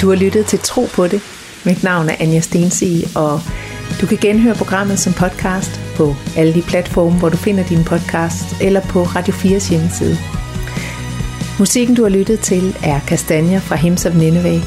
Du 0.00 0.08
har 0.08 0.16
lyttet 0.16 0.46
til 0.46 0.58
Tro 0.58 0.86
på 0.94 1.06
det. 1.06 1.20
Mit 1.64 1.82
navn 1.82 2.08
er 2.08 2.14
Anja 2.20 2.40
Stensi, 2.40 3.04
og 3.14 3.40
du 4.00 4.06
kan 4.06 4.18
genhøre 4.20 4.54
programmet 4.54 4.98
som 4.98 5.12
podcast 5.12 5.80
på 5.96 6.16
alle 6.36 6.54
de 6.54 6.62
platforme, 6.62 7.18
hvor 7.18 7.28
du 7.28 7.36
finder 7.36 7.64
din 7.64 7.84
podcast, 7.84 8.44
eller 8.62 8.80
på 8.80 9.02
Radio 9.02 9.34
4's 9.34 9.70
hjemmeside. 9.70 10.18
Musikken, 11.58 11.94
du 11.94 12.02
har 12.02 12.10
lyttet 12.10 12.40
til, 12.40 12.76
er 12.84 13.00
Kastanjer 13.08 13.60
fra 13.60 13.76
Hems 13.76 14.06
of 14.06 14.14
Nineveh, 14.14 14.62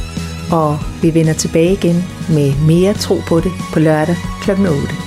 og 0.51 0.79
vi 1.01 1.13
vender 1.13 1.33
tilbage 1.33 1.73
igen 1.73 2.03
med 2.29 2.53
mere 2.67 2.93
Tro 2.93 3.21
på 3.27 3.39
det 3.39 3.51
på 3.73 3.79
lørdag 3.79 4.15
kl. 4.41 4.51
8. 4.51 5.02